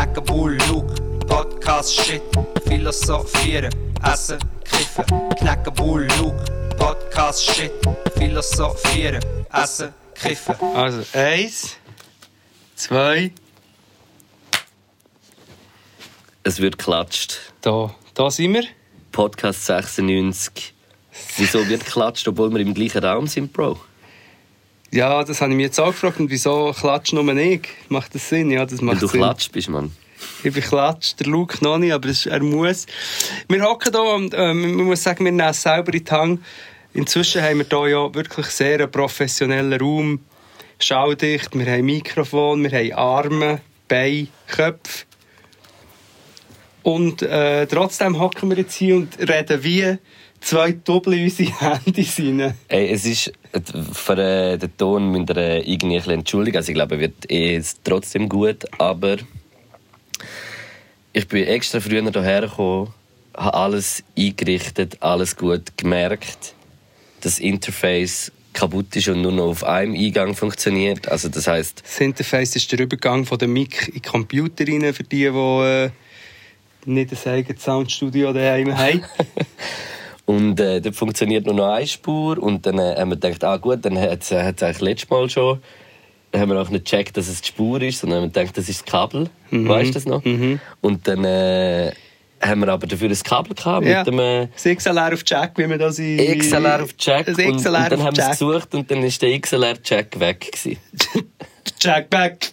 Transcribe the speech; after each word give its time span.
Knacken, 0.00 0.24
Bull, 0.24 0.56
Luke, 0.70 0.94
Podcast, 1.26 1.94
Shit, 1.94 2.22
Philosophieren, 2.66 3.70
Essen, 4.02 4.38
Kiffen. 4.64 5.04
Knacken, 5.36 5.74
Bull, 5.74 6.08
Luke, 6.18 6.42
Podcast, 6.78 7.44
Shit, 7.44 7.70
Philosophieren, 8.16 9.22
Essen, 9.52 9.92
Kiffen. 10.14 10.54
Also, 10.74 11.04
eins, 11.12 11.76
zwei, 12.76 13.30
Es 16.44 16.58
wird 16.60 16.78
klatscht. 16.78 17.52
da, 17.60 17.94
da 18.14 18.30
sind 18.30 18.54
wir. 18.54 18.64
Podcast 19.12 19.66
96. 19.66 20.72
Wieso 21.36 21.68
wird 21.68 21.84
klatscht, 21.84 22.26
obwohl 22.26 22.50
wir 22.50 22.60
im 22.60 22.72
gleichen 22.72 23.04
Raum 23.04 23.26
sind, 23.26 23.52
Bro? 23.52 23.78
Ja, 24.92 25.22
das 25.22 25.40
habe 25.40 25.52
ich 25.52 25.56
mir 25.56 25.62
jetzt 25.64 25.78
auch 25.78 25.88
gefragt. 25.92 26.18
Und 26.20 26.30
wieso 26.30 26.72
klatscht 26.78 27.12
nur 27.12 27.28
ich? 27.36 27.68
Macht 27.88 28.14
das 28.14 28.28
Sinn? 28.28 28.50
Ja, 28.50 28.64
das 28.66 28.78
Weil 28.80 28.86
macht 28.86 29.02
du 29.02 29.06
Sinn. 29.06 29.20
klatscht 29.20 29.52
bist, 29.52 29.68
Mann. 29.68 29.92
Ich 30.42 30.52
bin 30.52 30.62
klatscht, 30.62 31.20
der 31.20 31.28
Luke 31.28 31.58
noch 31.62 31.78
nicht, 31.78 31.92
aber 31.92 32.08
es- 32.08 32.26
er 32.26 32.42
muss. 32.42 32.86
Wir 33.48 33.62
hocken 33.62 33.92
hier 33.92 34.14
und 34.14 34.34
äh, 34.34 34.52
man 34.52 34.72
muss 34.84 35.02
sagen, 35.02 35.24
wir 35.24 35.32
nehmen 35.32 35.48
es 35.48 35.62
selber 35.62 35.94
in 35.94 36.04
die 36.04 36.10
Hand. 36.10 36.44
Inzwischen 36.92 37.40
haben 37.42 37.58
wir 37.58 37.66
hier 37.68 37.88
ja 37.90 38.14
wirklich 38.14 38.46
sehr 38.46 38.80
einen 38.80 38.90
professionellen 38.90 39.80
Raum. 39.80 40.20
Schalldicht, 40.78 41.54
wir 41.56 41.66
haben 41.70 41.84
Mikrofon, 41.84 42.62
wir 42.64 42.70
haben 42.70 42.92
Arme, 42.94 43.60
Beine, 43.86 44.28
Köpfe. 44.48 45.04
Und 46.82 47.22
äh, 47.22 47.66
trotzdem 47.66 48.18
hocken 48.18 48.48
wir 48.50 48.56
jetzt 48.58 48.74
hier 48.74 48.96
und 48.96 49.18
reden 49.18 49.62
wie 49.62 49.98
zwei 50.40 50.72
Doppel 50.72 51.14
in 51.14 51.24
unsere 51.24 51.50
Handys 51.84 52.18
rein. 52.18 52.54
Ey, 52.68 52.90
es 52.90 53.04
ist 53.04 53.32
für 53.92 54.18
äh, 54.18 54.58
den 54.58 54.76
Ton 54.76 55.10
müsst 55.10 55.30
ihr 55.30 55.36
äh, 55.36 55.60
irgendwie 55.60 55.96
ein 55.96 55.98
bisschen 55.98 56.12
entschuldigen. 56.12 56.56
Also 56.56 56.70
ich 56.70 56.74
glaube, 56.74 56.96
er 56.96 57.00
wird 57.00 57.30
eh 57.30 57.62
trotzdem 57.84 58.28
gut, 58.28 58.64
aber 58.78 59.16
ich 61.12 61.28
bin 61.28 61.46
extra 61.46 61.80
früher 61.80 62.02
hierher 62.02 62.42
gekommen, 62.42 62.92
habe 63.36 63.54
alles 63.54 64.02
eingerichtet, 64.16 64.98
alles 65.00 65.36
gut 65.36 65.76
gemerkt. 65.76 66.54
Das 67.20 67.38
Interface 67.38 68.32
kaputt 68.52 68.96
ist 68.96 69.08
und 69.08 69.22
nur 69.22 69.32
noch 69.32 69.48
auf 69.48 69.64
einem 69.64 69.94
Eingang 69.94 70.34
funktioniert. 70.34 71.08
Also 71.08 71.28
das 71.28 71.46
heißt, 71.46 71.82
Das 71.84 72.00
Interface 72.00 72.56
ist 72.56 72.70
der 72.72 72.80
Übergang 72.80 73.24
von 73.24 73.38
der 73.38 73.48
Mic 73.48 73.88
in 73.88 73.94
den 73.94 74.02
Computer 74.02 74.66
rein, 74.66 74.92
für 74.94 75.04
die, 75.04 75.16
die 75.18 75.26
äh, 75.26 75.90
nicht 76.86 77.12
ein 77.12 77.32
eigenes 77.32 77.62
Soundstudio 77.62 78.32
daheim 78.32 78.76
haben. 78.76 79.04
Und 80.30 80.60
äh, 80.60 80.80
dort 80.80 80.94
funktioniert 80.94 81.44
nur 81.46 81.54
noch 81.56 81.72
eine 81.72 81.86
Spur. 81.88 82.38
Und 82.38 82.64
dann 82.64 82.78
äh, 82.78 82.94
haben 82.96 83.10
wir 83.10 83.16
gedacht, 83.16 83.42
ah 83.42 83.56
gut, 83.56 83.84
dann 83.84 83.98
hat 83.98 84.22
es 84.22 84.32
eigentlich 84.32 84.80
letztes 84.80 85.10
Mal 85.10 85.28
schon. 85.28 85.60
Dann 86.30 86.42
haben 86.42 86.50
wir 86.50 86.60
auch 86.62 86.68
nicht 86.68 86.84
gecheckt, 86.84 87.16
dass 87.16 87.26
es 87.28 87.40
die 87.40 87.48
Spur 87.48 87.82
ist, 87.82 87.98
sondern 88.00 88.22
haben 88.22 88.32
gedacht, 88.32 88.56
das 88.56 88.68
ist 88.68 88.82
das 88.82 88.86
Kabel. 88.92 89.28
Weißt 89.50 89.90
du 89.90 89.94
das 89.94 90.06
noch? 90.06 90.22
Und 90.80 91.08
dann 91.08 91.24
äh, 91.24 91.90
haben 92.40 92.60
wir 92.60 92.68
aber 92.68 92.86
dafür 92.86 93.08
ein 93.10 93.18
Kabel 93.24 93.54
gehabt 93.56 93.84
Ja. 93.86 93.98
mit 93.98 94.06
dem 94.06 94.18
äh, 94.20 94.46
Das 94.54 94.62
XLR 94.62 95.12
auf 95.12 95.22
Jack, 95.26 95.58
wie 95.58 95.66
man 95.66 95.78
das 95.80 95.98
in... 95.98 96.38
XLR 96.38 96.84
auf 96.84 96.90
Jack. 96.98 97.26
Das 97.26 97.36
Und, 97.36 97.46
und 97.46 97.56
XLR 97.56 97.88
dann 97.90 98.00
auf 98.00 98.06
haben 98.06 98.16
wir 98.16 98.24
es 98.24 98.30
gesucht 98.38 98.74
und 98.74 98.88
dann 98.90 99.02
ist 99.02 99.20
der 99.20 99.40
XLR-Jack 99.40 100.20
weg. 100.20 100.50
Jack 101.80 102.08
back. 102.10 102.52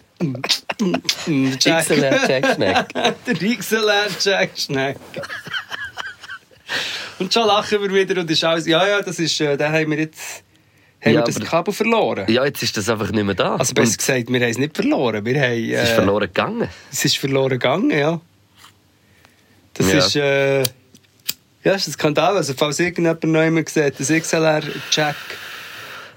Jack. 1.60 1.84
XLR-Jack 1.86 2.54
Schneck. 2.56 2.86
der 2.94 3.56
XLR 3.56 4.08
Jack 4.20 4.50
Schneck. 4.58 4.96
Und 7.18 7.32
schon 7.32 7.46
lachen 7.46 7.80
wir 7.82 7.92
wieder 7.92 8.20
und 8.20 8.30
ist 8.30 8.44
alles... 8.44 8.66
Ja, 8.66 8.86
ja, 8.86 9.02
das 9.02 9.18
ist... 9.18 9.40
Äh, 9.40 9.56
da 9.56 9.70
haben 9.70 9.90
wir 9.90 9.98
jetzt... 9.98 10.44
Haben 11.04 11.14
Ja, 11.14 11.20
wir 11.20 11.24
das 11.24 11.40
Kabel 11.40 11.72
verloren. 11.72 12.24
Ja, 12.28 12.44
jetzt 12.44 12.62
ist 12.62 12.76
das 12.76 12.88
einfach 12.88 13.10
nicht 13.12 13.24
mehr 13.24 13.34
da. 13.34 13.56
Also 13.56 13.72
besser 13.74 13.90
Und 13.92 13.98
gesagt, 13.98 14.28
wir 14.32 14.40
haben 14.40 14.50
es 14.50 14.58
nicht 14.58 14.74
verloren. 14.76 15.24
Wir 15.24 15.40
haben, 15.40 15.52
es 15.70 15.82
ist 15.82 15.90
äh, 15.90 15.94
verloren 15.94 16.26
gegangen. 16.26 16.68
Es 16.90 17.04
ist 17.04 17.18
verloren 17.18 17.50
gegangen, 17.50 17.90
ja. 17.90 18.20
Das 19.74 19.92
Ja. 19.92 19.98
ist, 19.98 20.16
äh, 20.16 20.58
ja, 20.58 20.64
das 21.62 21.82
ist 21.82 21.88
ein 21.88 21.92
Skandal. 21.92 22.36
Also, 22.36 22.54
falls 22.56 22.80
irgendjemand 22.80 23.22
noch 23.24 23.42
immer 23.42 23.62
sieht, 23.66 23.94
das 24.00 24.08
XLR-Check 24.08 25.14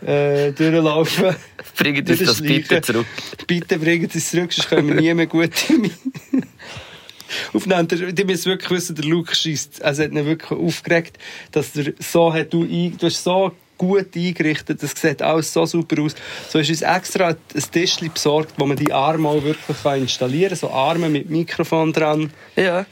äh, 0.05 0.51
durchlaufen. 0.51 1.35
Bringt 1.77 2.09
uns 2.09 2.19
das 2.19 2.41
bitte 2.41 2.81
zurück. 2.81 3.05
Bitte 3.45 3.77
bringt 3.77 4.15
es 4.15 4.31
zurück, 4.31 4.51
sonst 4.51 4.69
können 4.69 4.87
wir 4.87 4.95
nie 4.95 5.13
mehr 5.13 5.27
gut 5.27 5.51
aufnehmen. 5.53 5.91
Der- 7.53 8.11
Die 8.11 8.23
müssen 8.23 8.45
wirklich 8.45 8.69
wissen, 8.71 8.95
der 8.95 9.05
Luke 9.05 9.35
schießt. 9.35 9.81
Also, 9.83 10.03
hat 10.03 10.11
ihn 10.11 10.25
wirklich 10.25 10.51
aufgeregt, 10.51 11.17
dass 11.51 11.75
er 11.75 11.93
so 11.99 12.33
hat, 12.33 12.53
du, 12.53 12.63
ein- 12.63 12.97
du 12.97 13.05
hast 13.07 13.23
so 13.23 13.51
gut 13.77 14.15
eingerichtet, 14.15 14.83
das 14.83 14.91
sieht 14.95 15.21
alles 15.23 15.51
so 15.51 15.65
super 15.65 16.01
aus. 16.03 16.13
So 16.49 16.59
ist 16.59 16.69
uns 16.69 16.81
extra 16.83 17.29
ein 17.29 17.35
Tischchen 17.71 18.11
besorgt, 18.13 18.53
wo 18.57 18.65
man 18.67 18.77
die 18.77 18.93
Arme 18.93 19.27
auch 19.27 19.43
wirklich 19.43 20.01
installieren 20.01 20.49
kann. 20.49 20.57
So 20.57 20.69
Arme 20.69 21.09
mit 21.09 21.29
Mikrofon 21.31 21.91
dran 21.91 22.31
Ja. 22.55 22.85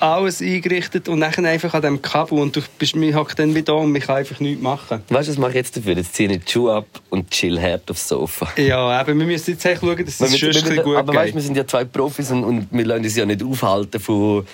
Alles 0.00 0.40
eingerichtet 0.42 1.08
und 1.08 1.20
dann 1.20 1.44
einfach 1.46 1.74
an 1.74 1.82
dem 1.82 2.02
Kabel 2.02 2.38
und 2.38 2.54
du 2.56 2.60
bist 2.78 2.94
mir 2.96 3.14
hockt 3.14 3.38
dann 3.38 3.54
wieder 3.54 3.66
da 3.66 3.72
und 3.74 3.94
ich 3.96 4.04
kann 4.06 4.16
einfach 4.16 4.40
nichts 4.40 4.62
machen. 4.62 5.02
Weißt 5.08 5.28
du, 5.28 5.32
was 5.32 5.38
mache 5.38 5.50
ich 5.50 5.56
jetzt 5.56 5.76
dafür? 5.76 5.94
Jetzt 5.96 6.14
ziehe 6.14 6.30
ich 6.30 6.44
die 6.44 6.50
Schuhe 6.52 6.74
ab 6.74 6.86
und 7.10 7.30
chill 7.30 7.60
hart 7.60 7.90
aufs 7.90 8.08
Sofa. 8.08 8.48
Ja, 8.60 8.78
aber 8.78 9.08
wir 9.08 9.26
müssen 9.26 9.50
jetzt 9.52 9.64
echt 9.64 9.80
schauen, 9.80 9.96
dass 10.04 10.20
es 10.20 10.20
Wir- 10.20 10.28
sonst 10.28 10.40
wir- 10.42 10.48
ein 10.48 10.52
bisschen 10.54 10.84
gut 10.84 10.96
aber 10.96 11.14
weißt, 11.14 11.26
geht. 11.26 11.34
wir 11.34 11.42
sind 11.42 11.56
ja 11.56 11.66
zwei 11.66 11.84
Profis 11.84 12.30
und, 12.30 12.44
und 12.44 12.68
wir 12.70 12.84
lassen 12.84 13.04
uns 13.04 13.16
ja 13.16 13.26
nicht 13.26 13.42
aufhalten 13.42 14.00
von, 14.00 14.46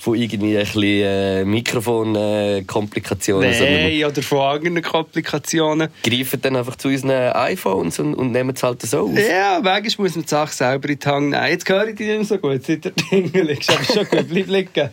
von 0.00 0.14
irgendwie 0.14 0.56
ein 0.56 0.64
bisschen 0.64 0.82
äh, 0.82 1.44
Mikrofonkomplikationen, 1.44 3.52
sondern 3.52 3.74
Nein, 3.74 4.04
oder 4.04 4.22
von 4.22 4.38
anderen 4.38 4.80
Komplikationen. 4.82 5.88
greifen 6.02 6.40
dann 6.40 6.56
einfach 6.56 6.76
zu 6.76 6.88
unseren 6.88 7.32
iPhones 7.32 7.98
und, 7.98 8.14
und 8.14 8.32
nehmen 8.32 8.54
es 8.56 8.62
halt 8.62 8.80
so 8.82 9.00
auf. 9.00 9.18
Ja, 9.18 9.60
manchmal 9.62 10.06
muss 10.06 10.14
man 10.16 10.22
die 10.24 10.28
Sache 10.28 10.54
selber 10.54 10.88
in 10.88 10.98
die 10.98 11.06
Hand 11.06 11.30
nehmen. 11.30 11.46
Jetzt 11.48 11.68
höre 11.68 11.88
ich 11.88 11.96
dich 11.96 12.06
nicht 12.08 12.16
mehr 12.16 12.24
so 12.24 12.38
gut, 12.38 12.64
seit 12.64 12.84
der 12.86 12.92
Dinge 12.92 13.42
liegst. 13.42 13.70
Aber 13.70 13.84
schon 13.84 14.08
gut, 14.08 14.26
bleib 14.30 14.46
liegen. 14.48 14.90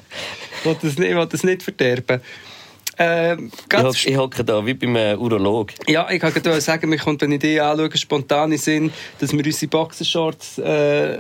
Ich 0.60 0.66
will 0.66 0.76
das 0.82 0.98
nicht, 0.98 1.16
will 1.16 1.26
das 1.26 1.44
nicht 1.44 1.64
verderben. 1.64 2.20
Ähm, 3.00 3.52
Ich 3.94 4.18
hocke 4.18 4.44
da 4.44 4.66
wie 4.66 4.74
beim 4.74 4.96
äh, 4.96 5.16
Urolog. 5.16 5.70
Ja, 5.88 6.10
ich 6.10 6.20
kann 6.20 6.34
gerade 6.34 6.60
sagen, 6.60 6.90
mir 6.90 6.98
kommt 6.98 7.22
eine 7.24 7.36
Idee 7.36 7.60
anschauen, 7.62 7.96
spontan 7.96 8.52
in 8.52 8.58
Sinn, 8.58 8.92
dass 9.20 9.32
wir 9.32 9.46
unsere 9.46 9.68
Boxershorts 9.70 10.58
äh, 10.58 11.20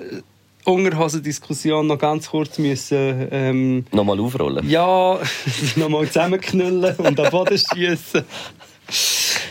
Unterhosendiskussion 0.67 1.88
noch 1.88 1.97
ganz 1.97 2.29
kurz 2.29 2.57
müssen, 2.57 3.28
ähm, 3.31 3.85
Nochmal 3.91 4.19
aufrollen. 4.19 4.69
ja, 4.69 5.17
nochmal 5.78 6.07
zusammenknüllen 6.07 6.95
und 6.97 7.19
am 7.19 7.31
Boden 7.31 7.57
schießen. 7.57 8.23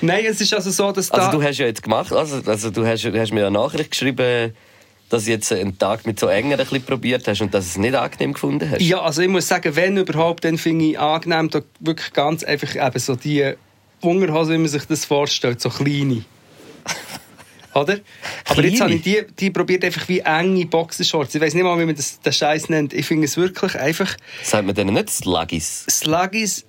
Nein, 0.03 0.25
es 0.27 0.41
ist 0.41 0.53
also 0.53 0.71
so, 0.71 0.93
dass 0.93 1.09
da... 1.09 1.19
Also 1.19 1.39
du 1.39 1.43
hast 1.43 1.59
ja 1.59 1.67
jetzt 1.67 1.83
gemacht, 1.83 2.13
also, 2.13 2.41
also 2.49 2.71
du 2.71 2.87
hast, 2.87 3.05
hast 3.05 3.33
mir 3.33 3.47
eine 3.47 3.51
Nachricht 3.51 3.91
geschrieben, 3.93 4.53
dass 5.09 5.25
du 5.25 5.31
jetzt 5.31 5.51
einen 5.53 5.79
Tag 5.79 6.07
mit 6.07 6.21
so 6.21 6.27
enger 6.27 6.59
ein 6.59 6.59
bisschen 6.59 6.83
probiert 6.83 7.27
hast 7.29 7.41
und 7.41 7.55
dass 7.55 7.65
du 7.65 7.71
es 7.71 7.77
nicht 7.79 7.95
angenehm 7.95 8.35
gefunden 8.35 8.71
hast. 8.71 8.83
Ja, 8.83 9.01
also 9.01 9.23
ich 9.23 9.29
muss 9.29 9.49
sagen, 9.49 9.75
wenn 9.75 9.97
überhaupt, 9.97 10.45
dann 10.45 10.59
finde 10.59 10.85
ich 10.85 10.99
angenehm, 10.99 11.49
da 11.49 11.63
wirklich 11.81 12.13
ganz 12.13 12.45
einfach 12.45 12.75
eben 12.75 12.99
so 12.99 13.15
die 13.17 13.55
Unterhosen, 14.01 14.55
wie 14.55 14.59
man 14.59 14.69
sich 14.69 14.85
das 14.85 15.05
vorstellt, 15.05 15.61
so 15.61 15.71
kleine. 15.71 16.25
Oder? 17.77 17.99
Aber 18.47 18.65
jetzt 18.65 18.81
habe 18.81 18.95
ich 18.95 19.03
die, 19.03 19.23
die 19.39 19.51
probiert 19.51 19.85
einfach 19.85 20.09
wie 20.09 20.21
enge 20.21 20.65
Boxershorts. 20.67 21.35
Ich 21.35 21.41
weiß 21.43 21.53
nicht 21.55 21.63
mal, 21.63 21.79
wie 21.79 21.85
man 21.85 21.95
das, 21.95 22.19
den 22.21 22.33
Scheiß 22.33 22.71
nennt. 22.71 22.95
Ich 22.95 23.05
finde 23.07 23.27
es 23.27 23.37
wirklich 23.37 23.75
einfach 23.79 24.17
Sagt 24.43 24.65
man 24.67 24.75
denen 24.75 24.95
nicht 24.95 25.11
Sluggies? 25.11 25.85
Sluggies. 25.91 26.65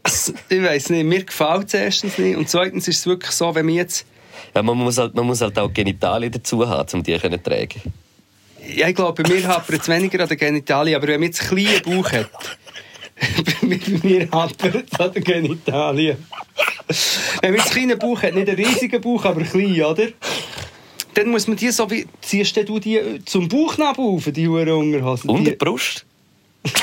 Ich 0.50 0.62
weiß 0.62 0.90
nicht, 0.90 1.06
mir 1.06 1.23
gefällt 1.23 1.67
es 1.67 1.73
erstens 1.75 2.17
nicht. 2.17 2.35
Und 2.35 2.50
zweitens 2.50 2.88
ist 2.90 3.00
es 3.00 3.06
wirklich 3.06 3.31
so, 3.31 3.56
wenn 3.56 3.66
man 3.66 3.75
jetzt. 3.75 4.06
Ja, 4.53 4.62
man, 4.62 4.78
muss 4.78 4.97
halt, 4.97 5.16
man 5.16 5.25
muss 5.25 5.40
halt 5.40 5.57
auch 5.57 5.72
Genitalien 5.73 6.31
dazu 6.31 6.67
haben, 6.67 6.88
um 6.94 7.03
die 7.03 7.17
zu 7.19 7.41
tragen. 7.41 7.81
Ja, 8.75 8.90
ich 8.90 8.96
glaube, 8.96 9.23
bei 9.23 9.29
mir 9.29 9.47
hapert 9.47 9.81
es 9.81 9.88
weniger 9.88 10.22
an 10.23 10.28
den 10.28 10.38
Genitalien, 10.38 10.97
aber 10.97 11.07
wenn 11.07 11.22
man 11.22 11.29
jetzt 11.29 11.41
einen 11.50 11.66
kleinen 11.66 11.81
Bauch 11.84 12.12
hat. 12.12 12.29
bei 13.62 13.67
mir- 13.67 13.79
bei 13.79 14.07
mir 14.07 14.29
hapert 14.31 14.85
es 14.91 15.00
an 15.00 15.13
den 15.13 15.23
Genitalien. 15.23 16.17
Wenn 17.41 17.51
man 17.53 17.59
jetzt 17.59 17.75
einen 17.75 17.88
kleinen 17.88 18.00
Bauch 18.00 18.22
hat, 18.22 18.35
nicht 18.35 18.50
einen 18.50 18.57
riesigen 18.66 19.00
Bauch, 19.01 19.23
aber 19.25 19.41
klein, 19.44 19.81
oder? 19.84 20.07
Dann 21.17 21.29
muss 21.29 21.47
man 21.47 21.57
die 21.57 21.72
so 21.72 21.89
wie. 21.89 22.05
Ziehst 22.22 22.55
du 22.55 22.78
die 22.78 23.01
zum 23.25 23.47
Bauchnabel 23.47 24.05
auf, 24.05 24.25
die 24.31 24.47
Huren 24.47 24.69
Unterhosen? 24.69 25.29
Und 25.31 25.45
Die- 25.45 25.51
Brust? 25.51 26.05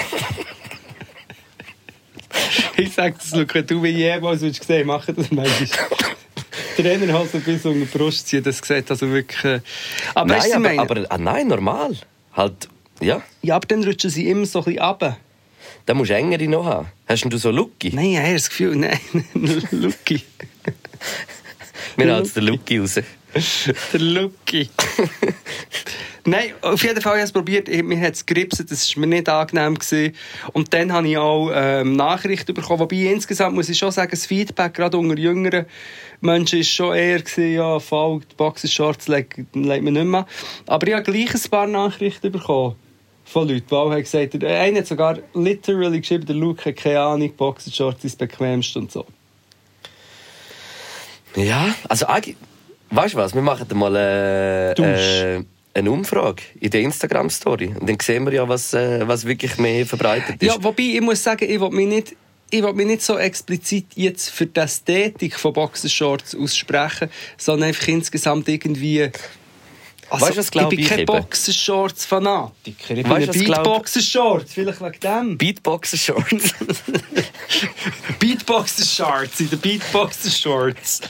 Ich 2.76 2.92
sag 2.92 3.16
das, 3.16 3.30
Luca, 3.30 3.62
du 3.62 3.80
wie 3.84 3.90
jemals 3.90 4.40
willst 4.40 4.58
gesehen, 4.58 4.88
machen 4.88 5.14
das 5.14 5.30
manchmal. 5.30 5.68
Trainerhosen 6.76 7.40
bis 7.42 7.64
unter 7.64 7.78
die 7.78 7.84
Brust 7.84 8.26
ziehen, 8.26 8.42
das 8.42 8.58
sieht 8.58 8.90
also 8.90 9.08
wirklich... 9.08 9.44
Äh. 9.44 9.60
Aber 10.16 10.26
nein, 10.26 10.38
weißt 10.42 10.54
aber, 10.54 10.60
meine? 10.60 10.80
aber 10.80 11.06
ah, 11.08 11.18
nein, 11.18 11.46
normal. 11.46 11.96
Halt, 12.32 12.68
ja. 13.00 13.22
Ja, 13.42 13.54
aber 13.54 13.68
dann 13.68 13.84
rutschen 13.84 14.10
sie 14.10 14.28
immer 14.28 14.46
so 14.46 14.58
ein 14.58 14.64
bisschen 14.64 14.82
runter. 14.82 15.16
Da 15.86 15.94
musst 15.94 16.10
du 16.10 16.16
engere 16.16 16.48
noch 16.48 16.64
haben. 16.64 16.88
Hast 17.06 17.22
denn 17.22 17.30
du 17.30 17.38
so 17.38 17.52
Lucky? 17.52 17.90
Nein, 17.94 18.06
ich 18.06 18.18
habe 18.18 18.32
das 18.32 18.48
Gefühl, 18.48 18.74
nein, 18.76 18.98
Lucky. 19.70 20.22
Wir 21.96 22.12
haben 22.12 22.24
jetzt 22.24 22.36
den 22.36 22.44
Lucky 22.44 22.78
raus. 22.78 22.98
Der 23.92 24.00
Lucky. 24.00 24.68
Nein, 26.26 26.52
auf 26.62 26.82
jeden 26.82 27.00
Fall 27.02 27.12
habe 27.12 27.18
ich 27.18 27.24
es 27.24 27.32
probiert. 27.32 27.68
Ich- 27.68 27.82
Mir 27.82 28.00
hat 28.00 28.14
es 28.14 28.24
geripset, 28.24 28.70
das 28.70 28.94
war 28.96 29.00
mir 29.00 29.06
nicht 29.08 29.28
angenehm. 29.28 29.74
Gewesen. 29.74 30.14
Und 30.52 30.72
dann 30.72 30.92
habe 30.92 31.08
ich 31.08 31.16
auch 31.18 31.50
ähm, 31.52 31.96
Nachrichten 31.96 32.54
bekommen. 32.54 32.80
Wobei 32.80 32.96
insgesamt 32.96 33.54
muss 33.54 33.68
ich 33.68 33.76
schon 33.78 33.90
sagen, 33.90 34.10
das 34.12 34.24
Feedback 34.26 34.74
gerade 34.74 34.96
unter 34.96 35.18
jüngeren 35.18 35.66
Menschen 36.20 36.60
ist 36.60 36.70
schon 36.70 36.94
eher 36.94 37.20
gewesen, 37.20 37.52
ja, 37.54 37.78
voll, 37.78 38.20
die 38.20 38.34
Boxershorts 38.36 39.08
legt, 39.08 39.36
legt 39.54 39.54
man 39.54 39.92
nicht 39.92 40.04
mehr 40.06 40.20
an. 40.20 40.26
Aber 40.66 40.86
ich 40.86 40.94
habe 40.94 41.02
gleich 41.02 41.34
ein 41.34 41.50
paar 41.50 41.66
Nachrichten 41.66 42.32
bekommen. 42.32 42.76
von 43.26 43.48
Leuten, 43.48 43.66
die 43.68 43.74
auch 43.74 43.90
haben 43.90 44.00
gesagt 44.00 44.34
haben, 44.34 44.44
einer 44.46 44.78
hat 44.78 44.86
sogar 44.86 45.18
literally 45.34 46.00
geschrieben, 46.00 46.24
der 46.26 46.36
Luke 46.36 46.64
hat 46.64 46.76
keine 46.76 47.00
Ahnung, 47.00 47.32
Boxershorts 47.36 48.04
ist 48.04 48.20
das 48.20 48.28
bequemste 48.28 48.78
und 48.78 48.92
so. 48.92 49.04
Ja, 51.36 51.74
also 51.88 52.06
eigentlich, 52.06 52.36
weißt 52.94 53.14
du 53.14 53.18
was, 53.18 53.34
wir 53.34 53.42
machen 53.42 53.66
mal 53.76 53.96
äh, 53.96 54.72
äh, 54.72 55.44
eine 55.74 55.90
Umfrage 55.90 56.42
in 56.60 56.70
der 56.70 56.82
Instagram-Story. 56.82 57.74
Und 57.78 57.88
dann 57.88 57.98
sehen 58.00 58.24
wir 58.26 58.32
ja, 58.32 58.48
was, 58.48 58.74
äh, 58.74 59.06
was 59.06 59.24
wirklich 59.26 59.58
mehr 59.58 59.84
verbreitet 59.86 60.42
ist. 60.42 60.48
Ja, 60.48 60.62
wobei, 60.62 60.82
ich 60.82 61.00
muss 61.00 61.22
sagen, 61.22 61.50
ich 61.50 61.60
will 61.60 61.70
mich 61.70 61.88
nicht, 61.88 62.16
ich 62.50 62.62
will 62.62 62.72
mich 62.72 62.86
nicht 62.86 63.02
so 63.02 63.18
explizit 63.18 63.86
jetzt 63.94 64.30
für 64.30 64.46
die 64.46 64.60
Ästhetik 64.60 65.38
von 65.38 65.52
Boxershorts 65.52 66.36
aussprechen, 66.36 67.10
sondern 67.36 67.68
einfach 67.68 67.88
insgesamt 67.88 68.48
irgendwie... 68.48 69.10
Also, 70.10 70.26
Weißt 70.26 70.36
du, 70.36 70.40
was 70.40 70.50
ich 70.52 70.68
bin 70.68 70.78
ich 70.78 70.88
kein? 70.88 71.06
Boxershorts-Fanatiker. 71.06 72.96
Ich 72.96 73.02
bin 73.02 73.10
Weißt 73.10 73.28
du, 73.28 73.32
ein 73.32 73.48
was 73.48 73.56
Beatboxer-Shorts, 73.56 74.52
vielleicht 74.52 74.80
wegen 74.80 75.00
dem. 75.00 75.38
Beatboxer-Shorts. 75.38 76.54
Beatboxer-Shorts 78.18 79.40
in 79.40 79.50
den 79.50 79.58
Beatboxer-Shorts. 79.60 81.00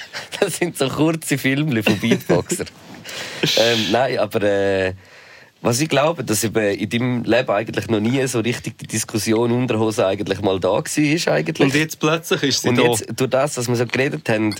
das 0.40 0.56
sind 0.56 0.78
so 0.78 0.88
kurze 0.88 1.38
Filme 1.38 1.82
von 1.82 1.98
Beatboxer. 1.98 2.64
ähm, 3.56 3.86
nein, 3.90 4.18
aber 4.18 4.42
äh, 4.42 4.94
was 5.64 5.80
ich 5.80 5.88
glaube, 5.88 6.22
dass 6.24 6.44
eben 6.44 6.62
in 6.62 6.90
deinem 6.90 7.24
Leben 7.24 7.50
eigentlich 7.50 7.88
noch 7.88 8.00
nie 8.00 8.26
so 8.26 8.40
richtig 8.40 8.76
die 8.76 8.86
Diskussion 8.86 9.50
Unterhose 9.50 10.06
eigentlich 10.06 10.42
mal 10.42 10.60
da 10.60 10.68
war. 10.68 11.32
Eigentlich. 11.32 11.60
Und 11.60 11.74
jetzt 11.74 11.98
plötzlich 11.98 12.42
ist 12.42 12.62
sie 12.62 12.68
Und 12.68 12.76
da. 12.76 12.82
jetzt, 12.82 13.06
durch 13.16 13.30
das, 13.30 13.54
dass 13.54 13.68
wir 13.68 13.76
so 13.76 13.86
geredet 13.86 14.28
haben, 14.28 14.54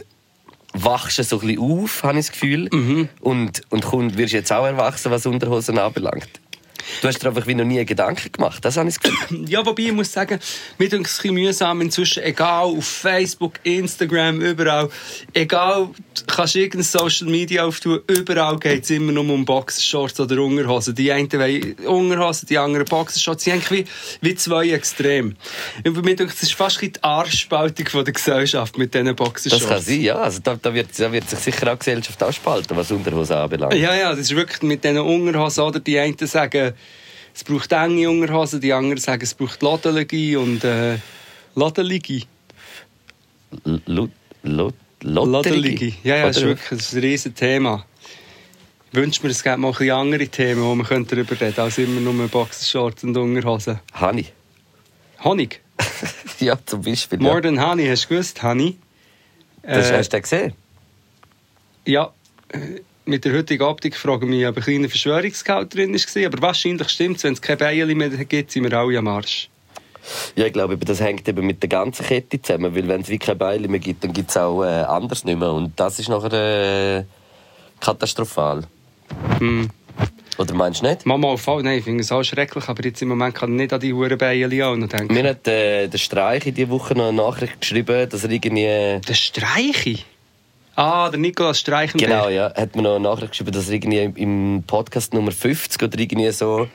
wachst 0.75 1.19
du 1.19 1.25
so 1.25 1.41
ein 1.41 1.47
bisschen 1.47 1.63
auf, 1.63 2.03
habe 2.03 2.19
ich 2.19 2.27
das 2.27 2.33
Gefühl. 2.33 2.69
Mhm. 2.73 3.09
Und, 3.21 3.63
und 3.71 3.85
komm, 3.85 4.17
wirst 4.17 4.33
jetzt 4.33 4.53
auch 4.53 4.67
erwachsen, 4.67 5.11
was 5.11 5.25
Unterhosen 5.25 5.79
anbelangt. 5.79 6.29
Du 7.01 7.09
hast 7.09 7.23
dir 7.23 7.29
einfach 7.29 7.47
wie 7.47 7.55
noch 7.55 7.65
nie 7.65 7.85
Gedanken 7.85 8.31
gemacht, 8.33 8.65
das 8.65 8.77
habe 8.77 8.89
ich 8.89 8.97
das 8.97 9.03
Gefühl. 9.03 9.45
Ja, 9.49 9.65
wobei 9.65 9.85
ich 9.85 9.93
muss 9.93 10.13
sagen, 10.13 10.39
mir 10.79 10.89
tut 10.91 11.07
es 11.07 11.21
ein 11.25 11.35
mühsam 11.35 11.81
inzwischen, 11.81 12.23
egal 12.23 12.65
auf 12.65 12.85
Facebook, 12.85 13.55
Instagram, 13.63 14.41
überall, 14.41 14.89
egal, 15.33 15.91
du 16.15 16.25
kannst 16.27 16.57
irgendein 16.57 16.83
Social 16.83 17.29
Media 17.29 17.65
auftun, 17.65 18.01
überall 18.09 18.59
geht 18.59 18.85
es 18.85 18.91
immer 18.91 19.13
nur 19.13 19.29
um 19.29 19.45
Boxershorts 19.45 20.19
oder 20.21 20.41
Unterhosen. 20.43 20.95
Die 20.95 21.11
einen 21.13 21.31
wollen 21.33 21.75
Unterhosen, 21.87 22.47
die 22.49 22.59
anderen 22.59 22.87
Boxershorts. 22.87 23.45
Die 23.45 23.51
sind 23.51 23.71
wie, 23.71 23.85
wie 24.21 24.35
zwei 24.35 24.71
Extreme. 24.71 25.35
Und 25.85 26.05
mir 26.05 26.17
tut 26.17 26.29
es 26.29 26.43
ist 26.43 26.55
fast 26.55 26.81
die 26.81 26.93
Arschspaltung 27.03 27.89
von 27.89 28.05
der 28.05 28.15
Gesellschaft 28.15 28.77
mit 28.79 28.95
diesen 28.95 29.07
Das 29.07 29.17
Boxershorts. 29.17 29.69
kann 29.69 29.81
sein, 29.81 30.01
ja. 30.01 30.17
Also 30.17 30.41
da, 30.43 30.57
da, 30.61 30.73
wird, 30.75 30.89
da 30.99 31.13
wird 31.13 31.29
sich 31.29 31.39
sicher 31.39 31.69
auch 31.69 31.75
die 31.75 31.79
Gesellschaft 31.81 32.23
abspalten, 32.23 32.77
was 32.77 32.91
Unterhosen 32.91 33.37
anbelangt. 33.37 33.75
Ja, 33.75 33.95
ja, 33.95 34.11
das 34.11 34.21
ist 34.21 34.35
wirklich 34.35 34.63
mit 34.63 34.85
diesen 34.85 34.99
Unterhosen, 34.99 35.65
oder? 35.65 35.81
Die 35.81 35.99
einen 35.99 36.15
sagen, 36.19 36.74
es 37.35 37.45
braucht 37.45 37.73
enge 37.73 38.09
Unterhosen, 38.11 38.61
die 38.61 38.73
anderen 38.73 38.99
sagen, 39.01 39.23
es 39.23 39.35
braucht 39.35 39.63
Lodelige 39.63 40.39
und 40.41 40.63
äh, 40.65 40.99
Lot, 41.55 41.79
Lodelige. 45.03 45.93
Ja, 46.03 46.17
ja, 46.17 46.27
das 46.27 46.39
ist 46.39 46.43
wirklich 46.45 46.69
das 46.71 46.81
ist 46.81 46.95
ein 46.95 47.01
riesen 47.01 47.35
Thema. 47.35 47.85
Ich 48.91 48.97
wünsche 49.01 49.23
mir, 49.25 49.31
es 49.31 49.43
gäbe 49.43 49.57
mal 49.59 49.75
ein 49.77 49.91
andere 49.91 50.29
Themen, 50.29 50.63
wo 50.63 50.75
man 50.75 50.87
könnte 50.87 51.17
darüber 51.17 51.41
reden 51.41 51.61
als 51.61 51.79
immer 51.79 52.01
nur 52.01 52.29
Boxershorts 52.29 53.03
und 53.05 53.17
Unterhosen. 53.17 53.81
Honey. 54.01 54.27
Honig. 55.23 55.61
ja, 56.41 56.57
zum 56.65 56.83
Beispiel. 56.83 57.19
More 57.19 57.37
Ja. 57.37 57.41
than 57.43 57.61
Honey, 57.61 57.87
hast 57.89 58.05
du 58.05 58.09
gewusst, 58.11 58.43
Honey? 58.43 58.79
Das 59.63 59.91
Äh, 59.91 59.99
hast 59.99 60.13
du 60.13 60.21
gesehen? 60.21 60.53
Ja, 61.87 62.13
mit 63.07 63.25
der 63.25 63.33
heutigen 63.35 63.63
Optik 63.63 63.97
frage 63.97 64.27
ich 64.27 64.31
mich, 64.31 64.47
ob 64.47 64.57
ein 64.57 64.63
kleiner 64.63 64.89
Verschwörungsgehalt 64.89 65.75
drin 65.75 65.95
war. 65.95 66.27
Aber 66.27 66.43
wahrscheinlich 66.43 66.89
stimmt 66.89 67.19
es. 67.19 67.25
Wenn 67.25 67.35
es 67.35 67.43
keine 67.43 67.59
Beine 67.59 67.95
mehr 67.95 68.09
gibt, 68.11 68.51
sind 68.51 68.65
wir 68.65 68.73
alle 68.79 68.99
am 68.99 69.09
Arsch. 69.09 69.49
Ja, 70.37 70.47
ich 70.47 70.53
glaube, 70.53 70.77
das 70.77 71.01
hängt 71.01 71.27
eben 71.29 71.47
mit 71.47 71.63
der 71.63 71.69
ganzen 71.69 72.05
Kette 72.05 72.41
zusammen, 72.41 72.75
weil 72.75 72.87
wenn 72.89 73.01
es 73.01 73.09
wie 73.09 73.19
keine 73.19 73.37
Beile 73.37 73.69
mehr 73.69 73.81
gibt, 73.81 74.05
dann 74.05 74.13
gibt 74.13 74.31
es 74.31 74.37
auch 74.37 74.63
äh, 74.63 74.67
anders 74.67 75.25
nicht 75.25 75.39
mehr. 75.39 75.53
Und 75.53 75.73
das 75.81 75.99
ist 75.99 76.09
nachher 76.09 76.99
äh, 76.99 77.05
katastrophal. 77.81 78.65
Hm. 79.39 79.71
Oder 80.37 80.55
meinst 80.55 80.83
du 80.83 80.87
nicht? 80.87 81.07
Mama 81.07 81.29
auf 81.29 81.47
Nein, 81.47 81.79
ich 81.79 81.85
finde 81.85 82.03
es 82.03 82.11
auch 82.11 82.23
schrecklich, 82.25 82.69
aber 82.69 82.85
jetzt 82.85 83.01
im 83.01 83.09
Moment 83.09 83.35
kann 83.35 83.51
ich 83.53 83.57
nicht 83.57 83.73
an 83.73 83.81
die 83.81 83.93
Huren 83.93 84.19
Beine 84.19 84.67
an 84.67 84.89
denken. 84.89 85.15
Mir 85.15 85.31
hat 85.31 85.47
äh, 85.47 85.87
der 85.87 85.99
Streich 85.99 86.47
in 86.47 86.55
dieser 86.55 86.71
Woche 86.71 86.95
noch 86.95 87.09
eine 87.09 87.17
Nachricht 87.17 87.61
geschrieben, 87.61 88.09
dass 88.09 88.25
er 88.25 88.31
irgendwie... 88.31 88.65
äh, 88.65 89.01
Der 89.01 89.15
Streichi? 89.15 90.01
Ah, 90.77 91.09
der 91.09 91.21
Nikolaus 91.21 91.61
Streichenberg. 91.61 92.11
Genau, 92.11 92.29
ja. 92.29 92.53
Hat 92.55 92.75
mir 92.75 92.83
noch 92.83 92.97
eine 92.97 93.05
Nachricht 93.05 93.33
geschrieben, 93.33 93.53
dass 93.53 93.69
er 93.69 93.75
irgendwie 93.75 94.21
im 94.21 94.65
Podcast 94.67 95.15
Nummer 95.15 95.31
50 95.31 95.83
oder 95.83 95.99
irgendwie 95.99 96.31
so 96.33 96.69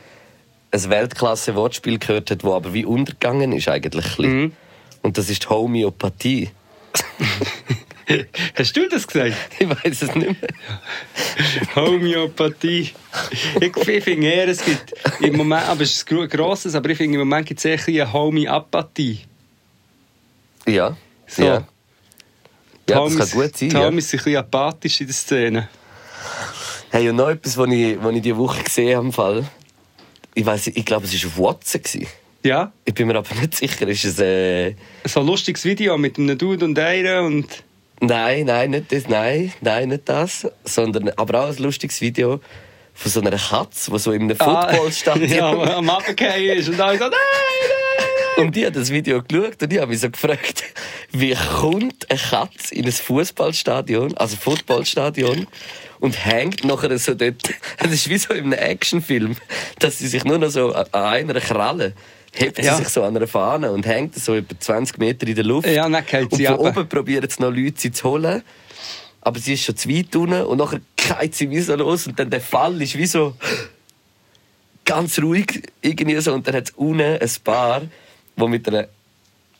ein 0.72 0.90
Weltklasse-Wortspiel 0.90 2.00
gehört 2.00 2.32
hat, 2.32 2.44
das 2.44 2.52
aber 2.52 2.74
wie 2.74 2.86
untergegangen 2.86 3.52
ist 3.52 3.68
eigentlich. 3.68 4.18
Mhm. 4.18 4.54
Und 5.02 5.18
das 5.18 5.30
ist 5.30 5.44
die 5.44 5.50
Homöopathie. 5.50 6.50
Hast 8.56 8.76
du 8.76 8.88
das 8.90 9.08
gesagt? 9.08 9.36
Ich 9.60 9.70
weiß 9.70 10.02
es 10.02 10.16
nicht 10.16 10.42
mehr. 10.42 10.50
Homöopathie. 11.76 12.92
Ich, 13.62 13.88
ich 13.88 14.04
finde 14.04 14.28
eher, 14.28 14.48
es 14.48 14.66
gibt 14.66 14.94
im 15.20 15.38
Moment, 15.38 15.68
aber 15.68 15.82
es 15.82 15.92
ist 15.98 16.12
ein 16.12 16.28
grosses, 16.28 16.74
aber 16.74 16.90
ich 16.90 16.98
finde 16.98 17.16
im 17.16 17.28
Moment 17.28 17.48
gibt 17.48 17.60
es 17.64 17.66
eher 17.66 17.80
eine 18.04 18.14
Homöopathie. 18.14 19.20
Ja. 20.66 20.98
So. 21.28 21.44
Ja, 21.44 21.68
ja 22.90 23.04
das 23.04 23.18
kann 23.18 23.30
gut 23.30 23.58
sein. 23.58 23.70
Die 23.70 23.76
Ja. 23.76 23.82
Sind 23.82 23.94
ein 23.94 23.96
bisschen 23.96 24.36
apathisch 24.38 25.02
in 25.02 25.08
der 25.08 25.16
Szene. 25.16 25.70
Hey, 26.92 27.10
und 27.10 27.18
noch 27.18 27.30
etwas, 27.30 27.58
was 27.58 27.70
ich, 27.70 27.98
was 28.02 28.16
ich 28.16 28.22
diese 28.22 28.38
Woche 28.38 28.64
gesehen 28.64 28.98
habe. 28.98 29.06
im 29.06 29.14
Fall. 29.14 29.46
Ich 30.34 30.46
weiß, 30.46 30.68
ich 30.68 30.86
glaube, 30.86 31.06
es 31.06 31.38
war 31.38 31.50
auf 31.50 31.60
gewesen. 31.60 32.08
Ja, 32.44 32.72
Ich 32.86 32.94
bin 32.94 33.08
mir 33.08 33.16
aber 33.16 33.36
nicht 33.36 33.56
sicher. 33.56 33.88
Ist 33.88 34.06
es, 34.06 34.20
äh... 34.20 34.74
so 35.06 35.20
ein 35.20 35.28
lustiges 35.28 35.66
Video 35.66 35.98
mit 35.98 36.18
einem 36.18 36.38
Dude 36.38 36.66
und 36.66 36.80
einer 36.80 37.24
und... 37.24 37.64
Nein, 38.02 38.46
nein, 38.46 38.72
nicht 38.72 38.92
das. 38.92 39.10
Nein, 39.10 39.52
nein, 39.60 39.90
nicht 39.90 40.08
das. 40.08 40.48
Sondern 40.64 41.10
aber 41.10 41.44
auch 41.44 41.50
ein 41.50 41.58
lustiges 41.58 42.00
Video 42.00 42.40
von 42.94 43.12
so 43.12 43.20
einer 43.20 43.38
Katze, 43.38 43.92
die 43.92 44.00
so 44.00 44.12
in 44.14 44.24
einem 44.24 44.38
Footballstadion... 44.38 45.32
Ah, 45.32 45.36
ja, 45.52 45.58
wo 45.58 45.64
am 45.64 45.90
Abgehen 45.90 46.58
ist 46.58 46.70
und 46.70 46.80
alle 46.80 46.98
so, 46.98 47.04
nein, 47.04 47.12
nein, 47.12 47.89
Und 48.40 48.56
ich 48.58 48.66
habe 48.66 48.80
das 48.80 48.90
Video 48.92 49.22
geschaut 49.22 49.62
und 49.62 49.74
ich 49.74 49.80
habe 49.80 49.92
mich 49.92 50.00
so 50.00 50.10
gefragt, 50.10 50.64
wie 51.12 51.36
kommt 51.60 52.10
eine 52.10 52.20
Katze 52.20 52.76
in 52.76 52.86
ein 52.86 52.92
Fußballstadion, 52.92 54.16
also 54.18 54.36
Footballstadion, 54.38 55.48
und 56.00 56.26
hängt 56.26 56.64
nachher 56.64 56.98
so 56.98 57.14
dort. 57.14 57.50
Es 57.78 57.92
ist 57.92 58.10
wie 58.10 58.18
so 58.18 58.34
in 58.34 58.46
einem 58.46 58.54
Actionfilm, 58.54 59.36
dass 59.80 60.00
sie 60.00 60.08
sich 60.08 60.24
nur 60.24 60.38
noch 60.38 60.50
so 60.50 60.74
an 60.74 60.86
einer 60.94 61.40
Kralle 61.42 61.94
hebt 62.34 62.58
Ja. 62.64 62.76
sie 62.76 62.84
sich 62.84 62.90
so 62.94 63.04
an 63.04 63.16
einer 63.18 63.28
Fahne 63.28 63.72
und 63.72 63.86
hängt 63.86 64.16
so 64.16 64.36
etwa 64.36 64.58
20 64.60 64.98
Meter 65.00 65.28
in 65.28 65.36
der 65.36 65.44
Luft. 65.44 65.68
Ja, 65.68 65.90
dann 65.90 65.96
und 66.24 66.36
sie 66.36 66.46
von 66.46 66.56
runter. 66.56 66.80
oben 66.80 66.90
probieren 66.90 67.26
es 67.28 67.40
noch 67.40 67.52
Leute, 67.52 67.74
sie 67.80 67.92
zu 67.92 68.10
holen. 68.10 68.44
Aber 69.22 69.40
sie 69.40 69.54
ist 69.56 69.66
schon 69.66 69.76
zu 69.76 69.90
weit 69.90 70.16
unten 70.16 70.44
und 70.44 70.58
nachher 70.60 70.80
geht 70.96 71.36
sie 71.36 71.50
wie 71.50 71.60
so 71.60 71.76
los 71.76 72.08
und 72.08 72.18
dann 72.18 72.30
der 72.30 72.40
Fall 72.40 72.82
ist 72.82 72.98
wie 72.98 73.06
so 73.06 73.36
ganz 74.86 75.20
ruhig 75.20 75.64
irgendwie 75.82 76.20
so 76.22 76.34
und 76.34 76.48
dann 76.48 76.56
hat 76.56 76.70
es 76.70 76.72
unten 76.72 77.02
ein 77.02 77.30
Paar, 77.44 77.82
wo 78.40 78.48
mit 78.48 78.68
einer 78.68 78.88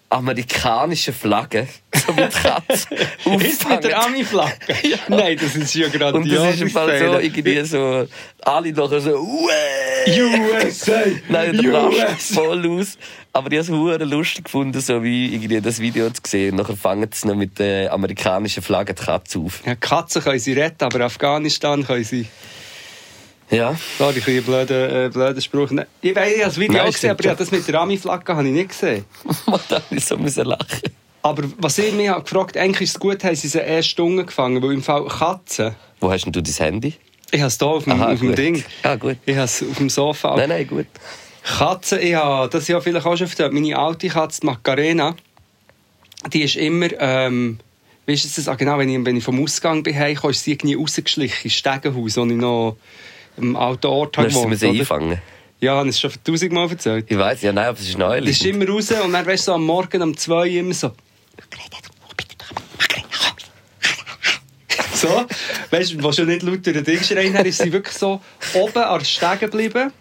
amerikanischen 0.10 1.14
Flagge 1.14 1.68
so 1.94 2.14
mit 2.14 2.32
Katz 2.32 2.88
Ist 3.42 3.70
mit 3.70 3.84
der. 3.84 4.04
Ami-Flagge? 4.04 4.76
Nein, 5.08 5.38
das 5.40 5.56
ist 5.56 5.76
ja 5.76 5.86
Und 5.86 5.94
grandios. 5.94 6.44
das 6.44 6.56
ist 6.56 6.62
im 6.62 6.70
Fall 6.70 6.98
so 6.98 7.20
irgendwie 7.20 7.64
so 7.64 8.08
alle 8.42 8.72
nachher 8.72 9.02
so 9.02 9.12
«Uäh!» 9.12 10.22
USA! 10.22 11.02
Nein, 11.28 11.58
der 11.58 11.74
rastet 11.74 12.36
voll 12.36 12.68
aus. 12.80 12.98
Aber 13.34 13.52
ich 13.52 13.60
habe 13.70 14.04
es 14.04 14.10
lustig 14.10 14.46
gefunden, 14.46 14.80
so 14.82 15.04
wie 15.04 15.34
irgendwie 15.34 15.62
das 15.62 15.80
Video 15.80 16.10
zu 16.10 16.22
sehen. 16.26 16.56
Nachher 16.56 16.76
fangen 16.76 17.10
sie 17.14 17.28
noch 17.28 17.36
mit 17.36 17.60
der 17.60 17.94
amerikanischen 17.94 18.64
Flagge 18.64 18.96
die 18.96 19.04
Katze 19.04 19.40
auf. 19.40 19.62
Ja, 19.66 19.76
Katzen 19.76 20.24
können 20.24 20.40
sie 20.40 20.54
retten, 20.54 20.86
aber 20.86 21.02
Afghanistan 21.02 21.86
können 21.86 22.04
sie... 22.04 22.26
Ja. 23.52 23.76
Sorry, 23.98 24.16
ein 24.16 24.24
bisschen 24.24 24.44
blöder, 24.44 25.06
äh, 25.06 25.10
blöder 25.10 25.42
Spruch. 25.42 25.72
Nein, 25.72 25.88
Ich 26.02 26.16
weiß, 26.16 26.32
ich 26.32 26.38
habe 26.38 26.46
das 26.46 26.60
Video 26.60 26.78
Nein, 26.78 26.92
gesehen, 26.92 27.10
aber 27.12 27.20
ich 27.22 27.30
habe 27.30 27.40
das 27.40 27.52
mit 27.52 27.68
der 27.68 27.82
Ami-Flagge 27.82 28.36
habe 28.36 28.48
ich 28.48 28.54
nicht 28.54 28.70
gesehen. 28.70 29.06
da 29.70 29.82
ich 29.90 30.06
so 30.06 30.18
müssen 30.18 30.46
lachen. 30.46 30.82
Aber 31.22 31.44
was 31.58 31.78
ich 31.80 31.94
mich 31.94 32.10
habe 32.10 32.24
gefragt 32.24 32.56
eigentlich 32.58 32.82
ist 32.82 32.96
es 32.96 33.00
gut, 33.00 33.24
haben 33.24 33.36
sie 33.36 33.48
sie 33.48 33.60
erst 33.60 33.90
Stunden 33.90 34.26
gefangen, 34.26 34.62
weil 34.62 34.74
im 34.74 34.84
Fall 34.84 35.06
Katzen... 35.06 35.76
Wo 36.00 36.12
hast 36.12 36.26
denn 36.26 36.32
du 36.32 36.42
dein 36.42 36.54
Handy? 36.54 36.94
Ich 37.32 37.40
habe 37.42 37.48
es 37.48 37.58
hier 37.58 37.68
auf 37.68 37.84
dem, 37.84 37.94
Aha, 37.94 38.14
auf 38.14 38.20
dem. 38.20 38.36
Ding. 38.36 38.64
Ah, 38.84 38.96
gut. 38.96 39.18
Ich 39.26 39.36
habe 39.36 39.46
es 39.46 39.64
auf 39.64 39.78
dem 39.78 39.90
Sofa. 39.90 40.36
Nein, 40.36 40.50
nein, 40.50 40.68
gut. 40.68 40.88
Katzen, 41.44 42.00
ich 42.02 42.14
habe 42.14 42.50
das 42.50 42.68
ja 42.68 42.80
vielleicht 42.80 43.06
auch 43.06 43.18
schon 43.18 43.28
erzählt. 43.28 43.52
Meine 43.52 43.78
alte 43.78 44.08
Katze, 44.08 44.42
die 44.42 44.46
Macarena, 44.46 45.16
die 46.32 46.44
ist 46.44 46.56
immer, 46.56 46.88
ähm, 47.00 47.60
weißt 48.08 48.38
du 48.38 48.42
das, 48.42 48.58
genau, 48.58 48.78
wenn 48.78 48.90
ich, 48.90 49.06
wenn 49.06 49.18
ich 49.18 49.24
vom 49.24 49.42
Ausgang 49.44 49.84
bin, 49.84 49.96
ist 49.96 50.44
sie 50.44 50.52
irgendwie 50.52 50.76
rausgeschlichen 50.76 51.44
ins 51.44 51.54
Stegenhaus, 51.54 52.18
wo 52.18 52.26
ich 52.26 52.32
noch 52.32 52.78
im 53.42 53.56
alten 53.56 53.88
Ort 53.88 54.18
gewohnt, 54.18 54.50
müssen 54.50 54.70
oder? 54.70 54.80
einfangen. 54.80 55.22
Ja, 55.62 55.76
habe 55.76 55.90
es 55.90 56.00
schon 56.00 56.12
tausendmal 56.24 56.70
erzählt. 56.70 57.06
Ich 57.10 57.18
weiß, 57.18 57.42
ja, 57.42 57.52
nein, 57.52 57.68
aber 57.68 57.78
es 57.78 57.90
ist 57.90 57.98
neu. 57.98 58.22
Die 58.22 58.30
ist 58.30 58.46
immer 58.46 58.68
raus 58.68 58.92
und 58.92 59.12
dann 59.12 59.26
weißt 59.26 59.48
du, 59.48 59.52
so 59.52 59.54
am 59.56 59.66
Morgen 59.66 60.02
um 60.02 60.16
zwei 60.16 60.48
immer 60.48 60.74
so. 60.74 60.92
So, 65.00 65.26
weißt 65.72 65.94
du, 65.94 66.04
was 66.04 66.18
schon 66.18 66.28
nicht 66.28 66.44
laut 66.44 66.66
durch 66.66 66.76
den 66.76 66.84
Ding 66.84 67.02
schreien, 67.02 67.34
dann 67.34 67.46
ist 67.46 67.62
sie 67.62 67.72
wirklich 67.72 67.96
so 67.96 68.20
oben 68.54 68.84
an 68.84 69.00
der 69.00 69.06
Stege 69.06 69.38
geblieben. 69.38 69.94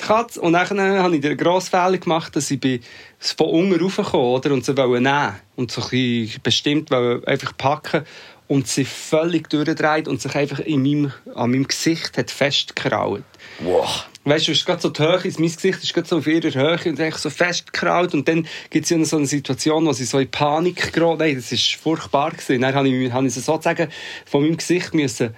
Die 0.00 0.04
Katze. 0.04 0.40
Und 0.40 0.54
dann 0.54 0.68
habe 0.80 1.14
ich 1.14 1.20
den 1.20 1.36
grossen 1.36 1.70
Fehler 1.70 1.98
gemacht, 1.98 2.34
dass 2.34 2.50
ich 2.50 2.58
bin 2.58 2.80
von 3.20 3.48
unten 3.48 3.80
raufgekommen 3.80 4.26
oder? 4.26 4.52
und 4.52 4.64
sie 4.64 4.76
wollte 4.76 5.00
nehmen. 5.00 5.36
Und 5.54 5.70
so 5.70 5.82
ein 5.82 5.90
bisschen 5.90 6.42
bestimmt 6.42 6.90
wollte 6.90 7.28
einfach 7.28 7.56
packen. 7.56 8.04
Und 8.50 8.66
sie 8.66 8.84
völlig 8.84 9.48
durchdreht 9.48 10.08
und 10.08 10.20
sich 10.20 10.34
einfach 10.34 10.58
in 10.58 10.82
meinem, 10.82 11.12
an 11.36 11.52
meinem 11.52 11.68
Gesicht 11.68 12.18
hat 12.18 12.32
festgekraut. 12.32 13.22
Wow. 13.60 14.08
Weißt 14.24 14.48
du, 14.48 14.50
es 14.50 14.58
ist 14.58 14.66
gerade 14.66 14.82
so 14.82 14.88
die 14.88 15.00
Höhe, 15.00 15.20
mein 15.38 15.54
Gesicht 15.54 15.84
ist 15.84 15.94
gerade 15.94 16.08
so 16.08 16.18
auf 16.18 16.26
ihrer 16.26 16.52
Höhe 16.52 16.90
und 16.90 16.98
echt 16.98 17.18
so 17.18 17.30
festgekraut. 17.30 18.12
Und 18.12 18.26
dann 18.26 18.48
gibt 18.70 18.86
es 18.86 18.90
ja 18.90 19.04
so 19.04 19.18
eine 19.18 19.26
Situation, 19.26 19.86
wo 19.86 19.92
sie 19.92 20.04
so 20.04 20.18
in 20.18 20.28
Panik 20.32 20.92
geraten. 20.92 21.18
Nein, 21.20 21.36
das 21.36 21.52
war 21.52 21.58
furchtbar. 21.80 22.32
Gewesen. 22.32 22.62
Dann 22.62 22.74
habe 22.74 22.88
ich, 22.88 23.12
habe 23.12 23.28
ich 23.28 23.34
sie 23.34 23.40
sozusagen 23.40 23.88
von 24.26 24.42
meinem 24.42 24.56
Gesicht 24.56 24.94
müssen 24.94 25.32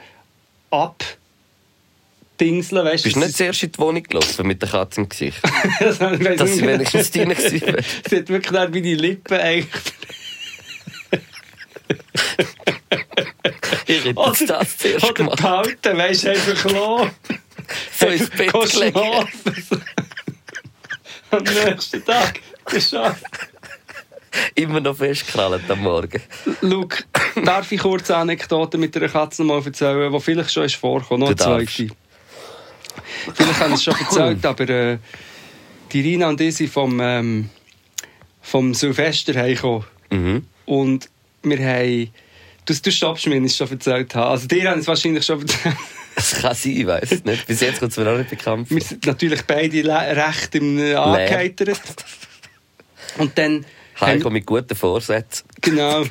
abdingseln. 0.70 2.86
Weißt, 2.86 3.04
Bist 3.04 3.16
du 3.16 3.20
das 3.20 3.28
nicht 3.28 3.36
zuerst 3.36 3.62
in 3.62 3.72
die 3.72 3.78
Wohnung 3.78 4.04
gelaufen 4.04 4.46
mit 4.46 4.62
der 4.62 4.70
Katze 4.70 5.02
im 5.02 5.10
Gesicht? 5.10 5.38
das 5.80 6.00
ich- 6.00 6.18
nicht 6.18 6.48
sie 6.48 6.66
wenigstens 6.66 7.10
deine 7.10 7.34
gewesen 7.34 7.60
wäre. 7.60 7.82
Sie 8.08 8.16
hat 8.16 8.28
wirklich 8.30 8.52
meine 8.52 8.94
Lippen 8.94 9.38
eigentlich... 9.38 9.68
Jetzt 13.92 14.50
das 14.50 14.78
zuerst 14.78 15.04
oder 15.04 15.14
gemacht. 15.14 15.36
behalten, 15.36 15.98
weißt 15.98 16.24
du, 16.24 16.30
einfach 16.30 16.64
lassen. 16.64 17.10
So 17.98 18.06
ins 18.06 18.30
Bett 18.30 18.52
gelegt. 18.52 18.96
Am 21.30 21.42
nächsten 21.42 22.04
Tag 22.04 22.40
geschafft. 22.66 23.24
Immer 24.54 24.80
noch 24.80 24.96
festgekrallt 24.96 25.70
am 25.70 25.80
Morgen. 25.80 26.22
Luke, 26.62 27.04
darf 27.44 27.70
ich 27.70 27.80
kurz 27.80 28.10
eine 28.10 28.20
Anekdote 28.20 28.78
mit 28.78 28.96
einer 28.96 29.08
Katze 29.08 29.44
noch 29.44 29.56
mal 29.56 29.64
erzählen, 29.64 30.12
die 30.12 30.20
vielleicht 30.20 30.52
schon 30.52 30.64
ist 30.64 30.76
vorgekommen, 30.76 31.20
noch 31.20 31.28
eine 31.28 31.36
zweite. 31.36 31.88
Vielleicht 33.34 33.60
habe 33.60 33.70
ich 33.70 33.76
es 33.76 33.84
schon 33.84 33.94
erzählt, 33.94 34.44
aber 34.44 34.68
äh, 34.68 34.98
die 35.92 36.00
Rina 36.00 36.28
und 36.28 36.40
ich 36.40 36.56
sind 36.56 36.70
vom, 36.70 36.98
ähm, 37.00 37.50
vom 38.40 38.74
Silvester 38.74 39.34
heimgekommen. 39.34 39.84
Mhm. 40.10 40.46
Und 40.66 41.08
wir 41.42 41.58
haben... 41.58 42.10
Du, 42.64 42.74
du 42.74 42.92
stoppst 42.92 43.26
mir, 43.26 43.36
ich 43.36 43.44
es 43.44 43.56
schon 43.56 43.70
erzählt 43.70 44.14
habe. 44.14 44.30
Also 44.30 44.46
dir 44.46 44.68
habe 44.68 44.76
ich 44.76 44.82
es 44.82 44.88
wahrscheinlich 44.88 45.24
schon 45.24 45.40
erzählt. 45.40 45.76
Es 46.14 46.34
kann 46.40 46.54
sein, 46.54 46.72
ich 46.72 46.86
weiß 46.86 47.12
es 47.12 47.24
nicht. 47.24 47.46
Bis 47.46 47.60
jetzt 47.60 47.80
kommt 47.80 47.92
es 47.92 47.98
mir 47.98 48.10
auch 48.10 48.18
nicht 48.18 48.30
bekannt 48.30 48.68
vor. 48.68 48.76
Wir 48.76 48.84
sind 48.84 49.06
natürlich 49.06 49.42
beide 49.42 49.84
recht 49.84 50.54
im 50.54 50.78
äh, 50.78 50.94
angeheitert. 50.94 51.80
Und 53.18 53.36
dann... 53.36 53.64
Heiko 54.00 54.30
mit 54.30 54.46
guten 54.46 54.74
Vorsätzen. 54.74 55.46
Genau, 55.60 56.04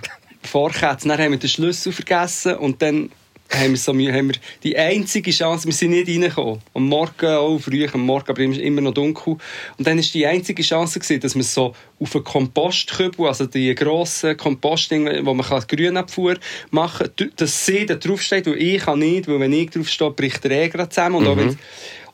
Vorkätze. 0.43 1.08
Dann 1.08 1.20
haben 1.20 1.31
wir 1.31 1.39
den 1.39 1.50
Schlüssel 1.50 1.91
vergessen 1.91 2.55
und 2.55 2.81
dann 2.81 3.12
haben 3.53 3.72
wir, 3.72 3.77
so, 3.77 3.93
haben 3.93 4.29
wir 4.29 4.36
die 4.63 4.77
einzige 4.77 5.31
Chance, 5.31 5.65
wir 5.65 5.74
sind 5.74 5.91
nicht 5.91 6.08
reingekommen. 6.08 6.60
Am 6.74 6.88
Morgen, 6.88 7.25
auch 7.27 7.60
früh 7.60 7.88
am 7.91 8.01
Morgen, 8.01 8.29
aber 8.29 8.39
immer 8.41 8.81
noch 8.81 8.93
dunkel. 8.93 9.38
Und 9.77 9.88
dann 9.88 9.98
war 9.98 10.05
die 10.13 10.25
einzige 10.25 10.63
Chance, 10.63 11.00
gewesen, 11.00 11.20
dass 11.20 11.36
wir 11.36 11.43
so 11.43 11.75
auf 12.00 12.15
einen 12.15 12.24
Kompostkübel, 12.24 13.27
also 13.27 13.46
die 13.46 13.74
grossen 13.75 14.38
Kompostdinge, 14.38 15.25
wo 15.25 15.34
man 15.34 15.46
Grünabfuhr 15.67 16.38
machen 16.70 17.10
kann, 17.15 17.31
dass 17.36 17.65
sie 17.65 17.86
da 17.86 17.96
draufsteht, 17.96 18.48
weil 18.48 18.62
ich 18.62 18.81
kann 18.81 19.00
nicht, 19.00 19.27
weil 19.27 19.39
wenn 19.39 19.53
ich 19.53 19.70
draufstehe, 19.70 20.12
bricht 20.12 20.43
der 20.43 20.51
eh 20.51 20.70
gerade 20.70 20.89
zusammen. 20.89 21.27
Und, 21.27 21.38
wenn's- 21.38 21.58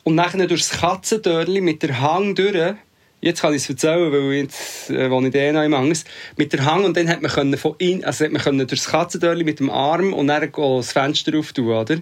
und 0.04 0.16
nachher 0.16 0.48
durchs 0.48 0.70
Katzendörli 0.70 1.62
mit 1.62 1.84
der 1.84 2.00
Hang 2.00 2.34
durch, 2.34 2.76
Jetzt 3.20 3.42
kann 3.42 3.54
ich 3.54 3.64
es 3.64 3.70
erzählen, 3.70 4.12
weil 4.12 4.34
jetzt 4.34 4.92
äh, 4.92 5.10
wohne 5.10 5.30
ich 5.30 5.36
eh 5.36 5.52
noch 5.52 5.64
im 5.64 5.74
Angers. 5.74 6.06
Mit 6.36 6.54
der 6.54 6.66
Hang 6.66 6.86
und 6.86 6.96
dann 6.96 7.10
hat 7.10 7.22
man 7.22 7.32
können 7.32 7.58
von 7.58 7.74
in, 7.80 8.06
also 8.06 8.26
hat 8.26 8.32
man 8.32 8.42
können 8.42 8.68
durchs 8.68 8.90
Katzendörli 8.90 9.44
mit 9.44 9.60
dem 9.60 9.72
Arm 9.72 10.14
und 10.14 10.28
dann 10.28 10.52
das 10.52 10.92
Fenster 10.92 11.38
auftun, 11.38 11.68
oder? 11.68 11.98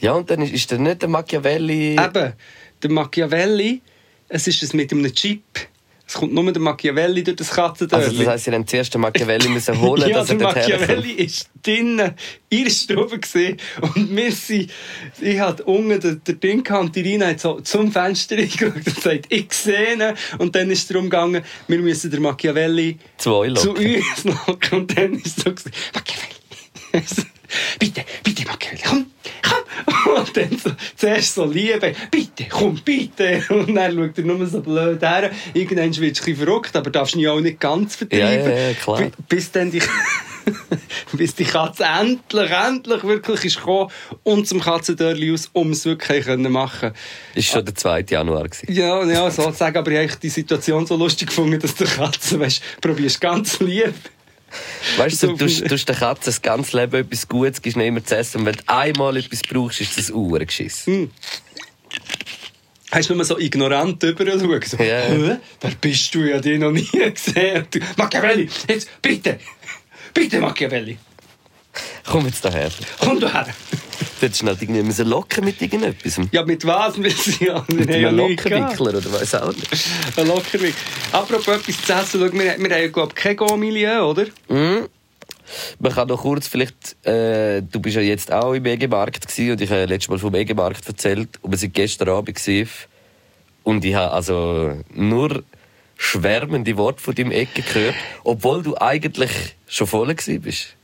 Ja, 0.00 0.12
und 0.12 0.30
dann 0.30 0.42
ist, 0.42 0.52
ist 0.52 0.70
der 0.70 0.78
nicht 0.78 1.00
der 1.00 1.08
Machiavelli... 1.08 1.92
Eben, 1.92 2.32
der 2.82 2.90
Machiavelli, 2.90 3.80
es 4.28 4.46
ist 4.46 4.62
es 4.62 4.74
mit 4.74 4.92
einem 4.92 5.14
Chip. 5.14 5.42
Es 6.06 6.14
kommt 6.14 6.34
nur 6.34 6.52
der 6.52 6.60
Machiavelli 6.60 7.22
durch 7.22 7.36
das 7.36 7.50
Katzendörli. 7.50 8.04
Also 8.04 8.18
das 8.18 8.26
heisst, 8.26 8.44
sie 8.44 8.52
haben 8.52 8.66
zuerst 8.66 8.94
den 8.94 9.00
Machiavelli 9.00 9.48
müssen 9.50 9.80
holen, 9.80 10.08
ja, 10.08 10.18
dass 10.18 10.30
er 10.30 10.36
der 10.36 10.46
dort 10.46 10.56
herkommt. 10.56 10.80
Machiavelli 10.80 11.12
ist 11.12 11.48
drinnen 11.62 12.14
in 12.48 12.64
der 12.64 12.70
Stube 12.70 13.18
gesehen 13.18 13.56
und 13.80 14.14
wir 14.14 14.32
sind, 14.32 14.70
ich 15.20 15.40
hatte 15.40 15.64
unten 15.64 16.00
den, 16.00 16.24
den 16.24 16.40
Ding 16.40 16.64
gehabt 16.64 16.84
und 16.84 16.96
die 16.96 17.00
Rina 17.00 17.28
hat 17.28 17.40
so 17.40 17.60
zum 17.60 17.92
Fenster 17.92 18.36
reingeschaut 18.38 18.74
und 18.74 18.84
gesagt, 18.84 19.26
ich 19.28 19.52
sehe 19.52 19.94
ihn. 19.94 20.02
Und 20.38 20.54
dann 20.54 20.70
ist 20.70 20.80
es 20.82 20.88
darum 20.88 21.04
gegangen, 21.04 21.42
wir 21.68 21.78
müssen 21.78 22.10
den 22.10 22.22
Machiavelli 22.22 22.98
Zwei 23.16 23.50
zu 23.54 23.72
uns 23.72 24.24
locken. 24.24 24.80
Und 24.80 24.98
dann 24.98 25.14
ist 25.14 25.38
es 25.38 25.44
so 25.44 25.50
gewesen, 25.50 25.72
Machiavelli. 25.94 26.32
bitte, 27.78 28.04
bitte, 28.22 28.44
Machiavelli, 28.44 28.82
komm. 28.84 29.11
Und 30.34 30.50
dann 30.52 30.58
so, 30.58 30.70
zuerst 30.96 31.34
so 31.34 31.44
Liebe, 31.44 31.94
bitte, 32.10 32.46
komm, 32.48 32.80
bitte. 32.84 33.42
Und 33.50 33.74
dann 33.74 33.94
schaut 33.94 34.18
er 34.18 34.24
nur 34.24 34.46
so 34.46 34.60
blöd 34.60 35.00
her. 35.02 35.30
Irgendwann 35.54 35.96
wird 35.96 36.16
es 36.16 36.20
ein 36.20 36.24
bisschen 36.24 36.36
verrückt, 36.36 36.74
aber 36.76 36.90
darfst 36.90 37.14
ihn 37.14 37.20
ja 37.20 37.32
auch 37.32 37.40
nicht 37.40 37.60
ganz 37.60 37.96
vertreiben. 37.96 38.50
Ja, 38.50 38.68
ja, 38.68 38.74
klar. 38.74 38.98
Bi- 39.02 39.10
Bis 39.28 39.50
dann 39.50 39.70
die, 39.70 39.82
bis 41.12 41.34
die 41.34 41.44
Katze 41.44 41.84
endlich, 41.84 42.50
endlich 42.50 43.04
wirklich 43.04 43.44
ist 43.44 43.56
gekommen 43.58 43.90
und 44.22 44.48
zum 44.48 44.60
Katzendörli 44.60 45.32
aus, 45.32 45.48
um 45.52 45.70
es 45.70 45.84
wirklich 45.84 46.26
machen 46.26 46.92
Das 47.34 47.44
war 47.46 47.52
schon 47.58 47.64
der 47.64 47.74
2. 47.74 48.04
Januar. 48.08 48.48
Gewesen. 48.48 48.72
Ja, 48.72 49.04
ja, 49.04 49.30
sozusagen. 49.30 49.76
Aber 49.76 49.90
ich 49.90 50.10
habe 50.10 50.20
die 50.20 50.28
Situation 50.28 50.86
so 50.86 50.96
lustig 50.96 51.28
gefunden, 51.28 51.58
dass 51.60 51.74
der 51.74 51.86
Katze, 51.86 52.40
weißt, 52.40 52.62
probierst 52.80 53.20
ganz 53.20 53.60
lieb. 53.60 53.94
Weißt 54.96 55.22
du, 55.22 55.26
So 55.28 55.32
du 55.36 55.44
tust- 55.46 55.66
tust 55.68 55.88
der 55.88 55.96
Katze 55.96 56.26
das 56.26 56.42
ganze 56.42 56.76
Leben 56.78 56.94
etwas 56.96 57.28
Gutes, 57.28 57.60
gibst 57.62 57.76
ihr 57.76 57.84
immer 57.86 58.04
zu 58.04 58.16
essen. 58.16 58.40
Und 58.40 58.46
wenn 58.46 58.54
du 58.56 58.62
einmal 58.66 59.16
etwas 59.16 59.40
brauchst, 59.42 59.80
ist 59.80 59.96
das 59.98 60.10
Uhrengeschiss. 60.10 60.86
Hm. 60.86 61.10
Hast 62.90 63.08
du 63.08 63.14
nur 63.14 63.24
so 63.24 63.38
ignorant 63.38 64.02
drüber 64.02 64.26
schauen? 64.26 64.60
So, 64.66 64.76
Ja. 64.76 65.00
Hä? 65.00 65.36
Wer 65.60 65.70
bist 65.80 66.14
du? 66.14 66.24
Ich 66.24 66.32
habe 66.32 66.42
dich 66.42 66.58
noch 66.58 66.70
nie 66.72 66.86
gesehen. 66.86 67.66
Machiavelli, 67.96 68.48
jetzt 68.68 68.88
bitte, 69.00 69.38
bitte 70.12 70.40
Machiavelli, 70.40 70.98
Komm 72.06 72.26
jetzt 72.26 72.44
daher. 72.44 72.70
komm 73.00 73.18
du 73.20 73.32
her. 73.32 73.46
Du 74.20 74.26
hättest 74.26 74.40
schnell 74.40 74.56
irgendwie 74.60 74.82
müssen 74.82 75.08
locken 75.08 75.44
mit 75.44 75.60
irgendetwas. 75.60 76.20
Ja, 76.30 76.44
mit 76.44 76.64
was? 76.66 77.02
Wir 77.02 77.10
sind 77.10 77.40
ja 77.40 77.64
Mit 77.68 77.88
wir 77.88 78.08
einem. 78.08 78.16
Lockenwickler 78.16 78.98
oder 78.98 79.12
weiß 79.12 79.34
auch 79.36 79.52
nicht. 79.52 79.68
Ein 80.16 80.26
Lockerwick. 80.28 80.74
Apropos 81.12 81.48
etwas 81.48 81.82
zu 81.82 81.92
essen, 81.92 82.20
schau, 82.20 82.32
wir, 82.32 82.40
wir 82.40 82.50
haben 82.50 82.70
ja, 82.70 82.88
glaube 82.88 83.12
ich, 83.16 83.22
kein 83.22 83.36
Go-Milieu, 83.36 84.02
oder? 84.10 84.26
Mhm. 84.48 84.88
Man 85.80 85.92
kann 85.92 86.08
noch 86.08 86.22
kurz 86.22 86.46
vielleicht, 86.46 87.04
äh, 87.06 87.62
du 87.62 87.80
bist 87.80 87.96
ja 87.96 88.02
jetzt 88.02 88.32
auch 88.32 88.52
im 88.54 88.62
Megamarkt 88.62 89.26
gewesen, 89.26 89.52
und 89.52 89.60
ich 89.60 89.70
habe 89.70 89.80
ja 89.80 89.86
letztes 89.86 90.08
Mal 90.08 90.18
vom 90.18 90.32
Megamarkt 90.32 90.86
erzählt 90.86 91.28
und 91.42 91.50
wir 91.50 91.58
sind 91.58 91.74
gestern 91.74 92.08
Abend 92.08 92.34
gewesen. 92.36 92.70
und 93.64 93.84
ich 93.84 93.94
habe 93.94 94.12
also 94.12 94.78
nur 94.94 95.42
schwärmende 95.96 96.76
Worte 96.76 97.02
von 97.02 97.14
deinem 97.14 97.32
Ecke 97.32 97.62
gehört, 97.62 97.94
obwohl 98.24 98.62
du 98.62 98.76
eigentlich 98.78 99.30
schon 99.66 99.86
voll 99.86 100.08
gewesen 100.14 100.40
bist. 100.40 100.76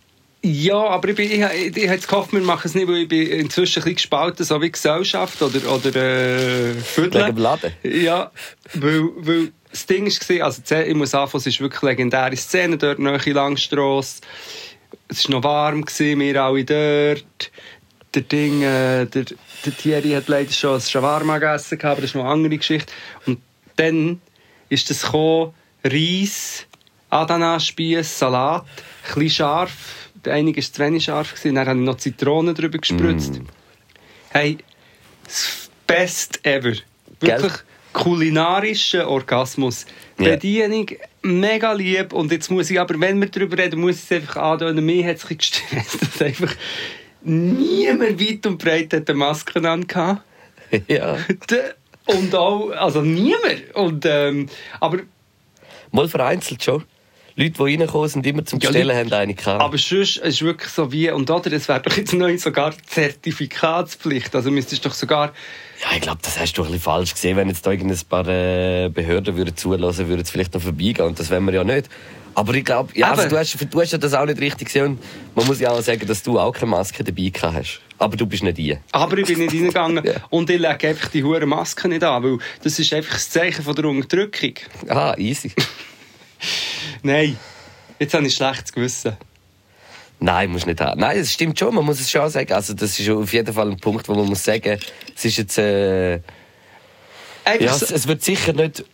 Ja, 0.42 0.76
aber 0.76 1.08
ich, 1.08 1.16
bin, 1.16 1.30
ich, 1.30 1.40
ich, 1.40 1.76
ich 1.76 1.88
hätte 1.88 2.06
gehofft, 2.06 2.32
wir 2.32 2.40
machen 2.40 2.62
es 2.64 2.74
nicht, 2.74 2.86
weil 2.86 2.98
ich 2.98 3.08
bin 3.08 3.28
inzwischen 3.28 3.80
ein 3.80 3.84
bisschen 3.84 3.94
gespalten, 3.96 4.44
so 4.44 4.62
wie 4.62 4.70
Gesellschaft 4.70 5.42
oder, 5.42 5.58
oder 5.72 5.96
äh, 5.96 6.74
Viertel. 6.74 7.22
Wegen 7.22 7.36
dem 7.36 7.38
Laden? 7.38 7.72
Ja, 7.82 8.30
weil, 8.74 9.08
weil 9.16 9.52
das 9.70 9.86
Ding 9.86 10.06
war, 10.06 10.44
also 10.46 10.62
ich 10.76 10.94
muss 10.94 11.14
anfangen, 11.14 11.40
es 11.40 11.46
ist 11.46 11.60
wirklich 11.60 11.82
eine 11.82 11.90
legendäre 11.90 12.36
Szene 12.36 12.78
dort, 12.78 13.00
nahe 13.00 13.18
Langstrasse. 13.32 14.20
Es 15.08 15.28
war 15.28 15.36
noch 15.36 15.44
warm, 15.44 15.84
gewesen, 15.84 16.20
wir 16.20 16.42
alle 16.42 16.64
dort. 16.64 17.50
Der 18.14 18.22
Ding, 18.22 18.62
äh, 18.62 19.06
der, 19.06 19.24
der 19.64 19.76
Thierry 19.76 20.10
hat 20.12 20.28
leider 20.28 20.52
schon 20.52 20.76
ein 20.76 20.80
Shawarma 20.80 21.38
gegessen, 21.38 21.80
aber 21.82 21.96
das 21.96 22.10
ist 22.10 22.14
noch 22.14 22.22
eine 22.22 22.32
andere 22.32 22.56
Geschichte. 22.56 22.92
Und 23.26 23.40
dann 23.76 24.20
ist 24.68 24.88
das 24.88 25.02
gekommen, 25.02 25.52
Reis, 25.84 26.66
Adana-Spieß, 27.10 28.18
Salat, 28.18 28.62
ein 28.62 29.14
bisschen 29.14 29.30
scharf. 29.30 29.97
Der 30.24 30.34
einige 30.34 30.60
war 30.62 30.72
zu 30.72 30.82
wenig 30.82 31.04
scharf, 31.04 31.34
gewesen. 31.34 31.54
dann 31.54 31.68
habe 31.68 31.78
ich 31.78 31.84
noch 31.84 31.96
Zitronen 31.96 32.54
drüber 32.54 32.78
gespritzt. 32.78 33.40
Hey, 34.30 34.58
das 35.24 35.70
Best 35.86 36.44
ever. 36.44 36.74
Wirklich 37.20 37.52
kulinarischer 37.92 39.08
Orgasmus. 39.08 39.86
Ja. 40.18 40.30
Bedienung 40.30 40.86
mega 41.22 41.72
lieb. 41.72 42.12
Und 42.12 42.30
jetzt 42.32 42.50
muss 42.50 42.70
ich 42.70 42.78
aber, 42.78 42.98
wenn 43.00 43.20
wir 43.20 43.28
darüber 43.28 43.58
reden, 43.58 43.80
muss 43.80 43.96
ich 43.96 44.04
es 44.04 44.12
einfach 44.12 44.36
andeuten. 44.36 44.84
Mir 44.84 45.06
hat 45.06 45.16
es 45.16 45.26
gestresst, 45.26 46.02
dass 46.02 46.22
einfach 46.22 46.54
niemand 47.22 48.20
weit 48.20 48.46
und 48.46 48.58
breit 48.58 48.92
hat 48.92 49.08
eine 49.08 49.18
Maske 49.18 49.68
an 49.68 49.86
ja. 50.88 51.16
Und 52.06 52.34
auch, 52.34 52.70
also 52.70 53.00
niemand. 53.02 53.74
Und, 53.74 54.04
ähm, 54.06 54.48
aber, 54.80 55.00
Mal 55.90 56.08
vereinzelt 56.08 56.62
schon. 56.62 56.84
Leute, 57.40 57.50
die 57.52 57.62
reingekommen 57.62 58.08
sind, 58.08 58.26
immer 58.26 58.44
zum 58.44 58.58
Ja, 58.58 58.68
Bestellen, 58.70 58.88
Leute- 58.88 58.98
haben 58.98 59.12
eine 59.22 59.34
gehabt. 59.34 59.62
aber 59.62 59.78
sonst 59.78 60.16
ist 60.16 60.20
es 60.24 60.42
wirklich 60.42 60.70
so 60.70 60.90
wie, 60.90 61.08
und 61.10 61.30
oder, 61.30 61.52
es 61.52 61.68
wäre 61.68 61.80
doch 61.80 61.96
jetzt 61.96 62.12
neu 62.12 62.36
sogar 62.36 62.74
Zertifikatspflicht. 62.86 64.34
Also 64.34 64.50
müsstest 64.50 64.84
du 64.84 64.88
doch 64.88 64.94
sogar, 64.96 65.32
Ja, 65.80 65.94
ich 65.94 66.00
glaube, 66.00 66.18
das 66.22 66.38
hast 66.38 66.54
du 66.54 66.62
ein 66.62 66.66
bisschen 66.66 66.80
falsch 66.82 67.14
gesehen. 67.14 67.36
Wenn 67.36 67.48
jetzt 67.48 67.64
da 67.64 67.70
irgendein 67.70 67.98
paar 68.08 68.26
äh, 68.26 68.88
Behörden 68.92 69.36
würden 69.36 69.56
zulassen, 69.56 70.08
würden 70.08 70.22
es 70.22 70.30
vielleicht 70.30 70.52
noch 70.54 70.62
vorbeigehen. 70.62 71.06
Und 71.06 71.20
das 71.20 71.30
wollen 71.30 71.44
wir 71.44 71.54
ja 71.54 71.62
nicht. 71.64 71.88
Aber 72.34 72.54
ich 72.54 72.64
glaube, 72.64 72.90
ja, 72.96 73.12
also, 73.12 73.28
du, 73.28 73.36
hast, 73.38 73.56
du 73.70 73.80
hast 73.80 73.92
ja 73.92 73.98
das 73.98 74.14
auch 74.14 74.26
nicht 74.26 74.40
richtig 74.40 74.66
gesehen. 74.66 74.84
Und 74.86 75.00
man 75.36 75.46
muss 75.46 75.60
ja 75.60 75.70
auch 75.70 75.80
sagen, 75.80 76.06
dass 76.06 76.22
du 76.24 76.38
auch 76.40 76.52
keine 76.52 76.70
Maske 76.70 77.04
dabei 77.04 77.28
gehabt 77.28 77.54
hast. 77.56 77.80
Aber 77.98 78.16
du 78.16 78.26
bist 78.26 78.42
nicht 78.42 78.56
hier. 78.58 78.80
Aber 78.92 79.16
ich 79.18 79.26
bin 79.26 79.38
nicht 79.38 79.52
reingegangen 79.54 80.04
Ja. 80.04 80.12
und 80.30 80.50
ich 80.50 80.58
lege 80.58 80.88
einfach 80.88 81.08
die 81.10 81.22
hure 81.22 81.46
Maske 81.46 81.88
nicht 81.88 82.02
an, 82.04 82.22
weil 82.24 82.38
das 82.64 82.78
ist 82.78 82.92
einfach 82.92 83.14
das 83.14 83.30
Zeichen 83.30 83.62
von 83.64 83.74
der 83.76 83.84
Unterdrückung. 83.86 84.54
Ah, 84.88 85.14
easy. 85.16 85.52
Nein, 87.02 87.36
jetzt 87.98 88.14
habe 88.14 88.26
ich 88.26 88.34
schlechtes 88.34 88.72
Gewissen. 88.72 89.16
Nein, 90.20 90.50
muss 90.50 90.66
nicht 90.66 90.80
haben. 90.80 91.00
Nein, 91.00 91.18
es 91.18 91.32
stimmt 91.32 91.58
schon, 91.58 91.74
man 91.74 91.84
muss 91.84 92.00
es 92.00 92.10
schon 92.10 92.28
sagen. 92.28 92.52
Also 92.52 92.74
das 92.74 92.98
ist 92.98 93.08
auf 93.08 93.32
jeden 93.32 93.54
Fall 93.54 93.70
ein 93.70 93.76
Punkt, 93.76 94.08
wo 94.08 94.14
man 94.14 94.26
muss 94.26 94.42
sagen, 94.42 94.78
es 95.14 95.24
ist 95.24 95.36
jetzt... 95.36 95.58
Äh, 95.58 96.16
ja, 96.16 96.20
es, 97.46 97.90
es 97.90 98.06
wird 98.06 98.22
sicher 98.22 98.52
nicht 98.52 98.84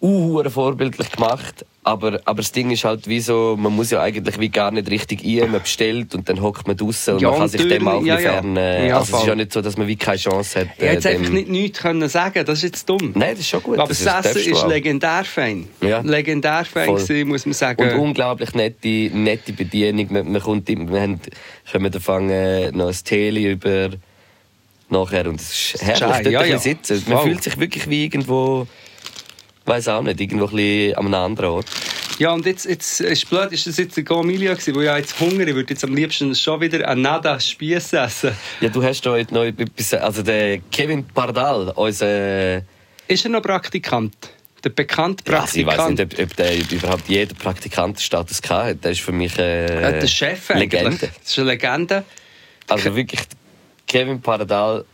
uh, 0.00 0.48
vorbildlich 0.48 1.10
gemacht, 1.10 1.64
aber, 1.86 2.20
aber 2.24 2.38
das 2.38 2.50
Ding 2.50 2.72
ist 2.72 2.84
halt 2.84 3.06
wie 3.06 3.20
so, 3.20 3.56
man 3.56 3.72
muss 3.72 3.92
ja 3.92 4.00
eigentlich 4.02 4.40
wie 4.40 4.48
gar 4.48 4.72
nicht 4.72 4.90
richtig 4.90 5.24
ein, 5.24 5.52
man 5.52 5.62
bestellt 5.62 6.16
und 6.16 6.28
dann 6.28 6.42
hockt 6.42 6.66
man 6.66 6.76
draußen 6.76 7.14
und 7.14 7.22
Ja, 7.22 7.30
man 7.30 7.38
kann 7.38 7.48
sich 7.48 7.68
dem 7.68 7.86
auch 7.86 8.04
ja, 8.04 8.18
fern... 8.18 8.56
Ja, 8.56 8.98
also 8.98 9.14
es 9.16 9.22
ist 9.22 9.28
ja 9.28 9.34
nicht 9.36 9.52
so, 9.52 9.60
dass 9.62 9.76
man 9.76 9.86
wie 9.86 9.94
keine 9.94 10.18
Chance 10.18 10.60
hat. 10.60 10.68
ich 10.76 10.82
hätte 10.82 10.92
jetzt 10.94 11.04
äh, 11.06 11.08
einfach 11.10 11.26
dem- 11.26 11.34
nicht 11.34 11.48
nichts 11.48 11.78
können 11.78 12.08
sagen 12.08 12.44
das 12.44 12.58
ist 12.58 12.64
jetzt 12.64 12.88
dumm. 12.88 13.12
Nein, 13.14 13.30
das 13.30 13.40
ist 13.40 13.48
schon 13.48 13.62
gut. 13.62 13.78
Aber 13.78 13.88
das 13.88 14.02
das 14.02 14.26
Essen 14.26 14.52
ist 14.52 14.64
auch. 14.64 14.68
legendär 14.68 15.22
fein. 15.24 15.68
Ja. 15.80 16.00
Legendär 16.00 16.64
fein 16.64 16.92
gewesen, 16.92 17.28
muss 17.28 17.46
man 17.46 17.52
sagen. 17.52 17.82
Und 17.82 17.98
unglaublich 18.00 18.52
nette, 18.54 18.88
nette 18.88 19.52
Bedienung. 19.52 20.08
Man, 20.10 20.32
man 20.32 20.42
kommt 20.42 20.68
immer, 20.68 20.92
wir 20.92 21.00
haben, 21.00 21.20
können 21.70 22.30
äh, 22.30 22.72
noch 22.72 22.88
ein 22.88 22.96
Teli 23.04 23.52
über 23.52 23.90
nachher 24.88 25.28
und 25.28 25.40
es 25.40 25.74
ist 25.74 25.82
herrlich, 25.82 25.98
Schei, 25.98 26.22
dort 26.22 26.32
ja, 26.32 26.44
ja. 26.44 26.58
sitzen. 26.58 27.02
Man 27.06 27.18
Voll. 27.18 27.30
fühlt 27.30 27.42
sich 27.42 27.58
wirklich 27.58 27.88
wie 27.88 28.04
irgendwo, 28.04 28.66
weiß 29.66 29.88
auch 29.88 30.02
nicht, 30.02 30.20
irgendwo 30.20 30.46
ein 30.46 30.50
bisschen 30.56 30.94
an 30.96 31.04
einem 31.06 31.14
anderen 31.14 31.50
Ort. 31.50 31.66
Ja, 32.18 32.32
und 32.32 32.46
jetzt, 32.46 32.64
jetzt 32.64 33.00
ist 33.00 33.28
blöd, 33.28 33.52
ist 33.52 33.66
das 33.66 33.76
jetzt 33.76 33.96
der 33.96 34.04
Gomilia 34.04 34.54
gewesen, 34.54 34.74
wo 34.74 34.80
ja 34.80 34.96
jetzt 34.96 35.20
Hunger, 35.20 35.46
ich 35.46 35.54
würde 35.54 35.70
jetzt 35.74 35.84
am 35.84 35.94
liebsten 35.94 36.34
schon 36.34 36.60
wieder 36.62 36.88
ein 36.88 37.02
Nada 37.02 37.38
Spieß 37.38 37.92
essen. 37.92 38.32
Ja, 38.62 38.70
du 38.70 38.82
hast 38.82 39.02
da 39.04 39.10
heute 39.10 39.34
noch 39.34 39.44
etwas, 39.44 39.92
also 39.94 40.22
der 40.22 40.58
Kevin 40.72 41.04
Pardal, 41.06 41.72
unser, 41.76 42.62
Ist 43.08 43.24
er 43.24 43.30
noch 43.30 43.42
Praktikant? 43.42 44.14
Der 44.64 44.70
bekannte 44.70 45.30
also 45.38 45.58
ich 45.60 45.66
weiß 45.66 45.76
Praktikant? 45.76 46.12
nicht, 46.12 46.20
ob, 46.20 46.30
ob 46.30 46.36
der 46.36 46.58
überhaupt 46.72 47.08
jeder 47.08 47.34
Praktikantenstatus 47.34 48.40
hatte. 48.48 48.76
Der 48.76 48.92
ist 48.92 49.00
für 49.00 49.12
mich 49.12 49.38
äh, 49.38 49.66
Äh, 49.66 50.00
der 50.00 50.06
Chef 50.06 50.50
eigentlich. 50.50 50.72
Legende. 50.72 51.10
Das 51.22 51.30
ist 51.30 51.38
eine 51.38 51.50
Legende. 51.50 52.04
Also 52.68 52.96
wirklich, 52.96 53.20
Kevin 53.86 54.20
Pardal, 54.22 54.84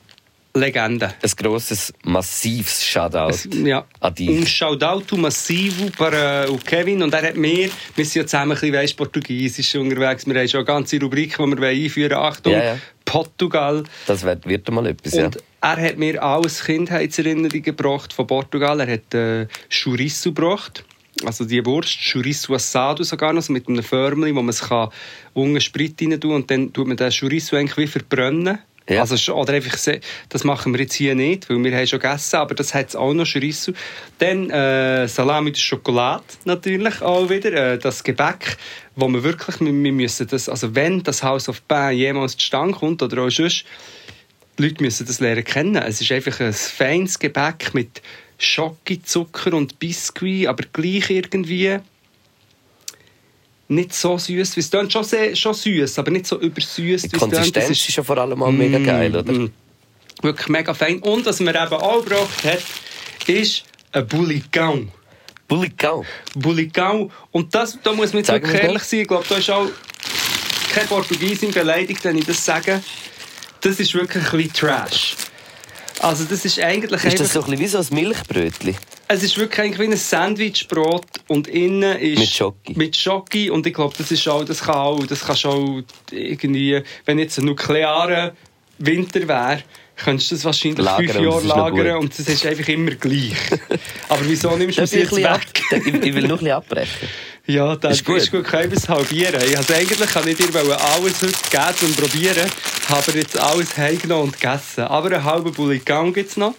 Legende. 0.54 1.14
ein 1.23 1.30
grosses, 1.37 1.92
massives 2.04 2.85
Shoutout 2.87 3.49
Ja. 3.64 3.85
an 4.00 4.14
dich. 4.14 4.28
Un 4.28 4.47
shoutout 4.47 5.16
massivo 5.16 5.90
para 5.97 6.47
o 6.50 6.59
Kevin. 6.59 7.02
Und 7.02 7.14
er 7.14 7.23
hat 7.28 7.37
mir, 7.37 7.71
wir 7.97 8.04
sind 8.04 8.14
ja 8.23 8.26
zusammen 8.26 8.59
ein 8.61 8.71
bisschen 8.73 8.97
Portugiesisch 8.97 9.75
unterwegs. 9.76 10.26
Wir 10.26 10.35
haben 10.35 10.49
schon 10.49 10.59
eine 10.59 10.66
ganze 10.66 11.00
Rubrik, 11.00 11.37
die 11.38 11.38
wir 11.38 11.66
einführen 11.68 12.11
wollen. 12.11 12.23
Achtung, 12.23 12.52
Ja, 12.52 12.64
ja. 12.64 12.78
Portugal. 13.06 13.85
Das 14.06 14.23
wird, 14.25 14.47
wird 14.47 14.71
mal 14.71 14.87
etwas, 14.87 15.14
ja. 15.14 15.25
Und 15.26 15.38
er 15.62 15.76
hat 15.76 15.97
mir 15.99 16.23
alles 16.23 16.64
Kindheitserinnerungen 16.64 17.62
gebracht 17.62 18.12
von 18.12 18.26
Portugal. 18.26 18.80
Er 18.80 18.92
hat 18.92 19.14
äh, 19.14 19.47
Chouriço 19.71 20.35
gebracht. 20.35 20.85
Also 21.25 21.44
die 21.44 21.64
Wurst, 21.64 21.99
Chouriço 22.00 22.54
assado 22.54 23.04
sogar 23.04 23.32
noch, 23.32 23.49
mit 23.49 23.68
einem 23.68 23.82
Förmchen, 23.82 24.35
wo 24.35 24.42
man 24.42 24.49
es 24.49 24.61
kann 24.62 24.88
unten 25.35 25.61
Sprit 25.61 26.00
rein 26.00 26.18
tun 26.21 26.32
und 26.35 26.50
dann 26.50 26.73
tut 26.73 26.87
man 26.88 26.97
den 26.97 27.11
Chouriço 27.11 27.56
eigentlich 27.56 27.76
wie 27.76 27.87
verbrennen. 27.87 28.59
Ja. 28.89 29.01
Also, 29.01 29.35
oder 29.35 29.53
einfach, 29.55 29.79
das 30.29 30.45
machen 30.45 30.73
wir 30.75 30.81
jetzt 30.81 30.95
hier 30.95 31.15
nicht, 31.15 31.49
weil 31.49 31.62
wir 31.62 31.77
haben 31.77 31.87
schon 31.87 32.01
gegessen, 32.01 32.37
aber 32.37 32.55
das 32.55 32.75
hat 32.75 32.89
es 32.89 32.97
auch 32.97 33.15
noch, 33.15 33.31
Chorizo. 33.31 33.73
Dann 34.19 34.51
äh, 34.51 35.07
Salami 35.07 35.53
de 35.53 35.61
Schokolade 35.61 36.25
natürlich 36.45 37.01
auch 37.01 37.31
wieder, 37.31 37.53
äh, 37.53 37.79
das 37.79 38.03
Gebäck, 38.03 38.57
wo 38.97 39.09
wir 39.09 39.23
wirklich, 39.23 39.61
wir, 39.61 39.73
wir 39.73 39.93
müssen 39.93 40.27
das, 40.27 40.49
also 40.49 40.75
wenn 40.75 41.03
das 41.03 41.23
House 41.23 41.49
of 41.49 41.67
Pain 41.69 41.97
jemals 41.97 42.37
zustande 42.37 42.75
kommt 42.75 43.03
oder 43.03 43.23
auch 43.23 43.31
sonst, 43.31 43.65
die 44.59 44.65
Leute 44.65 44.83
müssen 44.83 45.07
das 45.07 45.21
lernen 45.21 45.45
kennen. 45.45 45.77
Es 45.77 46.01
ist 46.01 46.12
einfach 46.12 46.41
ein 46.41 46.53
feines 46.53 47.19
Gebäck 47.19 47.73
mit 47.75 48.03
Schoki, 48.39 49.03
Zucker 49.03 49.55
und 49.55 49.79
Biskuit, 49.79 50.47
aber 50.49 50.65
gleich 50.73 51.09
irgendwie 51.09 51.79
nicht 53.75 53.95
so 53.95 54.19
süß. 54.19 54.56
Es 54.56 54.71
klingt 54.71 54.93
schon, 54.93 55.04
sehr- 55.04 55.35
schon 55.37 55.54
süß, 55.54 55.99
aber 55.99 56.11
nicht 56.11 56.26
so 56.26 56.39
übersüß. 56.41 57.02
Die 57.02 57.08
Konsistenz 57.11 57.71
ist 57.71 57.97
ja 57.97 58.02
vor 58.02 58.19
allem 58.19 58.43
auch 58.43 58.50
mega 58.50 58.78
geil, 58.78 59.15
oder? 59.17 59.32
Mm. 59.32 59.50
Wirklich 60.23 60.49
mega 60.49 60.73
fein. 60.75 60.99
Und 61.00 61.26
was 61.26 61.41
mir 61.41 61.50
eben 61.54 61.73
auch 61.75 62.04
gebracht 62.04 62.45
hat, 62.45 62.63
ist 63.26 63.65
ein 63.93 64.06
Boulicão. 64.06 64.89
Bullicau. 65.49 66.04
Boulicão. 66.35 67.11
Und 67.30 67.54
das, 67.54 67.78
da 67.82 67.93
muss 67.93 68.13
man 68.13 68.23
jetzt 68.23 68.32
wirklich 68.32 68.63
ehrlich 68.63 68.82
sein. 68.85 69.00
Ich 69.00 69.08
glaube, 69.08 69.25
da 69.28 69.37
ist 69.37 69.50
auch 69.50 69.69
kein 70.73 70.87
Portugiesin 70.87 71.50
beleidigt, 71.50 72.02
wenn 72.04 72.17
ich 72.17 72.25
das 72.25 72.43
sage. 72.45 72.82
Das 73.61 73.78
ist 73.78 73.93
wirklich 73.95 74.25
ein 74.25 74.30
bisschen 74.39 74.52
Trash. 74.54 75.15
Also 76.00 76.25
das 76.25 76.45
ist 76.45 76.59
eigentlich 76.61 77.05
Ist 77.05 77.21
das 77.21 77.33
so 77.33 77.41
ein 77.43 77.50
bisschen 77.50 77.61
wie 77.61 77.67
so 77.69 77.78
ein 77.78 77.87
Milchbrötchen? 77.91 78.76
es 79.09 79.23
ist 79.23 79.37
wirklich 79.37 79.61
eigentlich 79.61 79.78
wie 79.78 79.93
ein 79.93 79.97
Sandwichbrot 79.97 81.05
und 81.28 81.47
innen 81.49 81.99
ist 81.99 82.19
Mit 82.19 82.28
Schoki. 82.31 82.75
mit 82.76 82.97
Schoki 82.97 83.50
und 83.50 83.67
ich 83.67 83.75
glaube, 83.75 83.95
das 83.99 84.11
ist 84.11 84.26
auch, 84.26 84.45
das 84.45 84.63
kann 84.63 84.75
auch, 84.75 85.07
das 85.07 85.21
du 85.45 85.45
auch 85.45 85.83
irgendwie, 86.11 86.83
wenn 87.05 87.19
jetzt 87.19 87.39
ein 87.39 87.45
nuklearer 87.45 88.33
Winter 88.78 89.28
wäre, 89.28 89.63
könntest 89.97 90.31
du 90.31 90.35
das 90.37 90.45
wahrscheinlich 90.47 90.78
Lagern 90.85 91.09
fünf 91.09 91.25
Jahre 91.25 91.47
lagern 91.47 91.97
und 91.99 92.19
es 92.19 92.26
ist 92.26 92.47
einfach 92.47 92.69
immer 92.69 92.93
gleich. 92.93 93.35
Aber 94.09 94.21
wieso 94.26 94.57
nimmst 94.57 94.78
du 94.78 94.83
es 94.83 94.93
jetzt 94.93 95.15
weg? 95.15 95.41
ich, 95.71 95.87
ich 95.87 96.15
will 96.15 96.23
noch 96.26 96.39
ein 96.41 96.45
bisschen 96.45 96.50
abbrechen. 96.52 97.09
Ja, 97.47 97.75
das 97.75 97.97
Ist 97.97 98.05
gut. 98.05 98.19
Ist 98.19 98.31
gut. 98.31 98.52
Wir 98.52 98.73
es 98.73 98.89
halbieren? 98.89 99.43
Ich 99.45 99.57
also 99.57 99.75
eigentlich 99.75 100.09
kann 100.09 100.28
ich 100.28 100.37
dir 100.37 100.55
alles 100.55 101.23
heute 101.23 101.33
geben 101.50 101.76
zum 101.76 101.95
Probieren, 101.95 102.50
habe 102.89 103.13
jetzt 103.13 103.39
alles 103.39 103.76
heimgenommen 103.76 104.25
und 104.26 104.41
gegessen. 104.41 104.85
Aber 104.85 105.07
einen 105.13 105.25
halben 105.25 105.52
Bouillon 105.52 106.13
gibt 106.13 106.31
es 106.31 106.37
noch. 106.37 106.55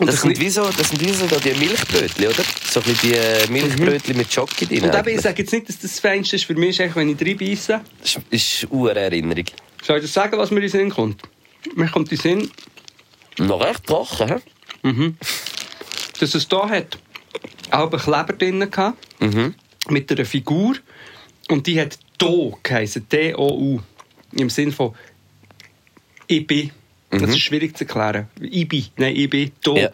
Und, 0.00 0.06
Das 0.08 0.22
sind 0.22 0.40
wie 0.40 0.48
so, 0.48 0.68
das 0.76 0.88
sind 0.88 1.00
wie 1.04 1.12
so 1.12 1.26
da 1.26 1.36
die 1.36 1.52
Milchbrötchen, 1.52 2.26
oder? 2.26 2.42
So 2.68 2.80
ein 2.80 2.86
bisschen 2.86 3.10
die 3.10 3.16
äh, 3.16 3.46
Milchbrötchen 3.50 4.16
mit 4.16 4.32
Schoki 4.32 4.66
drin. 4.66 4.84
und 4.84 4.94
eben, 4.94 5.08
ich 5.08 5.20
sage 5.20 5.42
jetzt 5.42 5.52
nicht, 5.52 5.68
dass 5.68 5.78
das 5.78 5.90
das 5.90 6.00
Feinste 6.00 6.36
ist. 6.36 6.46
Für 6.46 6.54
mich 6.54 6.70
ist 6.70 6.80
eigentlich, 6.80 6.96
wenn 6.96 7.08
ich 7.10 7.20
reinbeisse, 7.20 7.80
Das 8.00 8.18
ist 8.30 8.66
eine 8.72 8.98
Erinnerung. 8.98 9.44
soll 9.84 9.98
ich 9.98 10.02
dir 10.04 10.08
sagen, 10.08 10.38
was 10.38 10.50
mir 10.50 10.56
in 10.56 10.62
den 10.62 10.70
Sinn 10.70 10.90
kommt? 10.90 11.22
Mir 11.74 11.88
kommt 11.88 12.10
in 12.10 12.18
den 12.18 12.22
Sinn, 12.40 12.50
Noch 13.46 13.62
recht 13.62 13.86
trocken, 13.86 14.40
hä? 14.82 15.12
dass 16.18 16.34
es 16.34 16.46
hier 16.48 16.68
hat 16.68 16.98
auch 17.72 17.90
einen 17.90 18.00
Kleber 18.00 18.32
drin 18.32 18.70
gehabt, 18.70 18.98
Mhm. 19.20 19.54
mit 19.88 20.10
einer 20.10 20.24
Figur. 20.24 20.74
Und 21.48 21.66
die 21.66 21.80
hat 21.80 21.98
Do 22.18 22.58
geheißen, 22.62 23.06
D-O-U. 23.08 23.80
Im 24.32 24.50
Sinn 24.50 24.72
von 24.72 24.94
Ich 26.26 26.46
bin. 26.46 26.70
Das 27.10 27.30
ist 27.30 27.40
schwierig 27.40 27.76
zu 27.76 27.84
erklären. 27.84 28.28
Ich 28.40 28.68
bin, 28.68 28.84
nein, 28.96 29.16
ich 29.16 29.28
bin 29.28 29.50
Do. 29.64 29.76
Ja. 29.76 29.90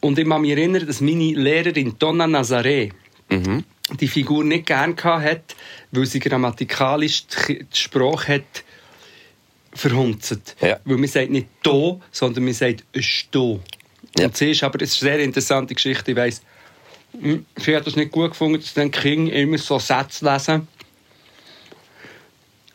Und 0.00 0.16
ich 0.18 0.28
kann 0.28 0.40
mich 0.42 0.52
erinnern, 0.52 0.86
dass 0.86 1.00
meine 1.00 1.32
Lehrerin 1.34 1.96
Donna 1.98 2.26
Nazaré 2.26 2.90
Mhm. 3.28 3.64
die 3.98 4.06
Figur 4.08 4.44
nicht 4.44 4.66
gern 4.66 4.96
hat, 5.02 5.56
weil 5.90 6.06
sie 6.06 6.20
grammatikalisch 6.20 7.24
die 7.48 7.66
Sprache 7.72 8.34
hat 8.34 8.64
verhunzt. 9.72 10.56
Ja. 10.60 10.78
Weil 10.84 10.96
man 10.98 11.08
sagt 11.08 11.30
nicht 11.30 11.48
«do», 11.62 12.00
sondern 12.12 12.44
man 12.44 12.54
sagt 12.54 12.84
«sto». 13.00 13.60
Ja. 14.18 14.26
Und 14.26 14.36
sie 14.36 14.50
ist 14.52 14.62
aber, 14.62 14.78
das 14.78 14.90
ist 14.92 15.02
eine 15.02 15.12
sehr 15.16 15.24
interessante 15.24 15.74
Geschichte, 15.74 16.10
ich 16.12 16.16
weiss, 16.16 16.42
sie 17.56 17.76
hat 17.76 17.86
das 17.86 17.96
nicht 17.96 18.10
gut 18.10 18.30
gefunden, 18.30 18.60
dass 18.60 18.74
dann 18.74 18.90
King 18.90 19.28
immer 19.28 19.58
so 19.58 19.78
Sätze 19.78 20.30
lesen. 20.30 20.68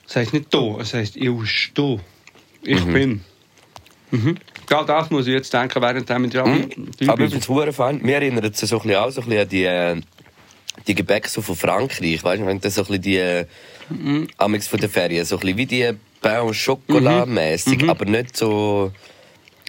Das 0.05 0.17
heisst 0.17 0.33
nicht 0.33 0.53
«do», 0.53 0.79
es 0.79 0.93
heisst 0.93 1.15
«ich 1.15 1.49
sto». 1.49 1.99
Ich 2.61 2.83
bin. 2.85 3.23
Mhm. 4.11 4.37
Ja, 4.69 4.83
das 4.83 5.09
muss 5.11 5.27
ich 5.27 5.33
jetzt 5.33 5.53
denken, 5.53 5.81
während 5.81 6.09
wir 6.09 6.29
dran 6.29 6.69
Mhm. 6.97 7.09
Aber 7.09 7.23
ich 7.23 7.33
es 7.33 7.47
hure 7.47 7.73
fein. 7.73 7.99
Mir 8.01 8.15
erinnert 8.15 8.45
es 8.45 8.69
so 8.69 8.77
ein 8.77 8.81
bisschen 8.83 8.99
auch 8.99 9.09
so 9.11 9.21
ein 9.21 9.27
bisschen 9.27 9.41
an 9.41 9.49
die, 9.49 9.63
äh, 9.63 10.01
die 10.87 10.95
Gebäcke 10.95 11.29
so 11.29 11.41
von 11.41 11.55
Frankreich. 11.55 12.23
Weißt 12.23 12.41
du, 12.41 12.45
wenn 12.45 12.59
du 12.59 12.69
so 12.69 12.81
ein 12.81 12.87
bisschen 12.87 13.01
die 13.01 13.17
äh, 13.17 13.45
Amix 14.37 14.67
von 14.67 14.79
der 14.79 14.89
Ferien, 14.89 15.25
so 15.25 15.35
ein 15.35 15.41
bisschen 15.41 15.57
wie 15.57 15.65
die 15.65 15.91
Pain 16.21 16.39
au 16.39 16.51
Chocolat 16.51 17.27
mäßig, 17.27 17.87
aber 17.87 18.05
nicht 18.05 18.35
so 18.35 18.91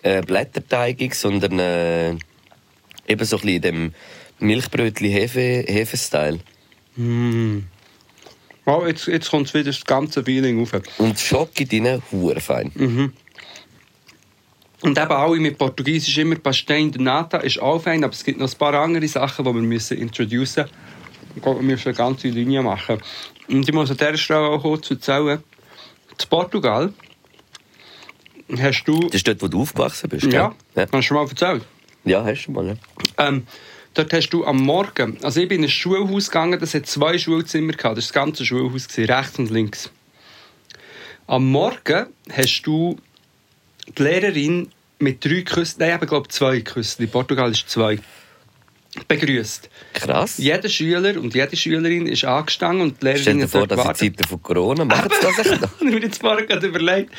äh, 0.02 0.22
blätterteigig, 0.22 1.14
sondern 1.14 1.58
äh, 1.58 2.10
eben 3.06 3.24
so 3.24 3.36
ein 3.36 3.42
bisschen 3.42 3.48
in 3.48 3.62
dem 3.62 3.94
Milchbrötchen 4.38 5.08
Hefe, 5.08 5.64
Hefe-Style. 5.66 6.40
Oh, 8.66 8.84
jetzt, 8.86 9.06
jetzt 9.06 9.30
kommt 9.30 9.52
wieder 9.54 9.64
das 9.64 9.84
ganze 9.84 10.24
Feeling 10.24 10.60
auf. 10.62 10.72
Und 10.98 11.18
Schoki 11.18 11.66
drin, 11.66 12.02
hure 12.10 12.40
fein. 12.40 12.72
Und 14.82 14.98
eben 14.98 15.10
alle 15.10 15.40
mit 15.40 15.56
Portugiesisch 15.56 16.18
immer 16.18 16.36
Pastel 16.36 16.90
de 16.90 17.00
Nata 17.00 17.38
ist 17.38 17.60
auch 17.60 17.82
fein, 17.82 18.04
aber 18.04 18.12
es 18.12 18.24
gibt 18.24 18.38
noch 18.38 18.52
ein 18.52 18.58
paar 18.58 18.74
andere 18.74 19.08
Sachen, 19.08 19.44
die 19.44 19.54
wir 19.54 19.62
müssen 19.62 19.98
introducen 19.98 20.64
müssen. 20.64 21.44
Wir 21.44 21.62
müssen 21.62 21.88
eine 21.88 21.96
ganze 21.96 22.28
Linie 22.28 22.62
machen. 22.62 23.00
Und 23.48 23.68
ich 23.68 23.74
muss 23.74 23.90
an 23.90 23.96
dieser 23.96 24.16
Stelle 24.16 24.46
auch 24.46 24.62
kurz 24.62 24.90
erzählen, 24.90 25.38
in 26.10 26.28
Portugal 26.28 26.92
hast 28.58 28.84
du... 28.84 29.00
Das 29.00 29.14
ist 29.14 29.28
dort, 29.28 29.42
wo 29.42 29.48
du 29.48 29.62
aufgewachsen 29.62 30.08
bist, 30.08 30.24
ja, 30.24 30.48
gell? 30.48 30.56
Ja, 30.74 30.82
hast 30.82 30.92
du 30.92 31.02
schon 31.02 31.16
mal 31.16 31.28
erzählt? 31.28 31.62
ja 32.04 32.24
hast 32.24 32.46
du 32.46 32.52
mal. 32.52 32.66
Ja. 32.66 33.28
Ähm, 33.28 33.46
dort 33.96 34.12
hast 34.12 34.30
du 34.30 34.44
am 34.44 34.58
Morgen, 34.58 35.18
also 35.22 35.40
ich 35.40 35.48
bin 35.48 35.62
in 35.62 35.64
ein 35.64 35.70
Schulhaus 35.70 36.30
gegangen, 36.30 36.60
das 36.60 36.74
hat 36.74 36.86
zwei 36.86 37.18
Schulzimmer 37.18 37.72
gehabt, 37.72 37.96
das 37.96 38.04
war 38.06 38.08
das 38.08 38.12
ganze 38.12 38.44
Schulhaus, 38.44 38.88
gewesen, 38.88 39.10
rechts 39.10 39.38
und 39.38 39.50
links. 39.50 39.90
Am 41.26 41.50
Morgen 41.50 42.06
hast 42.30 42.62
du 42.62 42.96
die 43.96 44.02
Lehrerin 44.02 44.70
mit 44.98 45.24
drei 45.24 45.42
Küssen, 45.42 45.76
nein, 45.80 45.98
ich 46.00 46.08
glaube 46.08 46.28
zwei 46.28 46.60
Küssen, 46.60 47.02
in 47.02 47.10
Portugal 47.10 47.50
ist 47.50 47.68
zwei, 47.68 47.98
begrüßt. 49.08 49.68
Krass. 49.94 50.38
Jeder 50.38 50.68
Schüler 50.68 51.20
und 51.20 51.34
jede 51.34 51.56
Schülerin 51.56 52.06
ist 52.06 52.24
angestanden 52.24 52.82
und 52.82 53.02
die 53.02 53.16
Stell 53.16 53.34
Lehrerin 53.34 53.38
dir 53.38 53.44
hat 53.44 53.50
vor, 53.50 53.66
dass 53.66 53.78
in 53.78 53.82
gewartet. 53.82 54.16
Zeiten 54.16 54.28
von 54.28 54.42
Corona 54.42 54.84
sie 54.84 55.08
das 55.08 55.38
echt 55.38 55.60
noch. 55.60 55.70
Ich 55.80 55.80
habe 55.80 55.90
mir 55.90 56.00
jetzt 56.00 56.20
vorher 56.20 56.46
gerade 56.46 56.66
überlegt, 56.66 57.12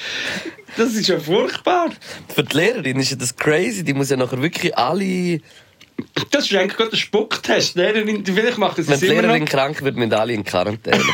das 0.75 0.93
ist 0.93 1.07
ja 1.07 1.19
furchtbar. 1.19 1.89
Für 2.33 2.43
die 2.43 2.55
Lehrerin 2.55 2.99
ist 2.99 3.11
ja 3.11 3.17
das 3.17 3.35
crazy. 3.35 3.83
Die 3.83 3.93
muss 3.93 4.09
ja 4.09 4.17
nachher 4.17 4.41
wirklich 4.41 4.77
alle... 4.77 5.41
Das 6.31 6.45
ist 6.45 6.55
eigentlich 6.55 6.77
gerade 6.77 6.91
ein 6.91 6.97
Spucktest. 6.97 7.75
Lehrerin, 7.75 8.23
vielleicht 8.25 8.57
macht 8.57 8.77
das 8.77 8.87
Wenn 8.87 8.99
die 8.99 9.07
immer 9.07 9.21
Lehrerin 9.21 9.43
noch. 9.43 9.49
krank 9.49 9.81
wird, 9.81 9.95
müssen 9.95 10.13
alle 10.13 10.33
in 10.33 10.43
Quarantäne. 10.43 11.03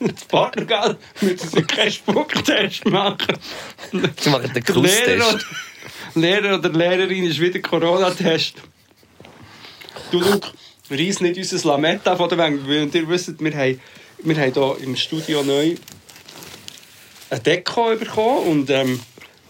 In 0.00 0.14
Portugal 0.28 0.96
müssen 1.20 1.48
sie 1.50 1.62
keinen 1.62 1.92
Spucktest 1.92 2.86
machen. 2.86 3.36
Sie 4.18 4.30
machen 4.30 4.50
den 4.54 4.62
Lehrer 4.62 4.72
Kusstest. 4.72 5.34
oder, 5.34 5.40
Lehrer 6.14 6.58
oder 6.58 6.70
Lehrerin 6.70 7.24
ist 7.24 7.38
wieder 7.38 7.58
Corona-Test. 7.58 8.54
Du, 10.10 10.20
Luke, 10.20 10.48
reiss 10.90 11.20
nicht 11.20 11.36
unser 11.36 11.68
Lametta 11.68 12.16
von 12.16 12.26
der 12.30 12.38
Wand. 12.38 12.66
Weil 12.66 12.88
ihr 12.94 13.08
wisst, 13.08 13.38
wir 13.38 13.52
haben, 13.54 13.80
wir 14.22 14.36
haben 14.40 14.52
hier 14.54 14.76
im 14.82 14.96
Studio 14.96 15.42
neu 15.42 15.74
eine 17.28 17.40
Deko 17.40 17.96
bekommen 17.96 18.46
und 18.46 18.70
ähm, 18.70 19.00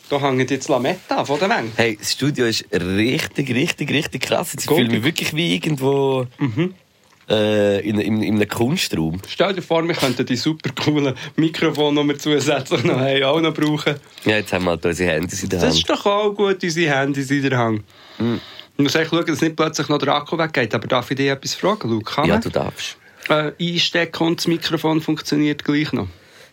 da 0.08 0.20
hängen 0.20 0.46
jetzt 0.48 0.68
Lametta 0.68 1.24
von 1.24 1.38
der 1.38 1.48
Wand. 1.48 1.72
Hey, 1.76 1.96
das 1.98 2.12
Studio 2.12 2.46
ist 2.46 2.64
richtig, 2.72 3.50
richtig, 3.54 3.90
richtig 3.90 4.22
krass. 4.22 4.52
Jetzt 4.52 4.66
fühle 4.68 4.88
mich 4.88 5.02
wirklich 5.04 5.34
wie 5.34 5.54
irgendwo 5.54 6.26
äh, 7.28 7.80
in, 7.88 7.98
in, 7.98 8.22
in 8.22 8.34
einem 8.36 8.48
Kunstraum. 8.48 9.20
Stell 9.28 9.52
dir 9.54 9.62
vor, 9.62 9.86
wir 9.86 9.94
könnten 9.94 10.24
die 10.24 10.36
super 10.36 10.70
coolen 10.70 11.14
Mikrofone, 11.36 12.00
die 12.02 12.08
wir 12.08 12.18
zusätzlich 12.18 12.84
noch 12.84 12.98
haben, 13.00 13.22
auch 13.24 13.40
noch 13.40 13.52
brauchen. 13.54 13.96
Ja, 14.24 14.36
jetzt 14.36 14.52
haben 14.52 14.64
wir 14.64 14.70
halt 14.70 14.86
unsere 14.86 15.10
Handys 15.12 15.42
in 15.42 15.48
der 15.48 15.58
Das 15.60 15.68
Hand. 15.70 15.78
ist 15.78 15.90
doch 15.90 16.06
auch 16.06 16.30
gut, 16.34 16.62
unsere 16.62 16.94
Handys 16.94 17.30
in 17.30 17.42
der 17.42 17.58
Hand. 17.58 17.82
Ich 18.78 18.82
muss 18.82 18.94
echt 18.94 19.10
schauen, 19.10 19.26
dass 19.26 19.40
nicht 19.40 19.56
plötzlich 19.56 19.88
noch 19.88 19.98
der 19.98 20.14
Akku 20.14 20.38
weggeht. 20.38 20.74
Aber 20.74 20.86
darf 20.86 21.10
ich 21.10 21.16
dich 21.16 21.28
etwas 21.28 21.54
fragen, 21.54 21.90
Luke? 21.90 22.12
Kann 22.14 22.28
Ja, 22.28 22.38
du 22.38 22.50
darfst. 22.50 22.96
äh, 23.28 23.50
einstecken 23.60 24.22
und 24.24 24.38
das 24.38 24.46
Mikrofon 24.46 25.00
funktioniert 25.00 25.64
gleich 25.64 25.92
noch? 25.92 26.06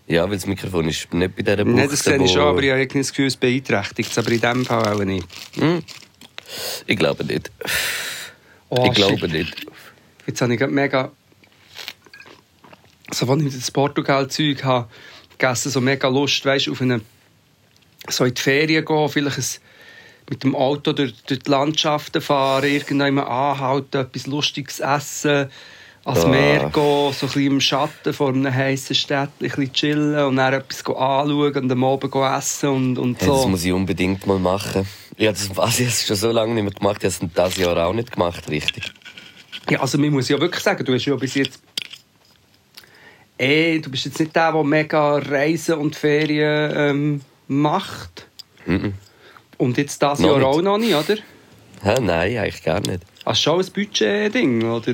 Ja, 0.08 0.24
weil 0.24 0.36
das 0.36 0.46
Mikrofon 0.46 0.90
ist 0.90 1.14
nicht 1.14 1.36
bei 1.36 1.44
dieser 1.44 1.64
Buchse, 1.64 1.78
Nein, 1.78 1.90
das 1.90 2.00
sehe 2.00 2.24
ich 2.24 2.32
schon, 2.32 2.42
aber 2.42 2.62
ich 2.62 2.72
habe 2.72 2.86
das 2.86 3.10
Gefühl, 3.10 3.28
es 3.28 3.38
beeinträchtigt 3.38 4.12
es. 4.12 4.18
Aber 4.18 4.32
in 4.32 4.42
diesem 4.42 4.66
Fall 4.66 4.94
auch 4.94 5.04
nicht. 5.04 5.28
Ich 6.86 6.98
glaube 6.98 7.24
nicht. 7.24 7.52
Oh, 8.70 8.86
ich 8.88 8.94
glaube 8.94 9.20
shit. 9.20 9.32
nicht. 9.32 9.66
Jetzt 10.28 10.42
habe 10.42 10.54
ich 10.54 10.68
mega... 10.68 11.12
So, 13.12 13.28
als 13.28 13.44
ich 13.44 13.54
das 13.54 13.72
Portugal-Zeug 13.72 14.64
habe, 14.64 14.90
gegessen, 15.38 15.72
so 15.72 15.80
mega 15.80 16.08
Lust, 16.08 16.46
weißt, 16.46 16.70
auf 16.70 16.82
eine... 16.82 17.02
So 18.10 18.26
in 18.26 18.34
die 18.34 18.42
Ferien 18.42 18.84
gehen, 18.84 19.10
vielleicht 19.10 19.38
ein, 19.38 19.46
mit 20.30 20.44
dem 20.44 20.56
Auto 20.56 20.94
durch, 20.94 21.14
durch 21.24 21.40
die 21.40 21.50
Landschaften 21.50 22.22
fahren, 22.22 22.70
irgendwann 22.70 23.20
anhalten, 23.20 24.02
etwas 24.02 24.28
Lustiges 24.28 24.80
essen, 24.80 25.50
ans 26.06 26.26
Ah. 26.26 26.28
Meer 26.28 26.60
gehen, 26.70 26.74
so 26.74 27.26
ein 27.26 27.28
bisschen 27.28 27.42
im 27.44 27.62
Schatten 27.62 28.14
vor 28.14 28.30
einem 28.30 28.54
heißen 28.54 28.96
Städtchen, 28.96 29.72
chillen 29.74 30.26
und 30.26 30.36
dann 30.36 30.54
etwas 30.54 30.86
anschauen 30.86 31.56
und 31.56 31.72
am 31.72 31.84
Abend 31.84 32.14
essen 32.16 32.70
und, 32.70 32.98
und 33.00 33.20
Hey, 33.20 33.28
so. 33.28 33.36
Das 33.36 33.48
muss 33.48 33.64
ich 33.66 33.72
unbedingt 33.72 34.26
mal 34.28 34.40
machen. 34.40 34.86
Habe 35.18 35.26
das 35.32 35.58
also 35.58 35.84
ich 35.84 35.90
habe 35.90 36.06
schon 36.08 36.16
so 36.16 36.32
lange 36.32 36.54
nicht 36.56 36.64
mehr 36.64 36.74
gemacht. 36.74 37.04
Ich 37.04 37.14
habe 37.16 37.26
es 37.26 37.52
dieses 37.54 37.58
Jahr 37.66 37.88
auch 37.88 37.94
nicht 37.94 38.12
gemacht, 38.12 38.50
richtig. 38.50 38.92
Ja, 39.70 39.80
also 39.80 39.98
man 39.98 40.10
muss 40.10 40.28
ja 40.28 40.40
wirklich 40.42 40.62
sagen, 40.64 40.84
du 40.84 40.94
hast 40.94 41.06
ja 41.06 41.16
bis 41.16 41.36
jetzt 41.36 41.62
eh, 43.38 43.80
du 43.80 43.90
bist 43.90 44.06
jetzt 44.06 44.20
nicht 44.20 44.36
der, 44.36 44.52
der 44.52 44.64
mega 44.64 45.18
Reisen 45.18 45.76
und 45.76 45.96
Ferien 45.96 46.74
ähm, 46.76 47.22
macht. 47.48 48.28
Und 49.58 49.78
jetzt 49.78 50.02
das 50.02 50.20
Noch 50.20 50.30
Jahr 50.30 50.38
nicht. 50.38 50.48
auch 50.48 50.62
noch 50.62 50.78
nicht, 50.78 50.94
oder? 50.96 51.16
Hä, 51.84 52.00
nein, 52.02 52.38
eigentlich 52.38 52.64
gar 52.64 52.80
nicht. 52.82 53.04
Hast 53.26 53.46
du 53.46 53.50
schon 53.52 53.60
ein 53.62 53.72
Budget-Ding, 53.72 54.64
oder? 54.64 54.94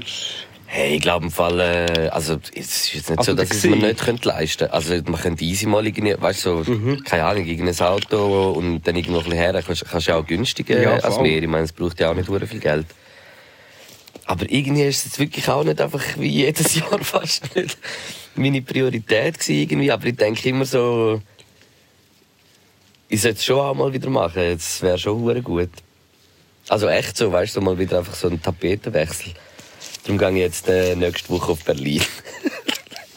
Hey, 0.71 0.97
ich 0.97 1.01
glaube 1.01 1.25
im 1.25 1.31
Fall, 1.31 1.59
äh, 1.59 2.09
also 2.09 2.39
es 2.53 2.67
ist 2.67 2.93
jetzt 2.93 3.09
nicht 3.09 3.17
Also 3.17 3.31
so, 3.31 3.37
dass 3.37 3.49
es 3.49 3.57
Xi. 3.61 3.69
nicht 3.69 3.99
könnte 4.01 4.27
leisten 4.29 4.59
könnte. 4.67 4.73
Also 4.73 4.93
man 5.09 5.19
könnte 5.19 5.43
easy 5.43 5.65
mal 5.65 5.85
irgendwie, 5.85 6.15
weißt 6.21 6.45
du, 6.45 6.63
so, 6.63 6.71
Mhm. 6.71 7.03
keine 7.03 7.25
Ahnung, 7.25 7.43
irgendein 7.47 7.87
Auto 7.87 8.51
und 8.51 8.83
dann 8.83 8.95
irgendwo 8.95 9.17
ein 9.17 9.23
bisschen 9.23 9.39
her, 9.39 9.63
kannst, 9.65 9.83
kannst 9.89 10.05
du 10.07 10.11
ja 10.11 10.17
auch 10.19 10.25
günstiger 10.27 10.79
Ja, 10.79 10.91
als 10.99 11.15
voll. 11.15 11.23
mehr. 11.23 11.41
Ich 11.41 11.47
meine, 11.47 11.63
es 11.63 11.73
braucht 11.73 11.99
ja 11.99 12.11
auch 12.11 12.13
nicht 12.13 12.29
sehr 12.29 12.47
viel 12.47 12.59
Geld. 12.59 12.85
Aber 14.25 14.45
irgendwie 14.47 14.83
ist 14.83 14.97
es 14.99 15.05
jetzt 15.05 15.19
wirklich 15.19 15.49
auch 15.49 15.63
nicht 15.63 15.81
einfach 15.81 16.03
wie 16.17 16.27
jedes 16.27 16.75
Jahr 16.79 16.99
fast 17.03 17.55
nicht 17.55 17.75
meine 18.35 18.61
Priorität 18.61 19.39
gewesen 19.39 19.55
irgendwie. 19.61 19.91
Aber 19.91 20.05
ich 20.05 20.17
denke 20.17 20.49
immer 20.49 20.65
so, 20.65 21.19
ich 23.07 23.21
sollte 23.21 23.37
es 23.39 23.45
schon 23.45 23.59
auch 23.59 23.73
mal 23.73 23.91
wieder 23.91 24.11
machen. 24.11 24.43
Es 24.43 24.83
wäre 24.83 24.99
schon 24.99 25.19
hure 25.19 25.41
gut. 25.41 25.71
Also 26.67 26.87
echt 26.87 27.17
so, 27.17 27.31
weißt 27.31 27.55
du, 27.55 27.61
mal 27.61 27.79
wieder 27.79 27.97
einfach 27.97 28.13
so 28.13 28.27
einen 28.27 28.39
Tapetenwechsel. 28.39 29.33
Darum 30.09 30.17
gehe 30.17 30.29
ich 30.31 30.37
jetzt 30.37 30.67
äh, 30.67 30.95
nächste 30.95 31.29
Woche 31.29 31.51
auf 31.51 31.63
Berlin. 31.63 32.01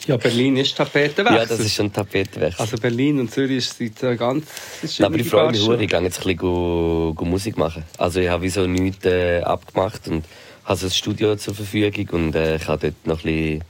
Ja, 0.08 0.16
Berlin 0.16 0.56
ist 0.56 0.76
Tapetenwechsel. 0.76 1.38
ja, 1.38 1.46
das 1.46 1.60
ist 1.60 1.74
schon 1.74 1.86
ein 1.86 1.92
Tapetenwechsel. 1.92 2.60
Also 2.60 2.76
Berlin 2.76 3.20
und 3.20 3.30
Zürich 3.30 3.64
seit 3.68 4.02
äh, 4.02 4.16
ganz... 4.16 4.46
ist 4.82 5.00
aber 5.00 5.14
ich 5.14 5.28
freue 5.28 5.52
mich 5.52 5.64
hure. 5.64 5.80
Ich 5.80 5.88
gehe 5.88 6.00
jetzt 6.00 6.18
ein 6.18 6.22
bisschen 6.24 6.38
go, 6.38 7.12
go 7.14 7.24
Musik 7.24 7.56
machen. 7.56 7.84
Also 7.98 8.18
ich 8.18 8.28
habe 8.28 8.42
wie 8.42 8.48
so 8.48 8.66
nichts 8.66 9.06
äh, 9.06 9.42
abgemacht 9.42 10.08
und 10.08 10.24
habe 10.64 10.76
so 10.76 10.88
ein 10.88 10.90
Studio 10.90 11.36
zur 11.36 11.54
Verfügung 11.54 12.08
und 12.10 12.34
äh, 12.34 12.58
kann 12.58 12.80
dort 12.80 13.06
noch 13.06 13.24
ein 13.24 13.62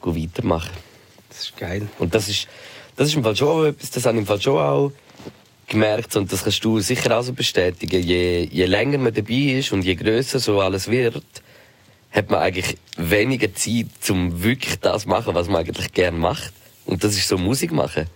bisschen 0.00 0.22
weitermachen. 0.32 0.72
Das 1.28 1.40
ist 1.40 1.56
geil. 1.58 1.86
Und 1.98 2.14
das 2.14 2.30
ist, 2.30 2.48
das 2.96 3.08
ist 3.08 3.16
im 3.16 3.22
Fall 3.22 3.36
schon 3.36 3.66
etwas, 3.66 3.90
das 3.90 4.06
habe 4.06 4.16
ich 4.16 4.22
im 4.22 4.26
Fall 4.26 4.40
schon 4.40 4.58
auch 4.58 4.92
gemerkt 5.66 6.16
und 6.16 6.32
das 6.32 6.42
kannst 6.42 6.64
du 6.64 6.80
sicher 6.80 7.18
auch 7.18 7.22
so 7.22 7.34
bestätigen. 7.34 8.02
Je, 8.02 8.48
je 8.50 8.64
länger 8.64 8.96
man 8.96 9.12
dabei 9.12 9.58
ist 9.58 9.72
und 9.72 9.84
je 9.84 9.94
grösser 9.94 10.38
so 10.38 10.58
alles 10.62 10.90
wird, 10.90 11.22
hat 12.10 12.30
man 12.30 12.40
eigentlich 12.40 12.76
weniger 12.96 13.54
Zeit, 13.54 13.86
um 14.10 14.42
wirklich 14.42 14.80
das 14.80 15.02
zu 15.02 15.08
machen, 15.08 15.34
was 15.34 15.48
man 15.48 15.56
eigentlich 15.56 15.92
gerne 15.92 16.18
macht. 16.18 16.52
Und 16.86 17.04
das 17.04 17.14
ist 17.16 17.28
so 17.28 17.38
Musik 17.38 17.72
machen. 17.72 18.06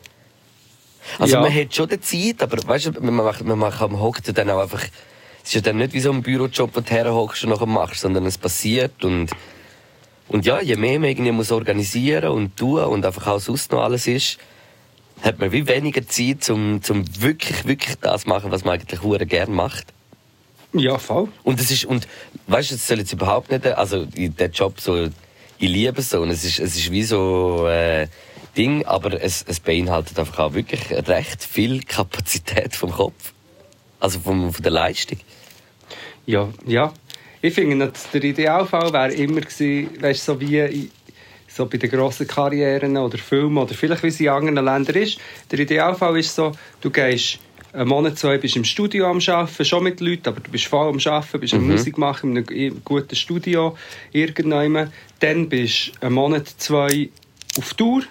Also 1.18 1.34
Ja. 1.36 1.40
man 1.42 1.54
hat 1.54 1.74
schon 1.74 1.88
die 1.88 2.00
Zeit, 2.00 2.42
aber 2.42 2.56
weißt 2.66 2.86
du, 2.86 3.00
man 3.00 3.14
macht, 3.14 3.44
man 3.44 3.58
macht, 3.58 3.80
man 3.80 4.00
hockt 4.00 4.36
dann 4.36 4.50
auch 4.50 4.62
einfach, 4.62 4.82
es 5.42 5.48
ist 5.50 5.54
ja 5.54 5.60
dann 5.60 5.76
nicht 5.76 5.92
wie 5.92 6.00
so 6.00 6.10
ein 6.10 6.22
Bürojob, 6.22 6.74
wo 6.74 6.80
du 6.80 6.90
herhockst 6.90 7.44
und 7.44 7.50
nachher 7.50 7.66
machst, 7.66 8.00
sondern 8.00 8.26
es 8.26 8.38
passiert 8.38 9.04
und 9.04 9.30
und 10.28 10.46
ja, 10.46 10.60
je 10.60 10.76
mehr 10.76 10.98
man 10.98 11.10
irgendwie 11.10 11.32
muss 11.32 11.52
organisieren 11.52 12.30
und 12.30 12.56
tun 12.56 12.82
und 12.84 13.04
einfach 13.04 13.26
auch 13.26 13.38
sonst 13.38 13.70
noch 13.72 13.82
alles 13.82 14.06
ist, 14.06 14.38
hat 15.22 15.38
man 15.38 15.52
wie 15.52 15.68
weniger 15.68 16.06
Zeit, 16.06 16.48
um, 16.50 16.80
um 16.88 17.22
wirklich, 17.22 17.66
wirklich 17.66 17.96
das 18.00 18.22
zu 18.22 18.28
machen, 18.28 18.50
was 18.50 18.64
man 18.64 18.74
eigentlich 18.74 19.28
gerne 19.28 19.54
macht. 19.54 19.93
Ja, 20.74 20.98
voll. 20.98 21.28
Und 21.42 21.60
es 21.60 21.70
ist, 21.70 21.84
und 21.84 22.06
weißt 22.48 22.70
du, 22.70 22.74
es 22.74 22.86
soll 22.86 22.98
jetzt 22.98 23.12
überhaupt 23.12 23.50
nicht, 23.50 23.66
also 23.66 24.06
der 24.06 24.48
Job 24.48 24.80
so, 24.80 25.08
ich 25.58 25.68
liebe 25.68 26.00
es 26.00 26.10
so 26.10 26.20
und 26.20 26.30
es 26.30 26.44
ist, 26.44 26.58
es 26.58 26.76
ist 26.76 26.90
wie 26.90 27.04
so, 27.04 27.66
äh, 27.68 28.08
Ding, 28.56 28.84
aber 28.86 29.20
es, 29.20 29.44
es 29.46 29.60
beinhaltet 29.60 30.18
einfach 30.18 30.38
auch 30.38 30.54
wirklich 30.54 30.90
recht 30.90 31.42
viel 31.42 31.82
Kapazität 31.82 32.76
vom 32.76 32.92
Kopf. 32.92 33.32
Also 34.00 34.20
vom, 34.20 34.52
von 34.52 34.62
der 34.62 34.72
Leistung. 34.72 35.18
Ja, 36.26 36.48
ja. 36.66 36.92
Ich 37.40 37.54
finde, 37.54 37.92
der 38.12 38.24
Idealfall 38.24 38.92
wäre 38.92 39.12
immer 39.12 39.40
gewesen, 39.40 39.90
weißt, 40.00 40.24
so 40.24 40.40
wie 40.40 40.90
so 41.48 41.66
bei 41.66 41.78
den 41.78 41.90
grossen 41.90 42.26
Karrieren 42.26 42.96
oder 42.96 43.18
Filmen 43.18 43.58
oder 43.58 43.74
vielleicht 43.74 44.02
wie 44.02 44.08
es 44.08 44.20
in 44.20 44.28
anderen 44.28 44.64
Ländern 44.64 44.96
ist. 44.96 45.18
Der 45.50 45.58
Idealfall 45.58 46.18
ist 46.18 46.34
so, 46.34 46.52
du 46.80 46.90
gehst 46.90 47.38
einen 47.74 47.88
Monat, 47.88 48.18
zwei 48.18 48.38
bist 48.38 48.56
im 48.56 48.64
Studio 48.64 49.10
am 49.10 49.18
Arbeiten, 49.26 49.64
schon 49.64 49.82
mit 49.82 50.00
Leuten, 50.00 50.28
aber 50.28 50.40
du 50.40 50.50
bist 50.50 50.66
voll 50.66 50.88
am 50.88 50.98
Arbeiten, 51.04 51.40
bist 51.40 51.54
am 51.54 51.66
Musik 51.66 51.98
machen, 51.98 52.36
in 52.36 52.48
einem 52.48 52.82
guten 52.84 53.16
Studio 53.16 53.76
irgendwann. 54.12 54.92
Dann 55.20 55.48
bist 55.48 55.88
du 56.00 56.06
einen 56.06 56.14
Monat, 56.14 56.48
zwei 56.58 57.08
auf 57.58 57.74
Tour 57.74 58.02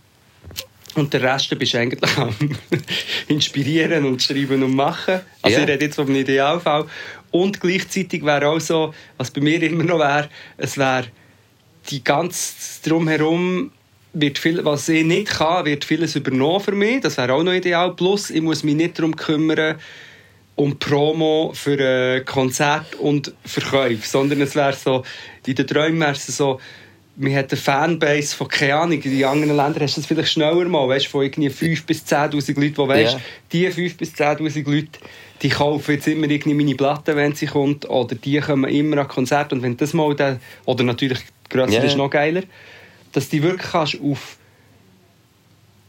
und 0.94 1.12
der 1.12 1.22
Rest 1.22 1.58
bist 1.58 1.74
du 1.74 1.78
eigentlich 1.78 2.16
am 2.18 2.34
Inspirieren 3.28 4.04
und 4.04 4.22
Schreiben 4.22 4.62
und 4.62 4.74
Machen. 4.74 5.20
Also 5.40 5.56
Ja. 5.56 5.62
ich 5.64 5.68
rede 5.70 5.84
jetzt 5.84 5.96
vom 5.96 6.14
Idealfall. 6.14 6.86
Und 7.30 7.60
gleichzeitig 7.60 8.24
wäre 8.24 8.48
auch 8.48 8.60
so, 8.60 8.94
was 9.16 9.30
bei 9.30 9.40
mir 9.40 9.62
immer 9.62 9.82
noch 9.84 9.98
wäre, 9.98 10.28
es 10.56 10.76
wäre 10.76 11.06
die 11.90 12.04
ganze 12.04 12.54
Drumherum 12.88 13.70
wird 14.14 14.38
viel, 14.38 14.64
was 14.64 14.88
ich 14.88 15.04
nicht 15.04 15.28
kann, 15.28 15.64
wird 15.66 15.84
vieles 15.84 16.16
übernommen 16.16 16.60
für 16.60 16.72
mich. 16.72 17.00
Das 17.00 17.16
wäre 17.18 17.32
auch 17.34 17.42
noch 17.42 17.52
ideal. 17.52 17.94
Plus, 17.94 18.30
ich 18.30 18.40
muss 18.40 18.62
mich 18.62 18.74
nicht 18.76 18.98
darum 18.98 19.14
kümmern, 19.16 19.76
um 20.56 20.78
Promo 20.78 21.50
für 21.54 21.78
äh, 21.80 22.20
Konzert 22.20 22.94
und 22.94 23.34
Verkäufe, 23.44 24.06
sondern 24.06 24.40
es 24.40 24.54
wäre 24.54 24.72
so, 24.72 25.02
in 25.46 25.56
den 25.56 25.66
Träumen 25.66 26.00
wäre 26.00 26.12
es 26.12 26.26
so, 26.28 26.60
man 27.16 27.34
hat 27.34 27.52
eine 27.52 27.60
Fanbase 27.60 28.34
von, 28.36 28.48
keine 28.48 28.74
Ahnung, 28.76 29.00
in 29.02 29.24
anderen 29.24 29.56
Ländern 29.56 29.82
hast 29.82 29.96
du 29.96 30.00
das 30.00 30.06
vielleicht 30.06 30.32
schneller 30.32 30.64
mal, 30.64 30.88
weißt, 30.88 31.06
von 31.06 31.22
irgendwie 31.22 31.50
5 31.50 31.84
bis 31.86 32.04
10'000 32.04 32.54
Leuten, 32.60 32.74
die 32.74 32.78
weißt, 32.88 33.12
Ja. 33.14 33.20
die 33.52 33.70
5 33.70 33.96
bis 33.96 34.12
10'000 34.14 34.64
Leute, 34.68 34.88
die 35.42 35.48
kaufen 35.48 35.92
jetzt 35.92 36.08
immer 36.08 36.28
irgendwie 36.28 36.54
meine 36.54 36.74
Platte, 36.74 37.14
wenn 37.16 37.34
sie 37.34 37.46
kommt, 37.46 37.88
oder 37.88 38.14
die 38.16 38.40
kommen 38.40 38.68
immer 38.70 38.98
an 38.98 39.08
Konzerte 39.08 39.54
und 39.54 39.62
wenn 39.62 39.76
das 39.76 39.92
mal, 39.92 40.14
dann, 40.16 40.40
oder 40.64 40.82
natürlich 40.84 41.20
grösser 41.50 41.72
Ja. 41.74 41.82
ist 41.84 41.96
noch 41.96 42.10
geiler, 42.10 42.42
dass 43.14 43.28
die 43.28 43.42
wirklich 43.42 43.70
kannst 43.70 43.98
auf 44.02 44.36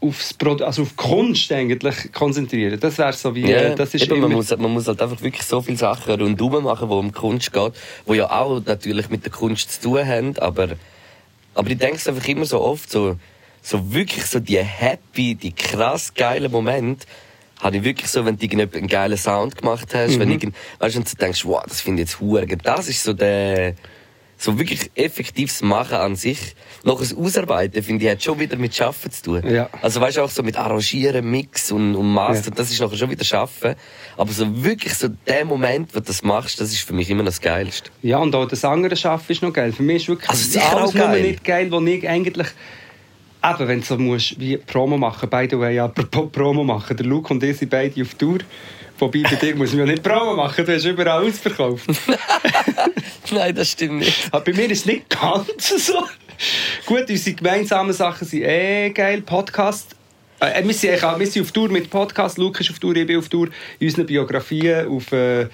aufs 0.00 0.36
also 0.62 0.82
auf 0.82 0.96
Kunst 0.96 1.50
eigentlich 1.52 2.12
konzentrieren. 2.12 2.78
Das 2.78 2.98
wäre 2.98 3.12
so 3.12 3.34
wie, 3.34 3.50
Ja, 3.50 3.58
äh, 3.58 3.74
das 3.74 3.94
ist 3.94 4.04
eben, 4.04 4.20
man, 4.20 4.32
muss, 4.32 4.56
man 4.56 4.70
muss 4.70 4.86
halt 4.86 5.00
einfach 5.00 5.20
wirklich 5.22 5.42
so 5.42 5.62
viele 5.62 5.78
Sachen 5.78 6.20
rundherum 6.20 6.64
machen, 6.64 6.88
die 6.88 6.94
um 6.94 7.12
Kunst 7.12 7.52
geht, 7.52 7.72
die 8.06 8.14
ja 8.14 8.30
auch 8.30 8.62
natürlich 8.64 9.08
mit 9.08 9.24
der 9.24 9.32
Kunst 9.32 9.82
zu 9.82 9.88
tun 9.88 10.06
haben, 10.06 10.38
aber, 10.38 10.68
aber 11.54 11.70
ich 11.70 11.78
denke 11.78 11.96
es 11.96 12.06
einfach 12.06 12.28
immer 12.28 12.44
so 12.44 12.60
oft, 12.60 12.90
so, 12.90 13.16
so 13.62 13.92
wirklich 13.92 14.26
so 14.26 14.38
die 14.38 14.58
happy, 14.58 15.34
die 15.34 15.52
krass 15.52 16.12
geilen 16.14 16.52
Momente, 16.52 17.06
habe 17.60 17.78
ich 17.78 17.84
wirklich 17.84 18.10
so, 18.10 18.24
wenn 18.26 18.36
du 18.36 18.46
einen 18.46 18.86
geilen 18.86 19.16
Sound 19.16 19.56
gemacht 19.56 19.94
hast, 19.94 20.18
wenn 20.18 20.30
irgend, 20.30 20.54
weißt 20.78 20.94
du, 20.94 20.98
und 21.00 21.10
du 21.10 21.16
denkst, 21.16 21.44
wow, 21.46 21.64
das 21.66 21.80
finde 21.80 22.02
ich 22.02 22.10
jetzt 22.10 22.20
hure, 22.20 22.46
das 22.46 22.88
ist 22.88 23.02
so 23.02 23.14
der, 23.14 23.74
so 24.38 24.58
wirklich 24.58 24.90
effektives 24.94 25.62
Machen 25.62 25.94
an 25.96 26.14
sich. 26.16 26.54
Noch 26.84 27.00
das 27.00 27.14
Ausarbeiten, 27.16 27.82
finde 27.82 28.04
ich, 28.04 28.10
hat 28.10 28.22
schon 28.22 28.38
wieder 28.38 28.56
mit 28.56 28.74
Schaffen 28.74 29.10
zu 29.10 29.22
tun. 29.22 29.42
Ja. 29.50 29.68
Also 29.82 30.00
weißt 30.00 30.18
du, 30.18 30.22
auch 30.22 30.30
so 30.30 30.42
mit 30.42 30.56
Arrangieren, 30.56 31.30
Mix 31.30 31.72
und, 31.72 31.94
und 31.96 32.12
Master, 32.12 32.50
Ja. 32.50 32.54
das 32.56 32.70
ist 32.70 32.80
nachher 32.80 32.96
schon 32.96 33.10
wieder 33.10 33.24
Schaffen. 33.24 33.74
Aber 34.16 34.30
so 34.32 34.62
wirklich 34.62 34.94
so 34.94 35.08
der 35.26 35.44
Moment, 35.46 35.94
wo 35.94 36.00
du 36.00 36.04
das 36.06 36.22
machst, 36.22 36.60
das 36.60 36.70
ist 36.72 36.80
für 36.80 36.92
mich 36.92 37.08
immer 37.10 37.24
das 37.24 37.40
Geilste. 37.40 37.90
Ja, 38.02 38.18
und 38.18 38.34
auch 38.34 38.46
das 38.46 38.64
andere 38.64 38.94
Schaffen 38.96 39.32
ist 39.32 39.42
noch 39.42 39.52
geil. 39.52 39.72
Für 39.72 39.82
mich 39.82 40.02
ist 40.02 40.08
wirklich 40.08 40.28
Also 40.28 40.60
alles 40.60 40.90
auch 40.90 40.94
nur 40.94 41.06
geil. 41.06 41.22
nicht 41.22 41.42
geil, 41.44 41.70
wo 41.72 41.80
ich 41.80 42.08
eigentlich... 42.08 42.48
Eben, 43.44 43.68
wenn 43.68 43.80
du 43.80 43.86
so 43.86 43.96
musst, 43.96 44.40
wie 44.40 44.56
Promo 44.56 44.96
machen, 44.98 45.28
by 45.30 45.46
the 45.50 45.58
way, 45.58 45.78
apropos 45.80 46.30
Promo 46.32 46.64
machen, 46.64 46.96
der 46.96 47.06
Luke 47.06 47.32
und 47.32 47.42
ich 47.42 47.56
sind 47.58 47.70
beide 47.70 48.02
auf 48.02 48.14
Tour. 48.14 48.38
Wobei, 48.98 49.22
bei 49.22 49.36
dir 49.36 49.54
muss 49.54 49.70
man 49.72 49.80
ja 49.80 49.92
nicht 49.92 50.02
Promo 50.02 50.34
machen, 50.34 50.64
du 50.64 50.74
hast 50.74 50.84
überall 50.84 51.22
ausverkauft. 51.24 51.84
Nein, 53.36 53.54
das 53.54 53.70
stimmt 53.72 53.98
nicht. 53.98 54.28
Aber 54.32 54.44
bei 54.44 54.52
mir 54.52 54.70
ist 54.70 54.80
es 54.80 54.86
nicht 54.86 55.10
ganz 55.10 55.68
so. 55.86 56.02
Gut, 56.86 57.08
unsere 57.10 57.36
gemeinsamen 57.36 57.92
Sachen 57.92 58.26
sind 58.26 58.42
eh 58.44 58.90
geil. 58.90 59.20
Podcast. 59.22 59.94
Äh, 60.40 60.64
wir, 60.64 60.74
sind 60.74 60.90
wir 61.02 61.26
sind 61.26 61.42
auf 61.42 61.52
Tour 61.52 61.68
mit 61.68 61.90
Podcast. 61.90 62.38
Luke 62.38 62.60
ist 62.62 62.70
auf 62.70 62.78
Tour, 62.78 62.96
ich 62.96 63.06
bin 63.06 63.18
auf 63.18 63.28
Tour. 63.28 63.48
In 63.78 63.88
unseren 63.88 64.06
Biografien 64.06 64.86
auf, 64.88 65.12
äh, 65.12 65.48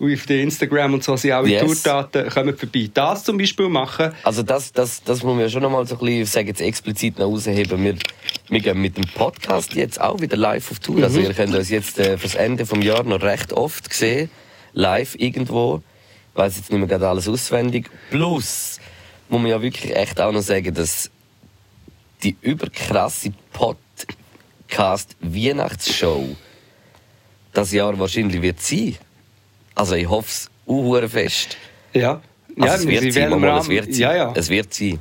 auf 0.00 0.30
Instagram 0.30 0.94
und 0.94 1.04
so 1.04 1.16
sind 1.16 1.32
auch 1.32 1.46
Yes. 1.46 1.62
Tourdaten. 1.82 2.28
Kommen 2.30 2.56
vorbei. 2.56 2.90
Das 2.92 3.24
zum 3.24 3.38
Beispiel 3.38 3.68
machen. 3.68 4.12
Also 4.24 4.42
das, 4.42 4.72
das, 4.72 5.02
das 5.02 5.22
muss 5.22 5.34
man 5.34 5.40
ja 5.42 5.48
schon 5.48 5.62
noch 5.62 5.70
mal 5.70 5.86
so 5.86 5.94
ein 5.96 6.00
bisschen, 6.00 6.22
ich 6.22 6.30
sage 6.30 6.48
jetzt 6.48 6.60
explizit 6.60 7.18
noch 7.18 7.26
rausheben. 7.26 7.82
Wir, 7.84 7.96
wir 8.48 8.60
gehen 8.60 8.80
mit 8.80 8.96
dem 8.96 9.04
Podcast 9.14 9.74
jetzt 9.74 10.00
auch 10.00 10.20
wieder 10.20 10.36
live 10.36 10.70
auf 10.70 10.78
Tour. 10.80 11.02
Also 11.02 11.20
ihr 11.20 11.32
könnt 11.34 11.54
uns 11.54 11.70
jetzt 11.70 11.98
äh, 11.98 12.16
fürs 12.18 12.34
Ende 12.34 12.66
vom 12.66 12.82
Jahr 12.82 13.04
noch 13.04 13.22
recht 13.22 13.52
oft 13.52 13.92
sehen. 13.92 14.30
Live 14.72 15.14
irgendwo. 15.18 15.82
Weiss 16.34 16.56
jetzt 16.56 16.70
nicht 16.70 16.78
mehr 16.78 16.88
gerade 16.88 17.08
alles 17.08 17.28
auswendig. 17.28 17.90
Plus 18.10 18.80
muss 19.28 19.40
man 19.40 19.50
ja 19.50 19.60
wirklich 19.60 19.94
echt 19.94 20.20
auch 20.20 20.32
noch 20.32 20.40
sagen, 20.42 20.72
dass 20.74 21.10
die 22.22 22.36
überkrasse 22.40 23.32
Podcast 23.52 25.16
Weihnachtsshow 25.20 26.36
das 27.52 27.72
Jahr 27.72 27.98
wahrscheinlich 27.98 28.40
wird 28.40 28.60
sein. 28.60 28.96
Also 29.74 29.94
ich 29.94 30.08
hoffe 30.08 30.28
es 30.28 30.50
auch 30.66 31.08
fest. 31.08 31.56
Ja. 31.92 32.20
Also 32.58 32.66
ja, 32.66 32.74
es 32.74 32.86
wir 32.86 33.02
wird 33.02 33.14
sein, 33.14 33.30
Mama, 33.30 33.58
es 33.58 33.68
wird 33.68 33.86
sein. 33.86 33.94
Ja, 34.00 34.14
ja. 34.16 34.32
Es 34.34 34.48
wird 34.48 34.72
sein. 34.72 35.00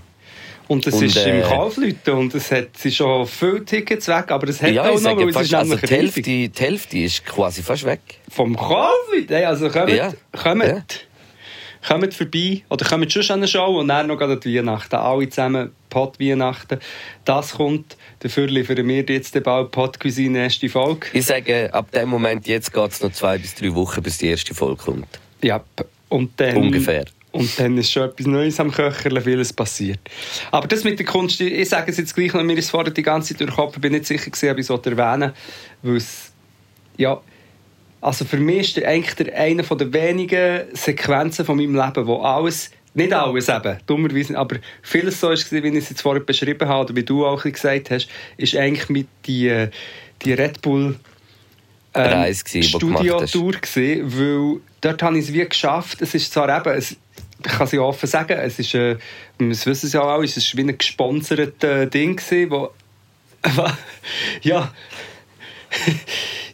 Und 0.67 0.87
es 0.87 0.93
Und, 0.95 1.03
ist 1.03 1.17
äh, 1.17 1.41
im 1.41 1.43
Kaufleuten 1.43 2.13
und 2.13 2.33
es 2.33 2.49
hat 2.49 2.69
es 2.81 2.95
schon 2.95 3.27
viele 3.27 3.65
Tickets 3.65 4.07
weg, 4.07 4.31
aber 4.31 4.47
es 4.47 4.61
hat 4.61 4.71
ja, 4.71 4.83
auch 4.89 5.01
noch, 5.01 5.17
weil 5.17 5.27
es 5.29 5.35
fast, 5.35 5.47
ist 5.47 5.53
also 5.53 5.75
die, 5.75 5.87
Hälfte, 5.87 6.21
die 6.21 6.51
Hälfte 6.57 6.97
ist 6.97 7.25
quasi 7.25 7.61
fast 7.61 7.83
weg. 7.83 7.99
Vom 8.29 8.55
Kaufleuten? 8.55 9.35
Hey, 9.35 9.43
also 9.43 9.69
kommt, 9.69 9.89
Ja. 9.89 10.13
kommt, 10.31 10.63
Ja. 10.63 10.81
Kommt 11.87 12.13
vorbei 12.13 12.63
oder 12.69 12.85
kommt 12.85 13.11
schon 13.11 13.23
an 13.23 13.39
eine 13.39 13.47
Show 13.47 13.79
und 13.79 13.87
dann 13.87 14.07
noch 14.07 14.19
an 14.21 14.39
die 14.39 14.57
Weihnachten. 14.57 14.95
Alle 14.95 15.29
zusammen 15.29 15.71
Pot 15.89 16.19
Weihnachten. 16.19 16.79
Das 17.25 17.53
kommt. 17.53 17.97
Dafür 18.19 18.47
liefern 18.47 18.87
wir 18.87 19.03
jetzt 19.03 19.35
den 19.35 19.43
bald 19.43 19.71
Pot 19.71 19.99
Cuisine 19.99 20.43
erste 20.43 20.69
Folge. 20.69 21.07
Ich 21.13 21.25
sage, 21.25 21.73
ab 21.73 21.91
dem 21.91 22.09
Moment 22.09 22.47
jetzt 22.47 22.73
geht 22.73 22.91
es 22.91 23.01
noch 23.01 23.11
zwei 23.11 23.37
bis 23.37 23.55
drei 23.55 23.73
Wochen, 23.75 24.01
bis 24.01 24.17
die 24.17 24.27
erste 24.27 24.53
Folge 24.53 24.83
kommt. 24.83 25.19
Ja. 25.41 25.63
Und 26.09 26.31
dann, 26.37 26.57
Ungefähr. 26.57 27.05
Und 27.31 27.57
dann 27.57 27.77
ist 27.77 27.91
schon 27.91 28.03
etwas 28.03 28.27
Neues 28.27 28.59
am 28.59 28.71
Köcherle, 28.71 29.21
vieles 29.21 29.53
passiert. 29.53 29.99
Aber 30.51 30.67
das 30.67 30.83
mit 30.83 30.99
der 30.99 31.05
Kunst, 31.05 31.39
ich 31.39 31.69
sage 31.69 31.91
es 31.91 31.97
jetzt 31.97 32.13
gleich 32.13 32.33
noch, 32.33 32.43
mir 32.43 32.57
ist 32.57 32.69
vorher 32.69 32.91
die 32.91 33.01
ganze 33.01 33.29
Zeit 33.29 33.39
durch 33.39 33.51
den 33.51 33.55
Kopf, 33.55 33.75
ich 33.75 33.81
bin 33.81 33.93
nicht 33.93 34.05
sicher 34.05 34.29
gewesen, 34.29 34.49
ob 34.49 34.57
ich 34.57 34.69
es 34.69 34.85
erwähnen 34.85 35.31
weil 35.81 35.95
es, 35.95 36.33
ja, 36.97 37.21
also 38.01 38.25
für 38.25 38.37
mich 38.37 38.59
ist 38.59 38.77
der 38.77 38.87
eigentlich 38.87 39.15
der, 39.15 39.37
eine 39.37 39.63
der 39.63 39.93
wenigen 39.93 40.61
Sequenzen 40.73 41.45
von 41.45 41.57
meinem 41.57 41.75
Leben, 41.75 42.07
wo 42.07 42.17
alles, 42.17 42.71
nicht 42.95 43.13
alles 43.13 43.47
eben, 43.47 43.77
dummerweise, 43.85 44.37
aber 44.37 44.57
vieles 44.81 45.19
so 45.19 45.29
ist, 45.29 45.51
wie 45.51 45.59
ich 45.59 45.75
es 45.75 45.89
jetzt 45.89 46.01
vorher 46.01 46.23
beschrieben 46.23 46.67
habe, 46.67 46.85
oder 46.85 46.95
wie 46.95 47.03
du 47.03 47.25
auch 47.25 47.43
gesagt 47.43 47.91
hast, 47.91 48.09
ist 48.37 48.55
eigentlich 48.55 48.89
mit 48.89 49.07
die, 49.25 49.47
äh, 49.47 49.69
die 50.23 50.33
Red 50.33 50.61
Bull 50.61 50.99
hast. 51.93 52.49
Studio-Tour 52.49 53.53
gewesen, 53.53 54.17
weil 54.17 54.61
dort 54.81 55.03
habe 55.03 55.17
ich 55.17 55.25
es 55.25 55.33
wie 55.33 55.45
geschafft. 55.45 56.01
Es 56.01 56.15
ist 56.15 56.33
zwar 56.33 56.49
eben, 56.57 56.75
es, 56.77 56.91
ich 56.91 57.51
kann 57.51 57.65
es 57.65 57.71
ja 57.71 57.81
offen 57.81 58.07
sagen, 58.07 58.37
es 58.39 58.59
ist, 58.59 58.73
äh, 58.73 58.97
wir 59.37 59.49
wissen 59.49 59.69
es 59.71 59.93
ja 59.93 60.01
auch, 60.01 60.23
es 60.23 60.37
ist 60.37 60.55
wie 60.57 60.61
ein 60.61 60.77
gesponsertes 60.77 61.89
Ding 61.89 62.15
gewesen, 62.15 62.49
wo, 62.49 62.71
ja, 64.41 64.71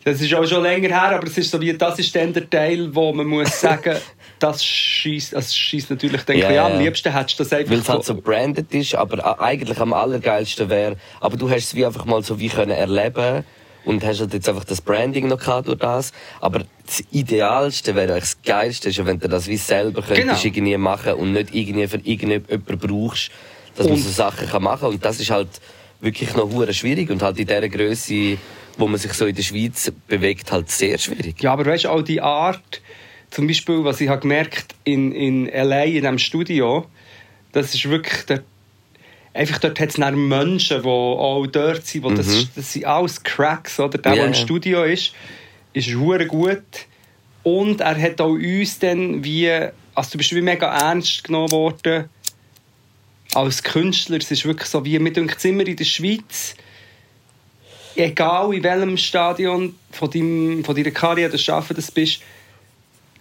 das 0.07 0.21
ist 0.21 0.33
auch 0.33 0.45
schon 0.45 0.63
länger 0.63 0.87
her, 0.87 1.17
aber 1.17 1.27
es 1.27 1.37
ist 1.37 1.51
so 1.51 1.59
wie, 1.59 1.73
das 1.73 1.99
ist 1.99 2.15
dann 2.15 2.31
der 2.31 2.49
Teil, 2.49 2.93
wo 2.95 3.11
man 3.13 3.27
muss 3.27 3.59
sagen, 3.67 3.97
das 4.39 4.63
schießt, 4.63 5.33
das 5.33 5.53
schießt 5.55 5.89
natürlich 5.89 6.21
den 6.23 6.37
yeah, 6.37 6.47
an. 6.47 6.53
ja. 6.55 6.65
Am 6.67 6.79
liebsten 6.79 7.11
hättest 7.13 7.39
du 7.39 7.43
das 7.43 7.53
einfach 7.53 7.71
Weil 7.71 7.79
es 7.79 7.89
halt 7.89 8.05
so 8.05 8.15
branded 8.15 8.73
ist, 8.73 8.95
aber 8.95 9.41
eigentlich 9.41 9.79
am 9.79 9.93
allergeilsten 9.93 10.69
wäre, 10.69 10.95
aber 11.19 11.35
du 11.37 11.49
hast 11.49 11.65
es 11.65 11.75
wie 11.75 11.85
einfach 11.85 12.05
mal 12.05 12.23
so 12.23 12.39
wie 12.39 12.47
können 12.49 12.71
erleben 12.71 13.43
und 13.83 14.05
hast 14.05 14.19
halt 14.19 14.33
jetzt 14.33 14.47
einfach 14.47 14.63
das 14.65 14.81
Branding 14.81 15.27
noch 15.27 15.39
gehabt 15.39 15.67
durch 15.67 15.79
das. 15.79 16.11
Aber 16.41 16.59
das 16.85 17.03
Idealste 17.11 17.95
wäre 17.95 18.13
eigentlich 18.13 18.23
das 18.35 18.41
Geilste, 18.43 18.89
ist, 18.89 19.05
wenn 19.05 19.19
du 19.19 19.27
das 19.27 19.47
wie 19.47 19.57
selber 19.57 20.01
könntest 20.01 20.43
Genau. 20.43 20.55
irgendwie 20.55 20.77
machen 20.77 21.13
und 21.13 21.33
nicht 21.33 21.53
irgendwie 21.53 21.87
für 21.87 21.97
irgendjemanden 21.97 22.77
brauchst, 22.79 23.31
dass 23.75 23.85
man 23.87 23.95
Und- 23.95 24.01
so 24.03 24.09
Sachen 24.09 24.47
kann 24.47 24.63
machen 24.63 24.89
und 24.89 25.03
das 25.03 25.19
ist 25.19 25.31
halt 25.31 25.49
wirklich 25.99 26.33
noch 26.35 26.49
schwierig 26.73 27.09
und 27.09 27.21
halt 27.21 27.39
in 27.39 27.47
der 27.47 27.67
Größe, 27.69 28.37
wo 28.77 28.87
man 28.87 28.99
sich 28.99 29.13
so 29.13 29.25
in 29.25 29.35
der 29.35 29.43
Schweiz 29.43 29.91
bewegt, 30.07 30.51
halt 30.51 30.69
sehr 30.69 30.97
schwierig. 30.97 31.41
Ja, 31.41 31.53
aber 31.53 31.65
weißt 31.65 31.85
du, 31.85 31.89
auch 31.89 32.01
die 32.01 32.21
Art, 32.21 32.81
zum 33.31 33.47
Beispiel, 33.47 33.83
was 33.83 33.99
ich 34.01 34.09
habe 34.09 34.21
gemerkt 34.21 34.75
in, 34.83 35.11
in 35.11 35.49
L.A., 35.49 35.83
in 35.83 35.93
diesem 35.93 36.19
Studio, 36.19 36.85
das 37.51 37.73
ist 37.73 37.89
wirklich, 37.89 38.25
der, 38.25 38.43
einfach 39.33 39.59
dort 39.59 39.79
hat 39.79 39.89
es 39.89 39.97
Menschen, 39.97 40.81
die 40.81 40.87
auch 40.87 41.45
dort 41.47 41.85
sind, 41.85 42.03
wo 42.03 42.11
das, 42.11 42.47
das 42.55 42.73
sind 42.73 42.85
alles 42.85 43.23
Cracks, 43.23 43.79
oder? 43.79 43.97
Der, 43.97 44.11
Mhm. 44.11 44.17
Ja, 44.17 44.23
der 44.23 44.27
im. 44.27 44.33
Studio 44.33 44.83
ist, 44.83 45.13
ist 45.73 45.93
hure 45.95 46.25
gut. 46.25 46.61
Und 47.43 47.81
er 47.81 47.99
hat 47.99 48.19
auch 48.19 48.31
uns 48.31 48.79
dann 48.79 49.23
wie, 49.23 49.49
also 49.95 50.11
du 50.11 50.17
bist 50.17 50.35
wie 50.35 50.41
mega 50.41 50.67
ernst 50.67 51.23
genommen 51.23 51.51
worden 51.51 52.09
als 53.33 53.63
Künstler. 53.63 54.17
Es 54.17 54.31
ist 54.31 54.45
wirklich 54.45 54.67
so, 54.67 54.83
wie, 54.83 54.99
mir 54.99 55.13
denkt 55.13 55.43
immer 55.45 55.65
in 55.65 55.75
der 55.75 55.85
Schweiz, 55.85 56.55
egal 57.97 58.53
in 58.53 58.63
welchem 58.63 58.97
Stadion 58.97 59.75
von, 59.91 60.09
deinem, 60.09 60.63
von 60.63 60.75
deiner 60.75 60.91
Karriere 60.91 61.37
du 61.37 61.53
arbeiten 61.53 61.75
das 61.75 61.91
bist, 61.91 62.21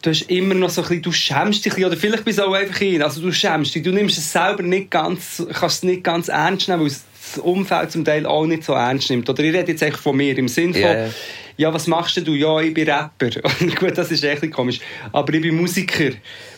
du 0.03 0.11
hast 0.11 0.23
immer 0.23 0.55
noch 0.55 0.71
so 0.71 0.83
ein 0.83 0.89
bisschen, 0.89 1.03
du 1.03 1.13
schämst 1.13 1.65
dich 1.65 1.77
oder 1.85 1.97
vielleicht 1.97 2.25
bist 2.25 2.39
du 2.39 2.45
auch 2.45 2.53
einfach 2.53 2.79
hin, 2.79 3.03
also 3.03 3.21
du 3.21 3.33
schämst 3.33 3.75
dich, 3.75 3.83
du 3.83 3.93
nimmst 3.93 4.19
es 4.19 4.33
selber 4.33 4.63
nicht 4.63 4.91
ganz, 4.91 5.45
kannst 5.53 5.79
es 5.79 5.83
nicht 5.83 6.05
ganz 6.05 6.29
ernst 6.29 6.69
nehmen, 6.69 6.83
weil 6.83 6.89
das 6.89 7.39
Umfeld 7.39 7.91
zum 7.91 8.05
Teil 8.05 8.27
auch 8.27 8.47
nicht 8.47 8.63
so 8.63 8.75
ernst 8.75 9.11
nimmt. 9.11 9.29
Oder 9.29 9.43
ich 9.43 9.53
rede 9.53 9.73
jetzt 9.73 9.83
echt 9.83 9.99
von 9.99 10.17
mir, 10.17 10.37
im 10.39 10.49
Sinn 10.49 10.75
von, 10.75 11.13
ja. 11.57 11.73
was 11.73 11.87
machst 11.87 12.17
du? 12.27 12.35
Ja, 12.35 12.61
ich 12.61 12.75
bin 12.75 12.89
Rapper. 12.89 13.31
Gut, 13.79 13.97
das 13.97 14.11
ist 14.11 14.25
echt 14.25 14.51
komisch. 14.51 14.81
Aber 15.13 15.33
ich 15.35 15.43
bin 15.43 15.57
Musiker. 15.57 16.11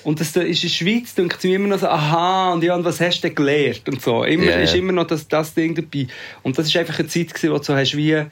Und 0.05 0.21
das 0.21 0.29
ist 0.29 0.37
in 0.37 0.69
der 0.69 0.69
Schweiz, 0.69 1.15
denkt 1.15 1.39
es 1.39 1.45
mir 1.45 1.57
immer 1.57 1.69
noch 1.69 1.79
so, 1.79 1.89
aha, 1.89 2.53
und 2.53 2.65
ja, 2.65 2.75
und 2.75 2.85
was 2.85 3.01
hast 3.01 3.21
du 3.21 3.29
denn 3.29 3.35
gelernt? 3.35 3.89
Und 3.89 4.01
so. 4.03 4.25
Immer, 4.25 4.45
ja. 4.45 4.57
ist 4.61 4.75
immer 4.75 4.93
noch 4.93 5.07
das, 5.07 5.29
das 5.29 5.55
Ding 5.55 5.75
dabei. 5.75 6.07
Und 6.43 6.59
das 6.59 6.67
ist 6.67 6.77
einfach 6.77 6.99
eine 6.99 7.09
Zeit, 7.09 7.35
gewesen, 7.35 7.53
wo 7.53 7.59
du 7.59 7.65
so 7.65 7.75
hast 7.75 7.97
wie, 7.97 8.23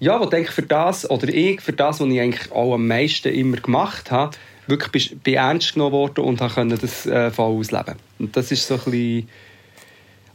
ja, 0.00 0.20
wo 0.20 0.26
denke 0.26 0.48
ich 0.48 0.54
für 0.54 0.62
das, 0.62 1.08
oder 1.10 1.28
ich 1.28 1.60
für 1.60 1.72
das, 1.72 2.00
was 2.00 2.08
ich 2.08 2.20
eigentlich 2.20 2.52
auch 2.52 2.74
am 2.74 2.86
meisten 2.86 3.32
immer 3.32 3.56
gemacht 3.56 4.10
habe, 4.10 4.36
wirklich 4.66 4.92
bist- 4.92 5.22
bin 5.22 5.34
ernst 5.34 5.74
genommen 5.74 5.92
worden 5.92 6.24
und 6.24 6.38
konnte 6.38 6.78
das 6.78 7.06
äh, 7.06 7.30
voll 7.30 7.58
ausleben. 7.58 7.96
Und 8.18 8.36
das 8.36 8.50
ist 8.52 8.66
so 8.66 8.74
ein 8.74 8.80
bisschen... 8.84 9.28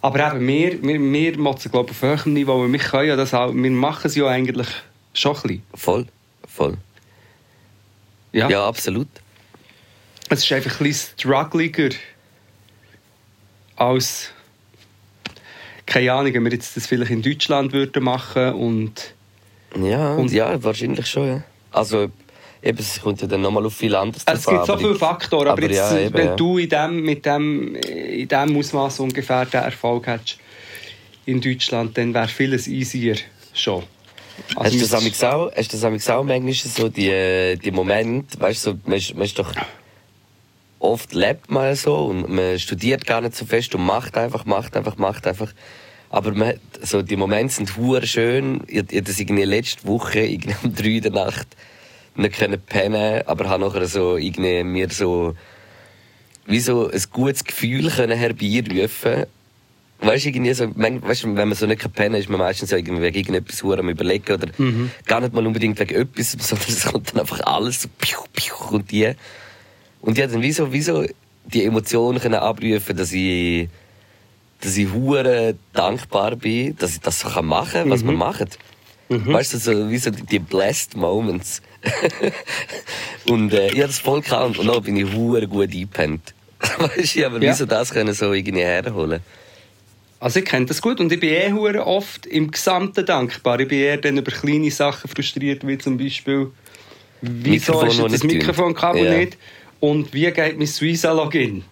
Aber 0.08 0.34
eben, 0.36 0.48
wir, 0.48 0.82
wir, 0.84 1.00
wir 1.02 1.38
motzen, 1.38 1.70
glaube 1.70 1.92
ich, 1.92 1.98
auf 1.98 2.02
höherem 2.02 2.34
Niveau, 2.34 2.62
weil 2.62 2.72
wir 2.72 2.80
können 2.80 3.10
ja 3.10 3.16
das 3.18 3.34
auch, 3.34 3.54
wir 3.54 3.72
machen 3.72 4.08
es 4.08 4.16
ja 4.16 4.26
eigentlich 4.28 4.68
schon 5.14 5.36
ein 5.36 5.42
bisschen. 5.42 5.64
Voll, 5.76 6.06
voll. 6.48 6.78
Ja. 8.32 8.50
Ja, 8.50 8.66
absolut. 8.66 9.10
Es 10.30 10.44
ist 10.46 10.52
einfach 10.54 10.80
ein 10.80 10.84
bisschen 10.88 11.14
struggliger 11.20 11.90
als, 13.76 14.30
keine 15.86 16.14
Ahnung, 16.14 16.34
wenn 16.34 16.46
wir 16.46 16.52
jetzt 16.54 16.78
das 16.78 16.88
vielleicht 16.88 17.12
in 17.12 17.22
Deutschland 17.22 17.74
würden 17.74 18.04
machen 18.04 18.54
und 18.54 19.14
Ja, 19.78 20.14
Und- 20.16 20.32
ja, 20.32 20.64
wahrscheinlich 20.64 21.06
schon, 21.08 21.28
ja. 21.28 21.44
Also, 21.72 22.10
eben, 22.62 22.78
es 22.78 23.02
kommt 23.02 23.22
ja 23.22 23.28
dann 23.28 23.42
nochmal 23.42 23.66
auf 23.66 23.76
viel 23.76 23.96
anderes 23.96 24.24
Es 24.26 24.46
gibt 24.46 24.66
so 24.66 24.78
viele 24.78 24.96
Faktoren, 24.96 25.48
aber, 25.48 25.64
aber 25.64 25.72
jetzt, 25.72 25.92
ja, 25.92 26.00
eben, 26.00 26.14
wenn 26.14 26.28
ja. 26.28 26.36
du 26.36 26.58
in 26.58 26.70
dem, 26.70 27.02
mit 27.02 27.26
dem, 27.26 27.76
in 27.76 28.28
dem 28.28 28.58
Ausmaß 28.58 29.00
ungefähr 29.00 29.46
den 29.46 29.62
Erfolg 29.62 30.08
hättest, 30.08 30.40
in 31.26 31.42
Deutschland, 31.42 31.98
dann 31.98 32.14
wäre 32.14 32.28
vieles 32.28 32.68
easier 32.68 33.18
schon. 33.54 33.84
Also 34.56 34.80
Hast 34.80 34.94
du 34.94 35.10
das 35.10 35.24
auch, 35.24 35.52
hast 35.56 35.74
du 35.74 35.78
das 35.78 36.10
auch 36.10 36.24
manchmal 36.24 36.54
so 36.54 36.90
die, 36.90 37.10
äh, 37.10 37.56
die 37.56 37.72
Momente, 37.72 38.40
weißt 38.40 38.66
du, 38.66 38.72
so, 38.72 38.78
man, 38.86 38.98
ist, 38.98 39.14
man 39.16 39.26
ist 39.26 39.38
doch 39.38 39.54
oft 40.80 41.14
lebt 41.14 41.50
man 41.50 41.76
so 41.76 41.96
und 41.96 42.30
man 42.30 42.60
studiert 42.60 43.06
gar 43.06 43.22
nicht 43.22 43.36
so 43.36 43.46
fest 43.46 43.74
und 43.76 43.86
macht 43.86 44.18
einfach, 44.18 44.46
macht 44.46 44.76
einfach, 44.78 44.98
macht 44.98 45.28
einfach. 45.28 45.52
Aber 46.10 46.32
man, 46.34 46.54
so, 46.82 47.02
die 47.02 47.16
Momente 47.16 47.54
sind 47.54 47.76
hure 47.78 48.06
schön. 48.08 48.62
Ich, 48.68 48.92
ich 48.92 49.04
das 49.04 49.20
irgendwie 49.20 49.44
letzte 49.44 49.86
Woche 49.88 50.20
irgendwie 50.20 50.56
um 50.64 50.74
drei 50.74 50.90
in 50.90 51.02
der 51.02 51.12
Nacht 51.12 51.48
nicht 52.18 52.36
können 52.38 52.60
pennen, 52.62 53.22
aber 53.26 53.50
habe 53.50 53.64
nachher 53.66 53.86
so 53.88 54.18
irgendwie 54.18 54.64
mir 54.64 54.90
so 54.90 55.36
wie 56.46 56.60
so 56.60 56.90
ein 56.90 57.02
gutes 57.12 57.44
Gefühl 57.44 57.90
können 57.92 58.18
herbeirufen. 58.18 59.26
Weißt 60.00 60.26
du, 60.26 60.30
irgendwie 60.30 60.54
so, 60.54 60.68
man- 60.76 61.02
weißt, 61.02 61.24
wenn 61.26 61.34
man 61.50 61.54
so 61.56 61.66
nicht 61.66 61.82
kann 61.82 61.92
pennen 61.92 62.14
kann, 62.14 62.22
ist 62.22 62.30
man 62.30 62.40
meistens 62.40 62.70
so 62.70 62.76
irgendwie 62.76 63.02
wegen 63.02 63.18
irgendetwas 63.18 63.64
am 63.64 63.90
überlegen 63.90 64.32
oder 64.34 64.48
gar 65.06 65.20
nicht 65.22 65.34
mal 65.34 65.46
unbedingt 65.46 65.80
wegen 65.80 65.96
etwas, 65.96 66.32
sondern 66.40 66.68
es 66.70 66.86
kommt 66.86 67.12
dann 67.12 67.22
einfach 67.22 67.42
alles 67.42 67.82
so 67.82 67.90
piu, 67.98 68.20
piu, 68.34 68.54
und 68.72 68.92
die. 68.92 69.12
Und 70.02 70.18
habe 70.20 70.32
dann 70.32 70.42
wie 70.44 70.52
so, 70.52 70.72
wie 70.72 70.82
so 70.82 71.04
die 71.46 71.66
Emotionen 71.66 72.20
können 72.22 72.36
abrufen, 72.36 72.96
dass 72.96 73.12
ich, 73.12 73.68
dass 74.62 74.78
ich 74.78 74.92
hure 74.94 75.56
dankbar 75.74 76.36
bin, 76.36 76.78
dass 76.78 76.94
ich 76.94 77.02
das 77.02 77.20
so 77.20 77.30
kann 77.30 77.46
machen, 77.46 77.90
was 77.90 78.04
wir 78.06 78.12
machen. 78.14 78.50
Weißt 79.34 79.54
du, 79.54 79.58
so, 79.58 79.90
wie 79.90 79.98
so 79.98 80.12
die, 80.12 80.24
die 80.24 80.40
blessed 80.40 80.96
Moments. 80.96 81.62
und 83.30 83.54
äh, 83.54 83.68
ich 83.68 83.74
habe 83.74 83.88
das 83.88 84.00
voll 84.00 84.22
gehabt 84.22 84.58
und 84.58 84.68
dann 84.68 84.82
bin 84.84 84.98
ich 84.98 85.14
hure 85.14 85.48
gut 85.48 85.72
eingepennt. 85.72 86.34
weißt 86.78 87.16
du, 87.16 87.26
habe 87.26 87.44
Ja. 87.46 87.52
wieso 87.52 87.66
das 87.66 87.92
können 87.92 88.14
so 88.14 88.34
irgendwie 88.34 88.64
herholen. 88.64 89.22
Also 90.20 90.40
ich 90.40 90.46
kenne 90.46 90.66
das 90.66 90.82
gut 90.82 91.00
und 91.00 91.12
ich 91.12 91.20
bin 91.20 91.30
eh 91.30 91.52
hure 91.52 91.86
oft 91.86 92.26
im 92.26 92.50
Gesamten 92.50 93.06
dankbar. 93.06 93.60
Ich 93.60 93.68
bin 93.68 93.80
eher 93.80 93.98
dann 93.98 94.18
über 94.18 94.32
kleine 94.32 94.72
Sachen 94.72 95.08
frustriert, 95.10 95.66
wie 95.68 95.78
zum 95.78 95.98
Beispiel 95.98 96.48
wieso 97.22 97.74
Mikrofon, 97.74 98.06
ist 98.08 98.14
das. 98.16 98.24
Mikrofonkabel 98.24 99.06
Ja. 99.06 99.18
nicht 99.20 99.38
und 99.80 100.12
wie 100.14 100.32
geht 100.32 100.58
mein 100.58 100.66
Suiza-Login? 100.66 101.64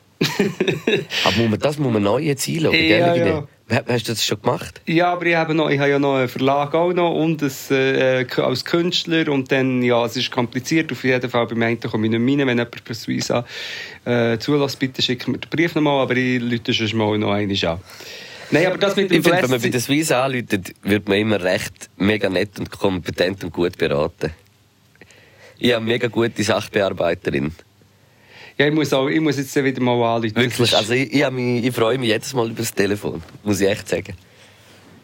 Aber 1.23 1.35
muss 1.37 1.49
man, 1.49 1.59
das 1.59 1.77
muss 1.79 1.91
man 1.91 2.03
neu 2.03 2.19
jetzt 2.19 2.47
einloggen, 2.47 2.79
gell? 2.87 2.99
Ja, 2.99 3.15
Irgendwie? 3.15 3.29
ja. 3.29 3.47
Ha- 3.71 3.83
Hast 3.87 4.07
du 4.07 4.11
das 4.11 4.23
schon 4.23 4.39
gemacht? 4.41 4.79
Ja, 4.85 5.11
aber 5.13 5.25
ich 5.25 5.35
habe, 5.35 5.55
noch, 5.55 5.69
ich 5.71 5.79
habe 5.79 5.89
ja 5.89 5.97
noch 5.99 6.17
einen 6.17 6.27
Verlag 6.27 6.73
auch 6.75 6.93
noch 6.93 7.11
und 7.15 7.41
das, 7.41 7.71
äh, 7.71 8.25
als 8.37 8.63
Künstler 8.63 9.27
und 9.31 9.51
dann, 9.51 9.81
ja, 9.81 10.05
es 10.05 10.15
ist 10.15 10.29
kompliziert. 10.29 10.91
Auf 10.91 11.03
jeden 11.03 11.29
Fall, 11.29 11.47
beim 11.47 11.61
einen 11.63 11.79
komme 11.79 12.05
ich 12.05 12.11
nicht 12.11 12.19
mehr 12.19 12.37
rein. 12.39 12.47
Wenn 12.47 12.57
jemand 12.59 12.83
per 12.83 12.93
Suiza 12.95 13.43
äh, 14.05 14.37
zulässt, 14.37 14.77
bitte 14.77 15.01
schick 15.01 15.27
mir 15.27 15.39
den 15.39 15.49
Brief 15.49 15.73
nochmal, 15.73 16.01
aber 16.03 16.15
ich 16.15 16.39
lüte 16.41 16.73
sonst 16.73 16.93
mal 16.93 17.17
noch 17.17 17.31
einmal 17.31 17.65
an. 17.65 17.79
Nein, 18.51 18.67
aber 18.67 18.77
das 18.77 18.95
mit 18.95 19.09
dem 19.09 19.17
Ich 19.21 19.23
finde, 19.27 19.41
wenn 19.41 19.49
man 19.49 19.61
bei 19.61 19.69
der 19.69 19.79
Swiss 19.81 20.11
anruft, 20.11 20.73
wird 20.83 21.07
man 21.09 21.17
immer 21.17 21.41
recht 21.41 21.89
mega 21.97 22.29
nett 22.29 22.59
und 22.59 22.69
kompetent 22.69 23.43
und 23.43 23.51
gut 23.51 23.75
beraten. 23.79 24.29
Ich 25.57 25.71
habe 25.71 25.77
eine 25.81 25.91
mega 25.91 26.07
gute 26.07 26.43
Sachbearbeiterin. 26.43 27.51
Ja, 28.57 28.67
ich 28.67 28.73
muss, 28.73 28.93
auch, 28.93 29.07
ich 29.07 29.19
muss 29.19 29.37
jetzt 29.37 29.55
wieder 29.55 29.81
mal 29.81 30.15
anrufen. 30.15 30.35
Wirklich. 30.35 30.75
Also 30.75 30.93
ich, 30.93 31.13
ich, 31.13 31.29
mich, 31.29 31.65
ich 31.65 31.75
freue 31.75 31.97
mich 31.97 32.09
jedes 32.09 32.33
Mal 32.33 32.47
über 32.47 32.59
das 32.59 32.73
Telefon. 32.73 33.21
Muss 33.43 33.59
ich 33.59 33.67
echt 33.67 33.89
sagen. 33.89 34.15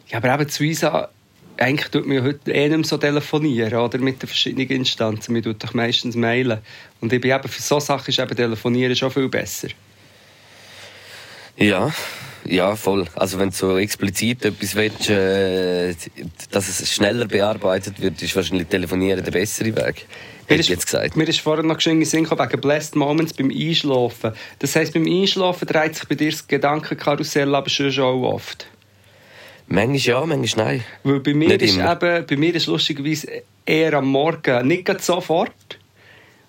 Ja, 0.08 0.18
aber 0.18 0.34
eben 0.34 0.50
Suiza, 0.50 1.10
eigentlich 1.58 1.90
tut 1.90 2.08
man 2.08 2.24
heute 2.24 2.52
eh 2.52 2.70
nicht 2.70 2.78
mehr 2.78 2.86
so 2.86 2.98
telefonieren, 2.98 3.74
oder? 3.74 3.98
Mit 3.98 4.22
den 4.22 4.28
verschiedenen 4.28 4.70
Instanzen. 4.70 5.34
Man 5.34 5.44
tut 5.44 5.62
doch 5.64 5.74
meistens 5.74 6.16
mailen. 6.16 6.60
Und 7.02 7.12
ich 7.12 7.20
bin 7.20 7.32
eben, 7.32 7.48
für 7.48 7.62
solche 7.62 7.88
Sachen 7.88 8.10
ist 8.10 8.20
eben 8.20 8.36
Telefonieren 8.36 8.96
schon 8.96 9.12
viel 9.12 9.28
besser. 9.28 9.68
Ja, 11.58 11.94
ja, 12.52 12.76
voll. 12.76 13.06
Also 13.16 13.40
wenn 13.40 13.50
du 13.50 13.56
so 13.56 13.78
explizit 13.78 14.46
etwas 14.46 14.76
willst, 14.76 15.10
äh, 15.10 15.96
dass 16.52 16.68
es 16.68 16.92
schneller 16.92 17.26
bearbeitet 17.26 18.02
wird, 18.02 18.22
ist 18.22 18.36
wahrscheinlich 18.36 18.68
Telefonieren 18.68 19.24
der 19.24 19.32
bessere 19.32 19.76
Weg. 19.76 20.06
Mir 20.50 20.60
ist, 20.60 20.66
ich 20.66 20.70
jetzt 20.70 20.86
gesagt. 20.86 21.16
Mir 21.16 21.28
ist 21.28 21.40
vorhin 21.40 21.68
noch 21.68 21.76
geschehen, 21.76 22.04
Sinn 22.04 22.30
wegen 22.30 22.62
Blessed 22.62 22.96
Moments 22.96 23.34
beim 23.34 23.50
Einschlafen. 23.50 24.34
Das 24.60 24.76
heisst, 24.76 24.94
beim 24.94 25.06
Einschlafen 25.06 25.66
dreht 25.68 25.96
sich 25.96 26.08
bei 26.08 26.16
dir 26.16 26.32
das 26.32 26.48
Gedankenkarussell 26.48 27.56
aber 27.56 27.70
schon 27.70 27.92
schon 27.92 28.04
auch 28.04 28.34
oft. 28.34 28.68
Manchmal 29.68 29.98
ja, 30.00 30.26
manchmal 30.26 30.66
nein. 30.66 30.84
Weil 31.04 31.20
bei 31.22 31.34
mir, 31.34 31.48
Nicht 31.48 31.62
ist 31.62 31.78
immer. 31.78 31.94
eben, 31.94 32.26
bei 32.26 32.36
mir 32.36 32.54
ist 32.54 32.68
lustigerweise 32.68 33.44
eher 33.66 33.94
am 33.94 34.08
Morgen, 34.08 34.68
nicht 34.68 35.02
sofort, 35.02 35.80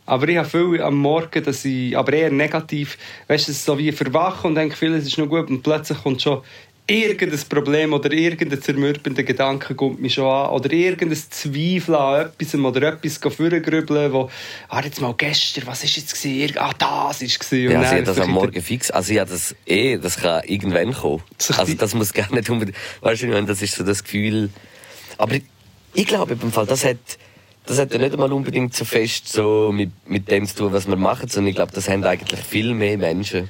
aber 0.06 0.28
ich 0.28 0.36
habe 0.36 0.48
viel 0.48 0.82
am 0.82 0.96
Morgen, 0.96 1.44
dass 1.44 1.64
ich, 1.64 1.96
aber 1.96 2.12
eher 2.12 2.30
negativ, 2.30 2.98
weißt 3.28 3.48
du, 3.48 3.52
so 3.52 3.78
wie 3.78 3.92
verwachen 3.92 4.48
und 4.48 4.54
denke, 4.56 4.76
vieles 4.76 5.06
ist 5.06 5.18
noch 5.18 5.28
gut 5.28 5.48
und 5.48 5.62
plötzlich 5.62 6.02
kommt 6.02 6.22
schon 6.22 6.42
irgendein 6.86 7.40
Problem 7.48 7.92
oder 7.92 8.12
irgendein 8.12 8.60
zermürbender 8.60 9.22
Gedanke 9.22 9.74
kommt 9.74 10.00
mich 10.00 10.14
schon 10.14 10.26
an 10.26 10.50
oder 10.50 10.72
irgendein 10.72 11.18
Zweifel 11.30 11.94
an 11.94 12.26
etwas 12.26 12.54
oder 12.54 12.88
etwas 12.88 13.18
vorgrübeln, 13.18 14.12
wo, 14.12 14.28
ah, 14.68 14.80
jetzt 14.82 15.00
mal 15.00 15.14
gestern, 15.16 15.66
was 15.66 15.84
ist 15.84 15.96
jetzt 15.96 16.20
gewesen? 16.20 16.58
Ah, 16.58 16.72
das 16.76 17.22
ist 17.22 17.38
gewesen. 17.38 17.70
Ja, 17.70 17.80
also 17.80 17.96
ich 17.96 18.04
das 18.04 18.18
am 18.18 18.30
Morgen 18.30 18.60
fix. 18.60 18.90
Also 18.90 19.12
ich 19.12 19.20
habe 19.20 19.30
das 19.30 19.54
eh, 19.66 19.96
das 19.98 20.16
kann 20.16 20.42
irgendwann 20.44 20.92
kommen. 20.92 21.22
Also 21.56 21.74
das 21.74 21.94
muss 21.94 22.12
gar 22.12 22.32
nicht 22.32 22.50
unbedingt. 22.50 22.76
Weißt 23.00 23.22
du, 23.22 23.42
das 23.44 23.62
ist 23.62 23.76
so 23.76 23.84
das 23.84 24.02
Gefühl. 24.02 24.50
Aber 25.18 25.34
ich, 25.34 25.44
ich 25.94 26.06
glaube 26.06 26.36
im 26.40 26.52
Fall, 26.52 26.66
das 26.66 26.84
hat, 26.84 26.98
das 27.66 27.78
hat 27.78 27.92
ja 27.92 27.98
nicht 27.98 28.12
einmal 28.12 28.32
unbedingt 28.32 28.74
so 28.74 28.84
fest 28.84 29.28
so 29.32 29.70
mit, 29.72 29.90
mit 30.08 30.30
dem 30.30 30.46
zu 30.46 30.56
tun, 30.56 30.72
was 30.72 30.86
wir 30.88 30.96
machen, 30.96 31.28
sondern 31.28 31.50
ich 31.50 31.56
glaube, 31.56 31.72
das 31.72 31.88
haben 31.88 32.04
eigentlich 32.04 32.40
viel 32.40 32.74
mehr 32.74 32.98
Menschen. 32.98 33.48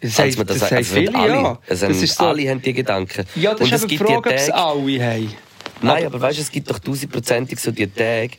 Das 0.00 0.18
man 0.36 0.46
das 0.46 0.58
sagt. 0.58 0.72
heisst 0.72 0.92
Also 0.92 0.94
viele, 0.94 1.14
alle. 1.18 1.32
ja. 1.32 1.58
Es 1.66 1.80
Das 1.80 1.88
haben, 1.88 2.02
ist 2.02 2.16
so- 2.18 2.24
alle 2.26 2.50
haben 2.50 2.60
die 2.60 2.72
Gedanken. 2.74 3.24
Ja, 3.36 3.52
das 3.52 3.60
Und 3.62 3.72
ist 3.72 3.82
eben 3.82 3.88
die 3.88 3.98
Frage, 3.98 4.16
ob 4.18 4.26
es 4.26 4.50
alle 4.50 5.02
haben. 5.02 5.34
Nein, 5.80 6.06
aber 6.06 6.20
weißt 6.20 6.38
du, 6.38 6.42
es 6.42 6.50
gibt 6.50 6.68
doch 6.70 6.78
tausendprozentig 6.78 7.58
so 7.58 7.70
die 7.70 7.86
Tage, 7.86 8.32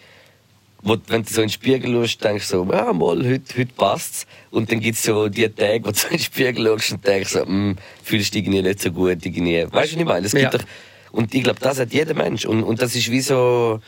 wo, 0.84 0.96
wenn 1.08 1.24
du 1.24 1.34
so 1.34 1.42
in 1.42 1.48
den 1.48 1.54
Spiegel 1.54 1.92
schaust, 1.94 2.24
denkst 2.24 2.50
du 2.50 2.58
so, 2.66 2.72
ja, 2.72 2.94
mal, 2.94 3.18
heute, 3.28 3.58
heute 3.58 3.74
passt's. 3.76 4.28
Und 4.52 4.72
dann 4.72 4.80
gibt's 4.80 5.02
so 5.04 5.28
die 5.28 5.50
Tage, 5.50 5.84
wo 5.86 5.90
du 5.90 5.98
so 5.98 6.08
in 6.10 6.18
den 6.18 6.20
Spiegel 6.24 6.66
schaust 6.68 6.92
und 6.92 7.08
denkst 7.08 7.32
so, 7.32 7.46
hm, 7.46 7.76
fühlst 8.04 8.34
dich 8.36 8.44
irgendwie 8.44 8.62
nicht 8.62 8.82
so 8.82 8.92
gut, 8.92 9.26
irgendwie. 9.26 9.64
Weißt 9.64 9.72
du, 9.94 9.96
was 9.96 10.02
ich 10.02 10.06
meine? 10.06 10.26
Es 10.28 10.32
gibt 10.34 10.44
Ja. 10.54 10.60
doch, 10.60 10.66
und 11.12 11.34
ich 11.34 11.44
glaube, 11.44 11.60
das 11.62 11.80
hat 11.80 11.92
jeder 11.94 12.14
Mensch. 12.14 12.46
Und, 12.46 12.62
und 12.64 12.80
das 12.82 12.96
ist 12.96 13.10
wie 13.10 13.22
so, 13.22 13.80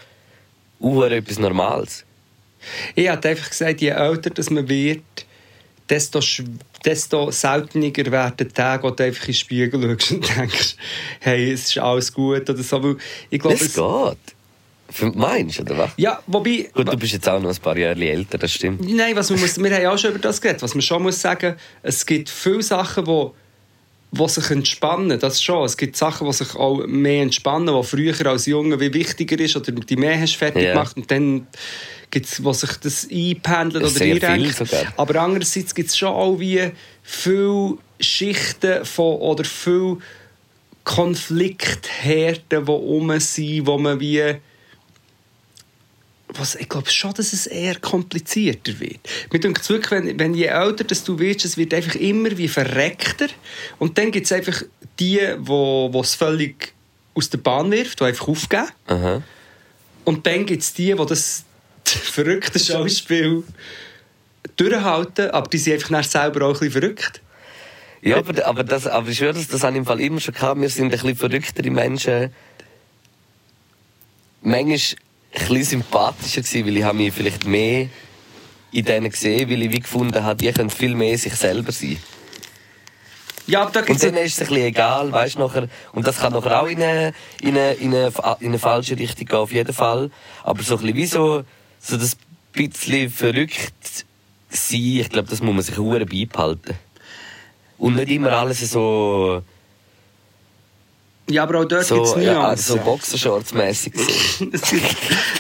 uh, 0.82 1.04
etwas 1.04 1.40
Normales. 1.40 2.06
Ich 2.96 3.08
habe 3.08 3.28
einfach 3.30 3.50
gesagt, 3.50 3.82
je 3.82 3.90
älter 3.90 4.30
das 4.30 4.50
man 4.50 4.68
wird, 4.68 5.02
desto, 5.90 6.20
desto 6.84 7.32
seltener 7.32 8.12
werden 8.12 8.34
die 8.40 8.46
Tage, 8.48 8.84
wo 8.84 8.90
du 8.92 9.04
einfach 9.04 9.22
in 9.24 9.28
den 9.28 9.34
Spiegel 9.36 9.98
schaust 10.00 10.12
und 10.12 10.38
denkst, 10.38 10.76
hey, 11.22 11.52
es 11.52 11.68
ist 11.68 11.78
alles 11.78 12.12
gut 12.12 12.50
oder 12.50 12.62
so. 12.64 12.84
Weil 12.84 12.98
ich 13.30 13.40
glaube, 13.40 13.56
Es 13.56 13.74
geht. 13.74 14.18
Für- 14.90 15.12
Meinst 15.12 15.60
du, 15.60 15.64
oder 15.64 15.78
was? 15.80 15.92
ja, 15.98 16.22
wobei, 16.28 16.70
Gut, 16.74 16.88
du 16.92 16.98
bist 16.98 17.12
jetzt 17.14 17.28
auch 17.28 17.42
noch 17.42 17.50
ein 17.50 17.62
paar 17.62 17.78
Jahre 17.78 18.00
älter, 18.10 18.38
das 18.38 18.54
stimmt. 18.54 18.82
nein, 18.90 19.16
was 19.18 19.30
man 19.30 19.40
muss, 19.42 19.58
wir 19.62 19.76
haben 19.76 19.86
auch 19.88 19.98
schon 19.98 20.12
über 20.12 20.20
das 20.20 20.40
geredet, 20.40 20.62
was 20.62 20.74
man 20.76 20.82
schon 20.82 21.04
muss 21.04 21.20
sagen, 21.20 21.56
es 21.84 22.06
gibt 22.06 22.30
viele 22.30 22.64
Sachen, 22.64 23.06
wo 23.06 23.36
die 24.18 24.30
sich 24.30 24.50
entspannen, 24.52 25.20
das 25.20 25.42
schon. 25.42 25.66
Es 25.66 25.78
gibt 25.78 25.96
Sachen, 25.96 26.28
die 26.28 26.34
sich 26.34 26.56
auch 26.56 26.86
mehr 26.88 27.24
entspannen, 27.24 27.76
die 27.76 27.84
früher 27.88 28.26
als 28.28 28.46
Junge 28.46 28.80
wie 28.80 28.94
wichtiger 28.94 29.40
ist 29.40 29.56
oder 29.56 29.72
die 29.72 29.96
mehr 29.96 30.20
hast 30.20 30.36
fertig 30.36 30.64
Ja. 30.64 30.74
gemacht 30.74 30.98
und 30.98 31.10
dann 31.10 31.48
gibt 32.10 32.26
es, 32.26 32.44
wo 32.44 32.54
sich 32.54 32.72
das 32.78 33.08
einpendelt 33.12 33.84
oder 33.84 34.02
einrenkt. 34.06 34.64
Aber 34.96 35.22
andererseits 35.22 35.76
gibt 35.76 35.90
es 35.90 35.98
schon 35.98 36.10
auch 36.10 36.40
wie 36.40 36.72
viele 37.04 37.78
Schichten 38.00 38.86
von, 38.86 39.16
oder 39.18 39.44
viele 39.44 39.98
Konfliktherden, 40.84 42.66
die 42.66 42.72
rum 42.72 43.20
sind, 43.20 43.68
wo 43.68 43.78
man 43.78 44.00
wie 44.00 44.36
was, 46.30 46.56
ich 46.56 46.68
glaube 46.68 46.90
schon, 46.90 47.14
dass 47.14 47.34
es 47.34 47.48
eher 47.48 47.76
komplizierter 47.80 48.80
wird. 48.80 49.00
Mir 49.32 49.40
denkt 49.40 49.62
es 49.62 49.70
wirklich, 49.70 49.92
wenn, 49.92 50.20
wenn 50.20 50.34
je 50.34 50.46
älter 50.46 50.84
dass 50.84 51.04
du 51.04 51.18
wirst, 51.20 51.46
es 51.46 51.58
wird 51.58 51.74
einfach 51.74 51.96
immer 51.96 52.38
wie 52.38 52.48
verreckter. 52.48 53.28
Und 53.80 53.98
dann 53.98 54.12
gibt 54.12 54.26
es 54.26 54.32
einfach 54.32 54.62
die, 55.00 55.22
wo 55.40 55.90
wo 55.92 56.02
es 56.02 56.16
völlig 56.16 56.74
aus 57.14 57.30
der 57.30 57.38
Bahn 57.40 57.72
wirft, 57.72 58.00
die 58.00 58.04
einfach 58.04 58.28
aufgeben. 58.28 58.68
Aha. 58.88 59.24
Und 60.04 60.26
dann 60.28 60.46
gibt 60.46 60.64
es 60.64 60.74
die, 60.74 60.94
die 60.94 61.06
das 61.06 61.44
verrückte 61.86 62.60
Schauspiel 62.60 63.44
durchhalten, 64.56 65.32
aber 65.32 65.50
die 65.50 65.58
sind 65.58 65.74
einfach 65.74 66.04
selber 66.04 66.46
auch 66.46 66.54
ein 66.54 66.60
bisschen 66.60 66.72
verrückt. 66.82 67.22
Ja, 68.02 68.18
aber, 68.18 68.46
aber, 68.46 68.64
das, 68.64 68.88
aber 68.88 69.10
ich 69.10 69.18
schwöre, 69.18 69.34
das, 69.34 69.48
das 69.48 69.64
habe 69.64 69.74
ich 69.74 69.80
im 69.80 69.86
Fall 69.86 70.00
immer 70.00 70.20
schon 70.20 70.34
gehabt. 70.34 70.62
Wir 70.62 70.70
sind 70.70 70.86
ein 70.86 70.92
bisschen 70.92 71.16
verrücktere 71.16 71.70
Menschen. 71.72 72.32
Manchmal 74.42 74.80
ein 75.34 75.48
bisschen 75.48 75.64
sympathischer 75.64 76.42
gewesen, 76.42 76.66
weil 76.66 76.78
ich 76.78 76.84
habe 76.84 76.98
mich 76.98 77.14
vielleicht 77.14 77.46
mehr 77.46 77.88
in 78.72 78.86
denen 78.86 79.10
gesehen, 79.10 79.50
weil 79.50 79.62
ich 79.62 79.72
wie 79.72 79.80
gefunden 79.80 80.24
habe, 80.24 80.44
die 80.44 80.52
können 80.52 80.70
viel 80.70 80.96
mehr 80.96 81.18
sich 81.18 81.34
selber 81.36 81.72
sein. 81.72 81.98
Ja, 83.48 83.62
aber 83.62 83.72
da 83.72 83.80
Und 83.80 83.86
gibt's 83.86 84.02
dann 84.02 84.16
ist 84.16 84.34
es 84.34 84.42
ein 84.42 84.48
bisschen 84.48 84.66
egal, 84.66 85.12
weißt 85.12 85.40
nachher, 85.40 85.70
und 85.94 86.06
das 86.06 86.20
kann 86.20 86.34
nachher 86.34 86.62
auch 86.62 86.68
in 86.68 86.82
eine, 86.82 87.14
in 87.42 87.58
eine, 87.58 87.74
in 87.76 87.96
eine, 87.96 88.12
in 88.42 88.48
eine 88.48 88.60
falsche 88.60 89.00
Richtung 89.00 89.26
gehen, 89.26 89.38
auf 89.38 89.54
jeden 89.54 89.74
Fall. 89.74 90.12
Aber 90.44 90.62
so 90.64 90.76
ein 90.76 90.82
bisschen 90.82 90.98
wie 90.98 91.06
so, 91.06 91.44
so 91.80 91.96
das 91.96 92.18
bisschen 92.52 93.10
verrückt 93.10 94.06
sein, 94.50 94.80
ich 94.80 95.10
glaube, 95.10 95.30
das 95.30 95.42
muss 95.42 95.54
man 95.54 95.64
sich 95.64 95.78
hure 95.78 96.06
beibehalten. 96.06 96.76
Und 97.78 97.96
nicht 97.96 98.10
immer 98.10 98.34
alles 98.34 98.60
so, 98.70 99.44
Ja, 101.30 101.44
aber 101.44 101.60
auch 101.60 101.66
dort 101.66 101.86
So, 101.86 101.96
gibt 101.96 102.18
es 102.18 102.24
ja, 102.24 102.34
Nuancen. 102.36 102.66
so 102.78 102.78
Boxershorts-mässig. 102.84 103.94
es, 104.54 104.62
gibt, 104.70 104.84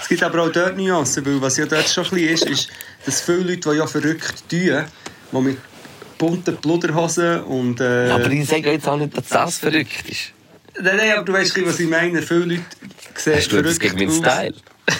es 0.01 0.07
gibt 0.09 0.23
aber 0.23 0.43
auch 0.43 0.51
dort 0.51 0.75
Nuancen, 0.77 1.25
weil 1.25 1.41
was 1.41 1.57
ja 1.57 1.65
dort 1.65 1.87
schon 1.89 2.03
ein 2.05 2.09
bisschen 2.11 2.29
ist, 2.33 2.45
ist, 2.49 2.69
dass 3.05 3.21
viele 3.21 3.39
Leute, 3.39 3.69
die 3.71 3.77
ja 3.77 3.87
verrückt 3.87 4.43
tun, 4.49 4.83
die 5.31 5.37
mit 5.39 5.57
bunten 6.17 6.57
Pluderhosen 6.57 7.41
und... 7.43 7.79
Äh, 7.79 8.09
Aber 8.09 8.29
ich 8.29 8.47
sage 8.47 8.71
jetzt 8.71 8.87
auch 8.87 8.97
nicht, 8.97 9.15
dass 9.15 9.27
das 9.27 9.57
verrückt 9.59 10.09
ist. 10.09 10.33
nein, 10.81 10.97
nein, 10.97 11.11
aber 11.13 11.23
du 11.23 11.31
weißt, 11.33 11.65
was 11.65 11.79
ich 11.79 11.89
meine. 11.89 12.21
Viele 12.21 12.39
Leute 12.45 12.61
sehen 13.15 13.35
Hast 13.37 13.49
verrückt 13.49 13.79
gegen 13.79 13.95
meinen 13.95 14.09
aus. 14.09 14.17
Style? 14.17 14.53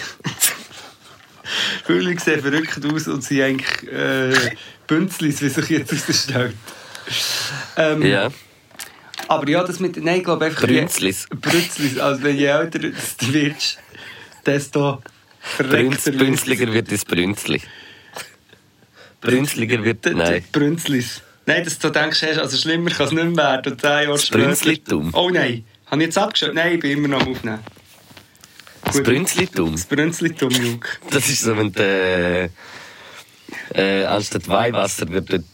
Viele 1.86 2.00
Leute 2.00 2.20
sehen 2.22 2.40
verrückt 2.40 2.80
aus 2.84 3.08
und 3.08 3.24
sind 3.24 3.40
eigentlich 3.42 3.92
äh, 3.92 4.32
Bünzlis, 4.86 5.40
wie 5.42 5.48
sich 5.48 5.68
jetzt 5.68 5.92
herausstellt. 5.92 6.54
Ähm, 7.76 8.02
Ja. 8.02 8.28
Aber 9.28 9.48
ja, 9.48 9.62
das 9.62 9.78
mit... 9.78 9.96
Nein, 10.02 10.18
ich 10.18 10.24
glaube 10.24 10.46
einfach... 10.46 10.66
Brünzlis. 10.66 11.26
Brünzlis. 11.28 11.98
Also 11.98 12.22
wenn 12.22 12.36
je 12.36 12.46
älter 12.46 12.78
du 12.78 12.92
wirst, 13.32 13.78
desto 14.44 15.02
verreckter 15.40 16.12
Brünzliger 16.12 16.72
wird 16.72 16.90
das 16.90 17.04
Brünzli. 17.04 17.60
Brünzliger 19.20 19.84
wird. 19.84 20.06
Nein. 20.06 20.44
Brünzlis. 20.50 21.22
Nein, 21.44 21.64
dass 21.64 21.78
du 21.78 21.90
denkst, 21.90 22.22
also 22.22 22.56
schlimmer 22.56 22.90
kann 22.90 23.06
es 23.06 23.12
nicht 23.12 23.24
mehr 23.24 23.36
werden. 23.36 23.72
Und 23.72 23.80
zehn 23.80 23.90
Jahre 23.90 24.18
später... 24.18 24.44
Brünzlitum. 24.44 25.10
Oh 25.14 25.30
nein. 25.30 25.64
Habe 25.86 26.02
ich 26.02 26.06
jetzt 26.06 26.18
abgeschaut? 26.18 26.54
Nein, 26.54 26.74
ich 26.74 26.80
bin 26.80 26.98
immer 26.98 27.08
noch 27.08 27.22
am 27.22 27.32
Aufnehmen. 27.32 27.60
Das. 28.84 29.02
Brünzlitum. 29.02 29.72
Das 29.72 29.84
Brünzlitum, 29.86 30.50
Luke. 30.50 30.88
Das 31.10 31.28
ist 31.28 31.42
so, 31.42 31.56
wenn 31.56 31.72
der, 31.72 32.50
äh, 33.74 34.04
anstatt 34.04 34.48
Weihwasser 34.48 35.08
wird 35.10 35.32
dort 35.32 35.42
ein 35.42 35.44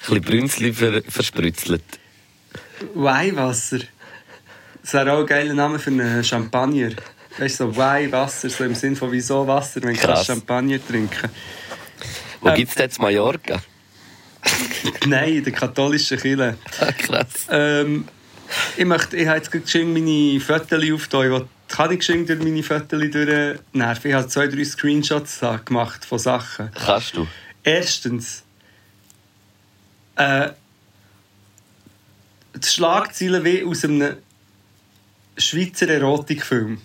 bisschen 0.00 0.20
Brünzli 0.22 0.72
ver 0.72 1.02
verspritzelt. 1.08 1.82
Weihwasser. 2.94 3.78
Das 4.82 4.94
wäre 4.94 5.12
auch 5.12 5.20
ein 5.20 5.26
geiler 5.26 5.54
Name 5.54 5.78
für 5.78 5.90
einen 5.90 6.24
Champagner. 6.24 6.90
Weißt 7.38 7.60
du, 7.60 7.64
so 7.64 7.76
Weihwasser, 7.76 8.50
so 8.50 8.64
im 8.64 8.74
Sinn 8.74 8.96
von 8.96 9.10
wieso 9.12 9.46
Wasser, 9.46 9.82
wenn 9.82 9.94
du 9.94 10.00
Krass. 10.00 10.06
kannst 10.14 10.26
Champagner 10.26 10.78
trinken 10.86 11.30
Wo 12.40 12.48
Ähm. 12.48 12.54
gibt's 12.56 12.74
denn 12.74 12.84
jetzt 12.86 13.00
Mallorca? 13.00 13.62
Nein, 15.06 15.34
in 15.34 15.44
der 15.44 15.52
katholischen 15.52 16.18
Kirche. 16.18 16.56
Ah, 16.80 16.92
Krass. 16.92 17.46
Ähm, 17.50 18.06
ich, 18.76 18.84
möchte, 18.84 19.16
ich 19.16 19.26
habe 19.26 19.38
jetzt 19.38 19.50
geschwind 19.50 19.92
meine 19.94 20.40
Fotos 20.40 20.82
aufgetan. 20.92 21.48
Ich 21.68 21.74
kann 21.76 21.90
ich 21.92 21.98
geschwind 22.00 22.28
durch 22.28 22.42
meine 22.42 22.62
Fotos 22.62 23.00
durchnerven. 23.00 24.10
Ich 24.10 24.14
habe 24.14 24.28
zwei, 24.28 24.46
drei 24.48 24.64
Screenshots 24.64 25.40
gemacht 25.64 26.04
von 26.04 26.18
Sachen. 26.18 26.70
Kannst 26.74 27.16
du? 27.16 27.26
Erstens, 27.62 28.42
äh, 30.16 30.50
die 32.64 32.68
Schlagzeilen 32.68 33.44
wie 33.44 33.64
aus 33.64 33.84
einem 33.84 34.16
Schweizer 35.36 35.88
Erotikfilm. 35.88 36.78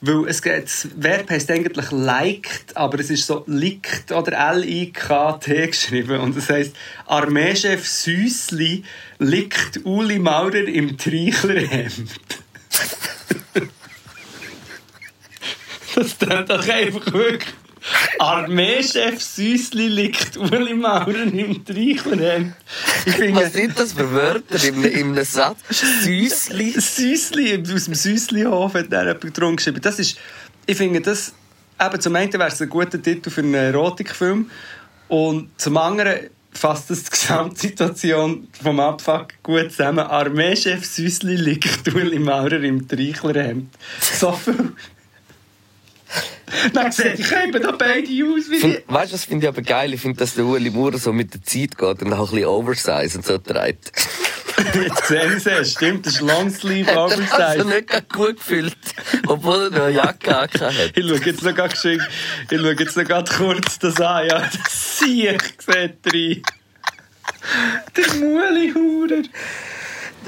Weil 0.00 0.28
es 0.28 0.40
das 0.40 0.86
Verb 0.96 1.28
heisst 1.30 1.50
eigentlich 1.50 1.90
liked, 1.90 2.76
aber 2.76 3.00
es 3.00 3.10
ist 3.10 3.26
so 3.26 3.42
likt 3.48 4.12
oder 4.12 4.52
L-I-K-T 4.52 5.66
geschrieben. 5.66 6.20
Und 6.20 6.36
es 6.36 6.48
heisst, 6.48 6.76
Armeechef 7.06 7.86
Süssli 7.86 8.84
liegt 9.18 9.84
Uli 9.84 10.20
Maurer 10.20 10.68
im 10.68 10.96
Treichlerhemd. 10.96 12.10
das 15.96 16.18
klingt 16.18 16.48
doch 16.48 16.68
einfach 16.68 17.12
wirklich. 17.12 17.54
Armeechef 18.18 19.20
Süssli 19.22 19.88
liegt 19.88 20.36
Uli 20.36 20.74
Maurer 20.74 21.22
im 21.22 21.64
Treichlerhemd. 21.64 22.54
Ich 23.06 23.14
finde, 23.14 23.42
Was 23.42 23.52
sind 23.52 23.78
das 23.78 23.92
für 23.92 24.10
Wörter 24.12 24.64
in, 24.64 24.84
in 24.84 25.12
einem 25.12 25.24
Satz? 25.24 25.58
Süßli? 25.70 26.72
Süssli, 26.80 27.62
aus 27.62 27.84
dem 27.84 27.94
Süsslihof 27.94 28.74
hat 28.74 28.92
er 28.92 29.06
jemand 29.06 29.38
drunter 29.38 29.56
geschrieben. 29.56 29.80
Das 29.80 29.98
ist, 29.98 30.18
ich 30.66 30.76
finde 30.76 31.00
das, 31.00 31.32
eben 31.80 32.00
zum 32.00 32.16
einen 32.16 32.32
wäre 32.32 32.48
es 32.48 32.60
ein 32.60 32.68
guter 32.68 33.00
Titel 33.00 33.30
für 33.30 33.42
einen 33.42 33.54
Erotikfilm 33.54 34.50
und 35.08 35.50
zum 35.60 35.76
anderen 35.76 36.28
fasst 36.52 36.90
das 36.90 37.04
die 37.04 37.10
Gesamtsituation 37.10 38.48
vom 38.62 38.80
Abfuck 38.80 39.28
gut 39.42 39.70
zusammen. 39.70 40.00
Armeechef 40.00 40.84
Süssli 40.84 41.36
liegt 41.36 41.92
Uli 41.94 42.18
Maurer 42.18 42.62
im 42.62 42.88
Treichlerhemd. 42.88 43.72
So 44.00 44.32
viel. 44.32 44.72
Dann 46.72 46.92
sieht 46.92 47.18
ich 47.18 47.32
eben 47.32 47.62
da 47.62 47.72
beide 47.72 48.06
aus 48.06 48.50
wie 48.50 48.58
Find, 48.58 48.82
weißt 48.86 49.12
du, 49.12 49.14
was 49.14 49.24
finde 49.24 49.46
ich 49.46 49.48
aber 49.48 49.62
geil? 49.62 49.92
Ich 49.94 50.00
finde, 50.00 50.18
dass 50.18 50.34
der 50.34 50.44
Ueli 50.44 50.70
Maurer 50.70 50.98
so 50.98 51.12
mit 51.12 51.34
der 51.34 51.42
Zeit 51.42 51.76
geht 51.76 52.02
und 52.02 52.12
auch 52.12 52.30
ein 52.30 52.34
bisschen 52.34 52.46
Oversize 52.46 53.18
und 53.18 53.26
so 53.26 53.38
trägt. 53.38 53.92
Jetzt 54.74 55.06
sehe 55.06 55.36
ich 55.36 55.46
es. 55.46 55.72
Stimmt, 55.72 56.06
das 56.06 56.14
ist 56.14 56.20
Longsleeve 56.20 56.90
Hat 56.90 56.96
er 56.96 57.02
also 57.02 57.16
Oversize. 57.62 57.64
nicht 57.64 58.12
gut 58.12 58.36
gefühlt, 58.36 58.76
obwohl 59.26 59.64
er 59.64 59.70
noch 59.70 59.82
eine 59.86 59.94
Jacke 59.94 60.34
hat. 60.34 60.50
Ich 60.94 61.06
schaue 61.06 61.20
jetzt 61.24 61.42
noch 61.42 61.54
ganz 61.54 61.80
schön, 61.80 62.02
ich 62.50 62.58
schaue 62.58 62.72
jetzt 62.78 62.96
noch 62.96 63.04
ganz 63.04 63.30
kurz 63.36 63.78
das 63.78 64.00
an. 64.00 64.26
Ja, 64.28 64.40
das 64.40 64.98
sehe 64.98 65.34
ich, 65.34 65.42
sieht 65.42 65.98
rein. 66.14 66.42
Der 67.96 68.14
Muli-Hurer. 68.14 69.22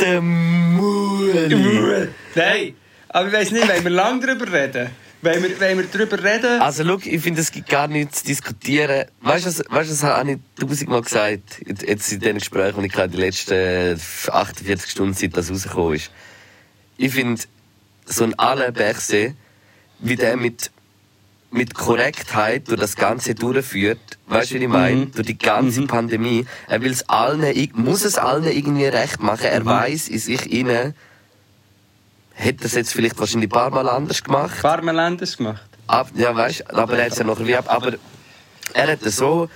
Der 0.01 0.21
Mueli. 0.23 2.09
Nein, 2.35 2.75
aber 3.09 3.29
ich 3.29 3.35
weiss 3.35 3.51
nicht, 3.51 3.69
wollen 3.69 3.85
wir 3.85 3.91
lange 3.91 4.27
darüber 4.27 4.53
reden? 4.53 4.91
Wollen 5.23 5.43
wir, 5.43 5.61
wollen 5.61 5.79
wir 5.79 5.87
darüber 5.87 6.23
reden? 6.23 6.61
Also, 6.63 6.83
schau, 6.85 6.99
ich 7.05 7.21
finde, 7.21 7.43
es 7.43 7.53
gibt 7.53 7.69
gar 7.69 7.89
nichts 7.89 8.21
zu 8.21 8.27
diskutieren. 8.27 9.05
Weißt 9.21 9.45
du, 9.45 9.49
was, 9.51 9.59
weißt, 9.69 9.91
du, 9.91 9.95
das 9.95 10.03
habe 10.03 10.33
ich 10.33 10.39
tausendmal 10.59 11.03
gesagt, 11.03 11.61
jetzt- 11.67 12.13
in 12.13 12.21
den 12.21 12.39
Gesprächen, 12.39 12.81
die 12.81 12.87
ich 12.89 12.95
hatte, 12.97 13.11
die 13.11 13.19
letzten 13.19 14.01
48 14.33 14.91
Stunden, 14.91 15.13
seit 15.15 15.37
das 15.37 15.51
rausgekommen 15.51 15.95
ist. 15.95 16.11
Ich 16.97 17.13
finde, 17.13 17.43
so 18.07 18.25
ein 18.25 18.39
Alain 18.39 18.73
Berset, 18.73 19.35
wie 19.99 20.17
der 20.17 20.37
mit, 20.39 20.71
mit 21.51 21.75
Korrektheit 21.75 22.69
durch 22.69 22.81
das 22.81 22.97
Ganze 22.97 23.35
durchführt, 23.35 23.99
weißt 24.29 24.53
du, 24.53 24.55
wie 24.55 24.63
ich 24.65 24.69
meine? 24.69 25.07
Durch 25.07 25.27
die 25.27 25.37
ganze 25.39 25.83
Pandemie. 25.87 26.47
Er 26.69 26.81
will 26.81 26.93
es 26.93 27.07
allen, 27.11 27.45
muss 27.75 28.05
es 28.07 28.17
allen 28.17 28.45
irgendwie 28.45 28.87
recht 28.87 29.21
machen. 29.21 29.45
Er 29.45 29.65
weiß 29.67 30.09
in 30.09 30.19
sich 30.19 30.51
inne, 30.51 30.95
hätte 32.41 32.63
das 32.65 32.75
jetzt 32.75 32.93
vielleicht 32.93 33.19
wahrscheinlich 33.19 33.49
ein 33.49 33.53
paar 33.53 33.71
Mal 33.71 33.89
anders 33.89 34.23
gemacht. 34.23 34.57
Farmelandes 34.59 35.37
gemacht. 35.37 35.63
Ab, 35.87 36.11
ja, 36.15 36.35
weißt, 36.35 36.73
aber 36.75 36.99
er 36.99 37.07
hat 37.07 37.13
es 37.13 37.19
ja 37.19 37.25
noch 37.25 37.39
wie 37.45 37.55
ab. 37.57 37.67
Aber 37.69 37.95
er 38.75 38.93
hat 38.93 39.03
es 39.03 39.17
so. 39.17 39.49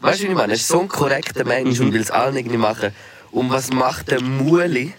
Weißt 0.00 0.20
du, 0.20 0.24
wie 0.24 0.28
ich 0.28 0.34
meine? 0.34 0.52
Er 0.52 0.56
ist 0.56 0.66
so 0.68 0.80
ein 0.80 0.88
korrekter 0.88 1.44
Mensch 1.44 1.78
Mhm. 1.78 1.86
und 1.86 1.92
will 1.92 2.00
es 2.00 2.10
allen 2.10 2.36
irgendwie 2.36 2.56
machen. 2.56 2.90
Und 3.30 3.50
was 3.50 3.70
macht 3.72 4.10
der 4.10 4.20
Muli? 4.22 4.94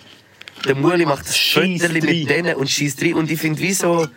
Der 0.65 0.75
Muli 0.75 1.05
macht 1.05 1.27
das 1.27 1.37
rein. 1.55 1.79
mit 1.91 2.29
denen 2.29 2.55
und 2.55 2.69
schießt 2.69 3.01
rein. 3.01 3.15
Und 3.15 3.29
ich 3.31 3.39
finde, 3.39 3.59
wie 3.59 3.73
so. 3.73 4.07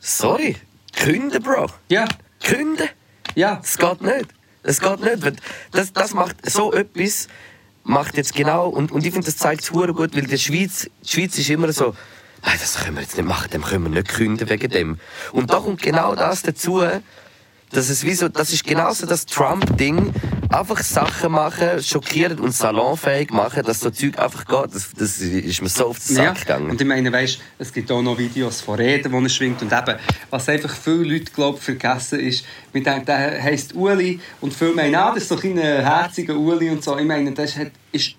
Sorry. 0.00 0.56
Künde, 0.94 1.40
Bro. 1.40 1.66
Ja, 1.88 2.06
Künde. 2.42 2.88
ja. 3.34 3.56
Das 3.56 3.78
geht 3.78 4.00
nicht. 4.02 4.26
Das 4.62 4.80
geht 4.80 5.00
nicht. 5.00 5.22
weil 5.22 5.36
Das, 5.72 5.92
das 5.92 6.14
macht 6.14 6.36
so 6.48 6.72
etwas, 6.72 7.28
macht 7.84 8.16
jetzt 8.16 8.34
genau, 8.34 8.68
und, 8.68 8.92
und 8.92 9.04
ich 9.04 9.12
finde, 9.12 9.26
das 9.26 9.36
zeigt 9.36 9.62
es 9.62 9.70
gut, 9.70 9.96
weil 9.96 10.08
die 10.08 10.38
Schweiz, 10.38 10.88
die 11.02 11.08
Schweiz 11.08 11.38
ist 11.38 11.50
immer 11.50 11.72
so, 11.72 11.94
Nein, 12.42 12.56
das 12.58 12.78
können 12.78 12.96
wir 12.96 13.02
jetzt 13.02 13.16
nicht 13.16 13.26
machen, 13.26 13.50
dem 13.50 13.62
können 13.62 13.84
wir 13.84 13.90
nicht 13.90 14.08
künden 14.08 14.48
wegen 14.48 14.70
dem. 14.70 14.98
Und 15.32 15.50
da 15.50 15.58
kommt 15.58 15.82
genau 15.82 16.14
das 16.14 16.42
dazu, 16.42 16.82
dass 17.70 17.88
es 17.88 18.04
wie 18.04 18.14
so, 18.14 18.28
das 18.28 18.52
ist 18.52 18.64
genauso 18.64 19.06
das 19.06 19.26
Trump-Ding, 19.26 20.12
einfach 20.50 20.82
Sachen 20.82 21.32
machen, 21.32 21.82
schockieren 21.82 22.40
und 22.40 22.52
salonfähig 22.52 23.30
machen, 23.30 23.62
dass 23.62 23.80
so 23.80 23.90
Zeug 23.90 24.18
einfach 24.18 24.44
geht. 24.44 24.74
Das, 24.74 24.90
das 24.96 25.18
ist 25.20 25.62
mir 25.62 25.68
so 25.68 25.86
auf 25.86 25.98
den 25.98 26.16
Sack 26.16 26.24
Ja, 26.24 26.32
gegangen. 26.32 26.70
und 26.70 26.80
ich 26.80 26.86
meine, 26.86 27.12
weißt, 27.12 27.40
es 27.58 27.72
gibt 27.72 27.90
auch 27.92 28.02
noch 28.02 28.18
Videos 28.18 28.60
von 28.60 28.74
Reden, 28.74 29.12
die 29.12 29.22
er 29.24 29.28
schwingt. 29.28 29.62
Und 29.62 29.72
eben, 29.72 29.96
was 30.30 30.48
einfach 30.48 30.74
viele 30.74 31.04
Leute 31.04 31.30
glaub, 31.32 31.60
vergessen 31.60 32.18
ist, 32.18 32.44
wir 32.72 32.82
denken, 32.82 33.06
der 33.06 33.40
heisst 33.42 33.74
Uli 33.74 34.18
und 34.40 34.52
viele 34.52 34.74
meinen, 34.74 34.96
ah, 34.96 35.12
das 35.14 35.22
ist 35.24 35.30
doch 35.30 35.44
ein 35.44 35.56
herziger 35.56 36.36
Uli 36.36 36.70
und 36.70 36.82
so. 36.82 36.98
Ich 36.98 37.06
meine, 37.06 37.30
das 37.32 37.56
hat, 37.56 37.70
ist 37.92 38.16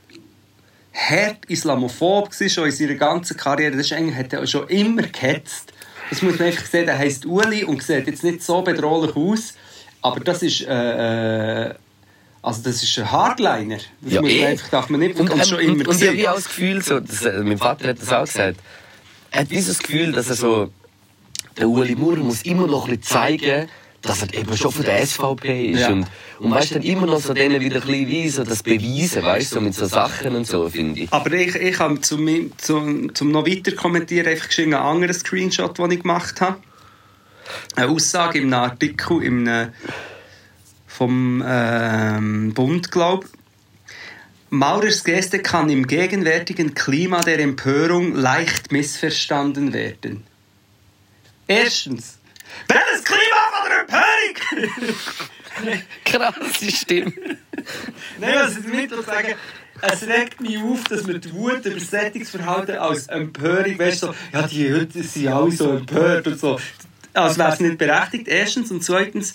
hart 0.93 1.45
islamophob 1.47 2.29
gewesen, 2.31 2.49
schon 2.49 2.65
in 2.65 2.71
seiner 2.71 2.95
ganzen 2.95 3.35
Karriere. 3.37 3.75
Das 3.75 3.87
ist 3.87 3.93
eigentlich, 3.93 4.15
hat 4.15 4.31
er 4.33 4.47
schon 4.47 4.67
immer 4.69 5.03
gehetzt. 5.03 5.73
Das 6.11 6.21
muss 6.21 6.37
man 6.37 6.49
einfach 6.49 6.65
sehen, 6.65 6.85
der 6.85 6.97
heisst 6.99 7.25
Uli 7.25 7.63
und 7.63 7.81
sieht 7.81 8.05
jetzt 8.05 8.23
nicht 8.23 8.43
so 8.43 8.61
bedrohlich 8.61 9.15
aus, 9.15 9.55
aber 10.03 10.19
das 10.19 10.43
ist... 10.43 10.61
Äh, 10.61 11.69
äh, 11.69 11.73
also 12.43 12.61
das 12.63 12.81
ist 12.81 12.97
ein 12.97 13.11
Hardliner. 13.11 13.77
Das 14.01 14.13
Ja, 14.13 14.21
muss 14.21 14.31
man 14.31 14.39
eh. 14.39 14.45
einfach, 14.47 14.69
darf 14.69 14.89
man 14.89 14.99
nicht 14.99 15.19
Und, 15.19 15.29
und, 15.29 15.39
ähm, 15.39 15.45
schon 15.45 15.59
immer 15.59 15.73
und, 15.73 15.87
und 15.87 16.01
ich 16.01 16.07
habe 16.07 16.17
wie 16.17 16.27
auch 16.27 16.35
das 16.35 16.45
Gefühl, 16.45 16.81
so, 16.81 16.99
das, 16.99 17.23
äh, 17.23 17.39
mein 17.43 17.57
Vater 17.57 17.89
hat 17.89 18.01
das 18.01 18.11
auch 18.11 18.25
gesagt, 18.25 18.57
er 19.31 19.41
hat 19.41 19.51
dieses 19.51 19.77
Gefühl, 19.79 20.11
dass 20.11 20.29
er 20.29 20.35
so, 20.35 20.71
der 21.57 21.69
Ueli 21.69 21.95
Maurer 21.95 22.17
muss 22.17 22.41
immer 22.41 22.67
noch 22.67 22.87
ein 22.87 22.97
bisschen 22.97 23.03
zeigen, 23.03 23.69
dass 24.01 24.23
er 24.23 24.33
eben 24.33 24.57
schon 24.57 24.71
von 24.71 24.83
der 24.83 25.05
SVP 25.05 25.71
ist. 25.71 25.81
Ja. 25.81 25.89
Und, 25.89 26.07
und 26.39 26.51
weißt 26.51 26.75
dann 26.75 26.81
immer 26.81 27.05
noch 27.05 27.19
so 27.19 27.33
denen 27.33 27.61
wieder 27.61 27.81
ein 27.81 27.87
bisschen 27.87 28.07
wie 28.07 28.29
so 28.29 28.43
das 28.43 28.63
beweisen, 28.63 29.23
weißt 29.23 29.51
du, 29.51 29.55
so 29.55 29.61
mit 29.61 29.75
so 29.75 29.85
Sachen 29.85 30.35
und 30.35 30.47
so, 30.47 30.69
finde 30.69 31.01
ich. 31.01 31.13
Aber 31.13 31.31
ich, 31.33 31.55
ich 31.55 31.79
habe 31.79 32.01
zum, 32.01 32.51
zum, 32.57 33.13
zum 33.13 33.31
noch 33.31 33.45
weiter 33.45 33.73
kommentieren 33.73 34.27
einfach 34.27 34.47
geschrieben, 34.47 34.73
einen 34.73 34.83
anderen 34.83 35.13
Screenshot, 35.13 35.77
den 35.77 35.91
ich 35.91 36.01
gemacht 36.01 36.41
habe. 36.41 36.57
Eine 37.75 37.89
Aussage 37.89 38.39
in 38.39 38.53
einem 38.53 38.63
Artikel 38.63 39.23
im, 39.23 39.69
vom 40.87 41.43
ähm, 41.45 42.53
Bund, 42.53 42.91
glaube 42.91 43.27
Maurers 44.53 45.05
Geste 45.05 45.39
kann 45.39 45.69
im 45.69 45.87
gegenwärtigen 45.87 46.73
Klima 46.73 47.21
der 47.21 47.39
Empörung 47.39 48.13
leicht 48.13 48.73
missverstanden 48.73 49.71
werden. 49.71 50.25
Erstens. 51.47 52.17
Welches 52.67 53.03
Klima 53.03 53.41
von 53.53 53.69
der 53.69 53.79
Empörung? 53.81 54.95
Krasse 56.05 56.71
Stimme. 56.71 57.13
Nein, 58.19 58.35
was 58.35 58.57
ich 58.57 58.63
damit 58.63 58.91
will 58.91 59.03
sagen 59.03 59.35
es 59.81 60.07
regt 60.07 60.39
mich 60.41 60.57
auf, 60.57 60.83
dass 60.85 61.07
man 61.07 61.19
die 61.19 61.33
Wut 61.33 61.65
über 61.65 61.79
Sättigungsverhalten 61.79 62.77
als 62.77 63.07
Empörung, 63.07 63.79
weißt 63.79 64.03
du, 64.03 64.07
so, 64.07 64.15
ja, 64.31 64.43
die 64.43 64.73
heute 64.73 65.03
sind 65.03 65.27
alle 65.27 65.51
so 65.51 65.71
empört 65.71 66.27
und 66.27 66.39
so. 66.39 66.59
Als 67.13 67.37
wäre 67.37 67.51
es 67.51 67.59
nicht 67.59 67.77
berechtigt, 67.77 68.27
erstens. 68.27 68.71
Und 68.71 68.83
zweitens, 68.83 69.33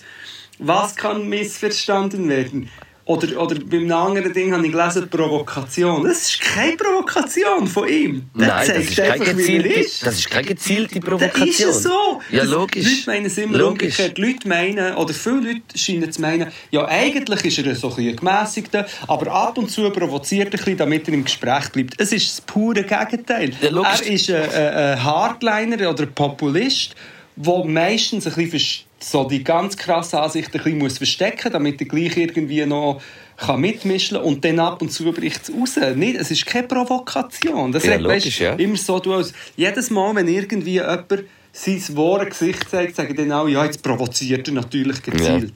was 0.57 0.95
kann 0.95 1.27
missverstanden 1.27 2.29
werden? 2.29 2.69
Oder, 3.07 3.41
oder 3.41 3.55
beim 3.55 3.89
anderen 3.89 4.33
Ding 4.33 4.53
habe 4.53 4.65
ich 4.65 4.71
gelesen, 4.73 5.09
Provokation. 5.09 6.03
Das 6.03 6.27
ist 6.29 6.41
keine 6.41 6.75
Provokation 6.75 7.65
von 7.65 7.87
ihm. 7.87 8.29
Der 8.37 8.47
Nein, 8.47 8.67
das 8.67 8.77
ist, 8.79 8.99
einfach, 8.99 9.25
gezielte, 9.25 9.69
ist. 9.69 10.05
das 10.05 10.15
ist 10.15 10.29
keine 10.29 10.47
gezielte 10.47 10.99
Das 10.99 11.09
Provokation. 11.09 11.49
ist 11.49 11.61
es 11.77 11.83
so. 11.83 12.21
Ja, 12.31 12.41
Das- 12.41 12.49
logisch. 12.49 12.83
Leute 12.85 13.03
meinen 13.09 13.25
es 13.27 13.37
immer 13.37 13.57
Logisch. 13.57 13.97
umgekehrt. 13.99 14.17
Leute 14.17 14.47
meinen, 14.49 14.95
oder 14.95 15.13
viele 15.13 15.35
Leute 15.53 15.61
scheinen 15.77 16.11
zu 16.11 16.19
meinen, 16.21 16.51
ja, 16.71 16.85
eigentlich 16.85 17.45
ist 17.45 17.65
er 17.65 17.75
so 17.75 17.87
ein 17.91 17.95
bisschen 17.95 18.09
ein 18.11 18.15
gemässigter, 18.17 18.85
aber 19.07 19.31
ab 19.31 19.57
und 19.57 19.71
zu 19.71 19.89
provoziert 19.89 20.47
er 20.53 20.59
ein 20.59 20.63
bisschen, 20.65 20.77
damit 20.77 21.07
er 21.07 21.13
im 21.13 21.23
Gespräch 21.23 21.69
bleibt. 21.69 21.93
Es 22.01 22.11
ist 22.11 22.29
das 22.29 22.41
pure 22.41 22.83
Gegenteil. 22.83 23.51
Ja, 23.61 23.69
logisch. 23.69 24.01
er 24.05 24.11
ist 24.11 24.29
ein, 24.29 24.49
ein, 24.51 25.03
Hardliner 25.03 25.89
oder 25.89 26.03
ein 26.03 26.13
Populist, 26.13 26.93
der 27.37 27.63
meistens 27.63 28.27
ein 28.27 28.33
bisschen 28.33 28.85
so 28.99 29.25
die 29.25 29.43
ganz 29.43 29.77
krasse 29.77 30.19
Ansicht 30.19 30.47
ein 30.47 30.61
bisschen 30.61 30.77
muss 30.77 30.97
verstecken 30.97 31.51
damit 31.51 31.79
er 31.81 31.87
gleich 31.87 32.17
irgendwie 32.17 32.65
noch 32.65 33.01
kann 33.37 33.61
mitmischen 33.61 34.17
und 34.17 34.43
dann 34.43 34.59
ab 34.59 34.81
und 34.81 34.91
zu 34.91 35.11
bricht 35.11 35.43
es 35.43 35.53
raus. 35.53 35.77
Nicht, 35.95 36.19
es 36.19 36.31
ist 36.31 36.45
keine 36.45 36.67
Provokation. 36.67 37.71
Das 37.71 37.83
Ja, 37.83 37.91
regt, 37.91 38.01
logisch, 38.03 38.25
weisst, 38.25 38.39
ja. 38.39 38.53
immer 38.53 38.77
so 38.77 38.99
du 38.99 39.13
als 39.13 39.31
jedes 39.55 39.91
Mal, 39.91 40.15
wenn 40.15 40.27
irgendwie 40.27 40.73
jemand 40.73 41.07
sein 41.51 41.81
wahres 41.95 42.29
Gesicht 42.29 42.69
zeigt, 42.69 42.95
sagen 42.95 43.15
dann 43.15 43.31
alle, 43.31 43.51
ja, 43.51 43.65
jetzt 43.65 43.83
provoziert 43.83 44.47
er 44.47 44.55
natürlich 44.55 45.01
gezielt. 45.01 45.53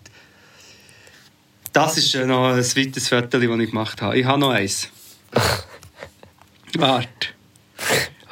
Das 1.74 1.98
ist 1.98 2.16
noch 2.26 2.54
ein 2.54 2.64
zweites 2.64 3.08
Foto, 3.08 3.40
das 3.40 3.42
ich 3.42 3.70
gemacht 3.70 4.02
habe. 4.02 4.18
Ich 4.20 4.26
habe 4.26 4.40
noch 4.40 4.50
eins. 4.52 4.90
Warte. 6.78 7.08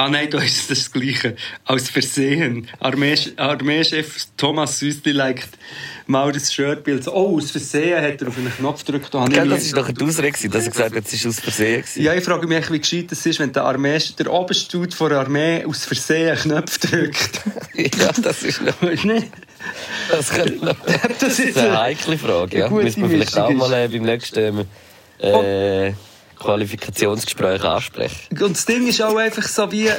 Ah 0.01 0.07
nein, 0.07 0.29
da 0.29 0.37
ist 0.41 0.71
das 0.71 0.89
Gleiche. 0.93 1.35
Aus 1.65 1.89
Versehen. 1.89 2.69
Armee, 2.79 3.17
Armeechef 3.35 4.27
Thomas 4.37 4.79
Süßli 4.79 5.11
liked 5.11 5.49
Maurits 6.07 6.53
Shirtbild. 6.53 7.05
Oh, 7.09 7.35
aus 7.37 7.51
Versehen 7.51 8.01
hat 8.01 8.21
er 8.21 8.29
auf 8.29 8.37
einen 8.37 8.49
Knopf 8.49 8.85
gedrückt. 8.85 9.13
Da 9.13 9.25
nie- 9.27 9.35
das 9.35 9.75
war 9.75 9.83
doch 9.83 9.91
die 9.91 10.01
Ausrede, 10.05 10.47
dass 10.47 10.63
er 10.63 10.71
gesagt 10.71 10.95
hat, 10.95 11.03
es 11.05 11.25
war 11.25 11.29
aus 11.31 11.39
Versehen. 11.41 11.81
gewesen. 11.81 12.01
ja, 12.01 12.13
ich 12.13 12.23
frage 12.23 12.47
mich, 12.47 12.71
wie 12.71 12.79
gescheit 12.79 13.11
es 13.11 13.25
ist, 13.25 13.39
wenn 13.39 13.51
der, 13.51 13.65
Armee, 13.65 13.99
der 14.17 14.31
oberste 14.31 14.77
Dude 14.77 14.95
von 14.95 15.09
der 15.09 15.19
Armee 15.19 15.65
aus 15.65 15.83
Versehen 15.83 16.29
einen 16.29 16.39
Knopf 16.43 16.77
drückt. 16.77 17.41
Ja, 17.99 18.11
das 18.21 18.43
ist 18.43 18.61
noch, 18.61 18.75
das 20.11 20.29
könnte 20.29 20.75
Das 20.85 21.17
das 21.19 21.39
ist 21.39 21.57
eine 21.57 21.77
heikle 21.77 22.17
Frage. 22.17 22.57
Ja. 22.57 22.69
Müssen 22.69 23.01
wir 23.03 23.09
vielleicht 23.09 23.37
auch 23.37 23.51
mal 23.51 23.73
äh, 23.73 23.87
beim 23.89 24.03
nächsten 24.03 24.65
äh, 25.19 25.91
Qualifikationsgespräch 26.39 27.63
ansprechen. 27.63 28.41
Und 28.41 28.55
das 28.55 28.65
Ding 28.65 28.87
ist 28.87 29.01
auch 29.01 29.15
einfach 29.15 29.47
so 29.47 29.71
wie. 29.71 29.89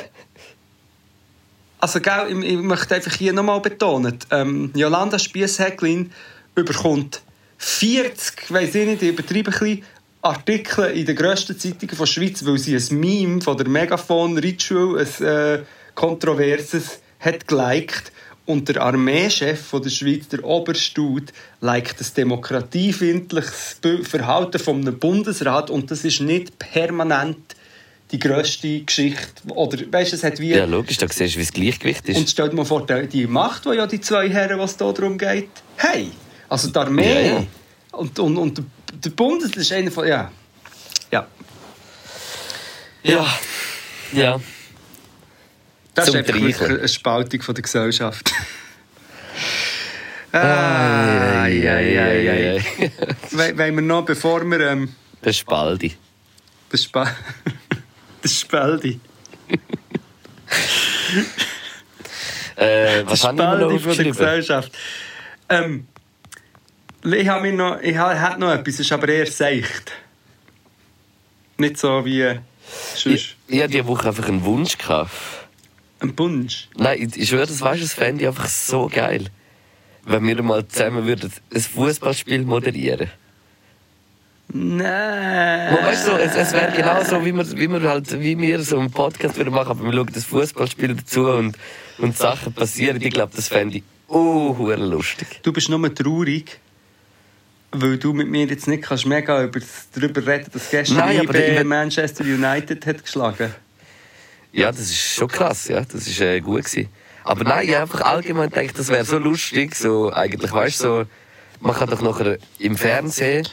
Also, 1.78 2.00
gell, 2.00 2.26
ich, 2.28 2.52
ich 2.52 2.56
möchte 2.58 2.94
einfach 2.94 3.12
hier 3.12 3.32
nochmal 3.32 3.60
betonen: 3.60 4.18
ähm, 4.30 4.72
Jolanda 4.74 5.18
Spiess-Häcklin 5.18 6.12
überkommt 6.54 7.22
40, 7.58 8.52
weiß 8.52 8.74
ich 8.74 8.86
nicht, 8.86 9.02
ich 9.02 9.10
übertreibe 9.10 9.50
ein 9.50 9.58
bisschen, 9.58 9.84
Artikel 10.22 10.90
in 10.90 11.06
den 11.06 11.16
grössten 11.16 11.58
Zeitungen 11.58 11.96
der 11.96 12.06
Schweiz, 12.06 12.44
weil 12.44 12.58
sie 12.58 12.76
ein 12.76 13.00
Meme 13.00 13.40
von 13.40 13.56
der 13.56 13.68
Megafon 13.68 14.36
Ritual, 14.36 14.98
ein 14.98 15.24
äh, 15.24 15.62
kontroverses, 15.94 17.00
hat 17.20 17.46
geliked. 17.46 18.12
Und 18.46 18.68
der 18.68 18.82
Armeechef 18.82 19.60
von 19.66 19.82
der 19.82 19.90
Schweiz, 19.90 20.26
der 20.28 20.44
Oberstut, 20.44 21.32
liked 21.60 22.00
das 22.00 22.14
demokratiefindliches 22.14 23.78
Verhalten 24.02 24.58
einem 24.68 24.98
Bundesrat. 24.98 25.70
Und 25.70 25.90
das 25.90 26.04
ist 26.04 26.20
nicht 26.20 26.58
permanent 26.58 27.36
die 28.10 28.18
grösste 28.18 28.80
Geschichte. 28.80 29.42
Oder, 29.50 29.78
weißt 29.92 30.12
du, 30.12 30.16
es 30.16 30.24
hat 30.24 30.40
wie... 30.40 30.50
Ja, 30.50 30.64
logisch, 30.64 30.96
da 30.98 31.06
siehst 31.06 31.34
du, 31.36 31.38
wie 31.38 31.44
das 31.44 31.52
Gleichgewicht 31.52 32.08
ist. 32.08 32.16
Und 32.16 32.28
stell 32.28 32.48
dir 32.48 32.56
mal 32.56 32.64
vor, 32.64 32.84
die- 32.86 33.26
Macht, 33.28 33.66
die 33.66 33.70
ja 33.76 33.86
die 33.86 34.00
zwei 34.00 34.28
Herren, 34.28 34.58
was 34.58 34.76
da 34.76 34.90
darum 34.90 35.16
geht, 35.16 35.48
hey, 35.76 36.10
also 36.48 36.70
die 36.70 36.76
Armee 36.78 37.12
Ja, 37.14 37.20
ja. 37.38 37.46
und, 37.92 38.18
und, 38.18 38.36
und 38.36 38.58
der- 38.58 38.64
der 39.04 39.10
Bundes, 39.10 39.52
das 39.52 39.62
ist 39.62 39.72
einer 39.72 39.92
von, 39.92 40.08
ja, 40.08 40.30
ja. 41.12 41.26
ja. 43.04 43.26
Ja. 44.12 44.40
Das 45.94 46.06
Zum 46.06 46.16
ist 46.16 46.30
einfach 46.32 46.68
eine 46.68 46.88
Spaltung 46.88 47.42
von 47.42 47.54
der 47.54 47.62
Gesellschaft. 47.62 48.32
Ah, 50.32 51.42
ei, 51.42 51.68
ei, 51.68 52.62
Wollen 53.32 53.74
wir 53.74 53.82
noch, 53.82 54.04
bevor 54.04 54.44
wir 54.44 54.60
ähm, 54.60 54.94
Das 55.22 55.36
ist 55.36 55.46
Baldi. 55.46 55.96
das, 56.70 56.84
Spa 56.84 57.10
das 58.22 58.38
Spaldi, 58.40 59.00
Äh, 62.56 63.02
was 63.06 63.24
habe 63.24 63.34
ich 63.42 63.48
mir 63.48 63.56
noch 63.56 63.70
Spaldi 63.70 63.78
von 63.80 63.96
der? 63.96 64.04
Gesellschaft. 64.06 64.72
Ähm, 65.48 65.86
ich 67.02 67.28
habe 67.28 67.52
noch, 67.52 67.80
ich 67.80 67.96
habe 67.96 68.38
noch 68.40 68.52
etwas, 68.52 68.74
es 68.74 68.80
ist 68.80 68.92
aber 68.92 69.08
eher 69.08 69.26
seicht. 69.26 69.92
Nicht 71.56 71.78
so 71.78 72.04
wie 72.04 72.20
äh, 72.20 72.38
sonst. 72.94 73.06
Ich, 73.06 73.36
ich 73.48 73.58
hatte 73.60 73.70
diese 73.70 73.86
Woche 73.86 74.08
einfach 74.08 74.28
einen 74.28 74.44
Wunsch. 74.44 74.76
Gehabt. 74.78 75.10
Ein 76.00 76.16
Punsch. 76.16 76.68
Nein, 76.76 77.10
ich, 77.14 77.28
schwöre, 77.28 77.46
das 77.46 77.60
weißt 77.60 77.80
du, 77.80 77.84
das 77.84 77.94
fände 77.94 78.22
ich 78.22 78.28
einfach 78.28 78.48
so 78.48 78.90
geil. 78.92 79.26
Wenn 80.04 80.26
wir 80.26 80.42
mal 80.42 80.66
zusammen 80.66 81.06
würden 81.06 81.30
ein 81.54 81.60
Fußballspiel 81.60 82.44
moderieren 82.44 83.10
Nein. 84.52 85.76
Weißt 85.84 86.08
du, 86.08 86.12
es, 86.12 86.34
es 86.34 86.52
wäre 86.52 86.72
genau 86.72 87.04
so, 87.04 87.24
wie 87.24 87.32
wir, 87.32 87.46
wie 87.56 87.68
wir 87.68 87.82
halt, 87.82 88.20
wie 88.20 88.36
wir 88.36 88.60
so 88.62 88.78
einen 88.78 88.90
Podcast 88.90 89.36
würden 89.36 89.54
machen, 89.54 89.70
aber 89.70 89.84
wir 89.84 89.92
schauen 89.92 90.10
das 90.12 90.24
Fußballspiel 90.24 90.96
dazu 90.96 91.28
und, 91.28 91.56
und 91.98 92.16
Sachen 92.16 92.52
passieren. 92.52 93.00
Ich 93.00 93.12
glaube, 93.12 93.32
das 93.36 93.48
fände 93.48 93.78
ich 93.78 93.84
oh, 94.08 94.56
lustig. 94.76 95.40
Du 95.42 95.52
bist 95.52 95.68
nur 95.68 95.94
traurig, 95.94 96.58
weil 97.70 97.98
du 97.98 98.12
mit 98.12 98.28
mir 98.28 98.46
jetzt 98.46 98.66
nicht 98.66 98.82
kannst 98.82 99.06
mega 99.06 99.44
über, 99.44 99.60
darüber 99.94 100.26
reden 100.26 100.46
dass 100.52 100.70
gestern 100.70 100.96
Nein, 100.96 101.22
IB 101.22 101.62
Manchester 101.62 102.24
United 102.24 102.84
hat 102.86 103.04
geschlagen 103.04 103.54
Ja, 104.52 104.70
das 104.72 104.80
ist 104.80 104.98
schon 104.98 105.28
krass, 105.28 105.68
ja, 105.68 105.80
das 105.82 106.06
ist 106.06 106.20
äh, 106.20 106.40
gut 106.40 106.64
gewesen. 106.64 106.88
Aber 107.24 107.44
nein, 107.44 107.68
ich 107.68 107.76
einfach 107.76 108.00
allgemein 108.00 108.50
gedacht, 108.50 108.78
das 108.78 108.88
wäre 108.88 109.04
so 109.04 109.18
lustig, 109.18 109.74
so 109.76 110.12
eigentlich, 110.12 110.52
weißt 110.52 110.80
du, 110.80 110.84
so, 110.84 111.04
man 111.60 111.74
kann 111.76 111.90
doch 111.90 112.00
nachher 112.02 112.38
im 112.58 112.76
Fernsehen 112.76 113.46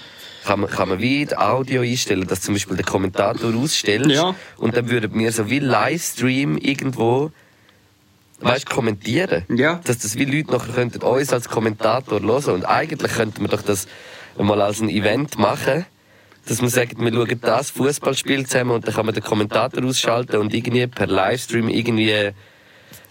kann 0.45 0.61
man, 0.61 0.69
kann 0.69 0.87
man 0.87 0.99
wie 0.99 1.25
das 1.25 1.37
Audio 1.37 1.81
einstellen, 1.81 2.25
dass 2.25 2.39
zum 2.41 2.53
Beispiel 2.55 2.77
der 2.77 2.85
Kommentator 2.85 3.53
ausstellt 3.53 4.09
Ja. 4.09 4.33
und 4.55 4.77
dann 4.77 4.89
würden 4.89 5.13
wir 5.19 5.31
so 5.33 5.49
wie 5.49 5.59
Livestream 5.59 6.57
irgendwo 6.57 7.31
weißt, 8.39 8.69
kommentieren. 8.69 9.43
Ja. 9.53 9.81
Dass 9.83 9.97
das 9.97 10.15
wie 10.15 10.23
Leute 10.23 10.51
nachher 10.51 10.73
könnten 10.73 11.01
uns 11.01 11.33
als 11.33 11.49
Kommentator 11.49 12.21
hören 12.21 12.53
und 12.53 12.65
eigentlich 12.65 13.11
könnten 13.11 13.41
wir 13.41 13.49
doch 13.49 13.61
das 13.61 13.87
mal 14.37 14.61
als 14.61 14.79
ein 14.79 14.89
Event 14.89 15.37
machen, 15.37 15.85
dass 16.47 16.61
man 16.61 16.69
sagt, 16.69 16.99
wir 16.99 17.11
schauen 17.13 17.39
das 17.41 17.69
Fußballspiel 17.71 18.45
zusammen 18.45 18.71
und 18.71 18.87
dann 18.87 18.93
kann 18.93 19.05
man 19.05 19.13
den 19.13 19.23
Kommentator 19.23 19.83
ausschalten 19.83 20.37
und 20.37 20.53
irgendwie 20.53 20.87
per 20.87 21.07
Livestream 21.07 21.69
irgendwie 21.69 22.31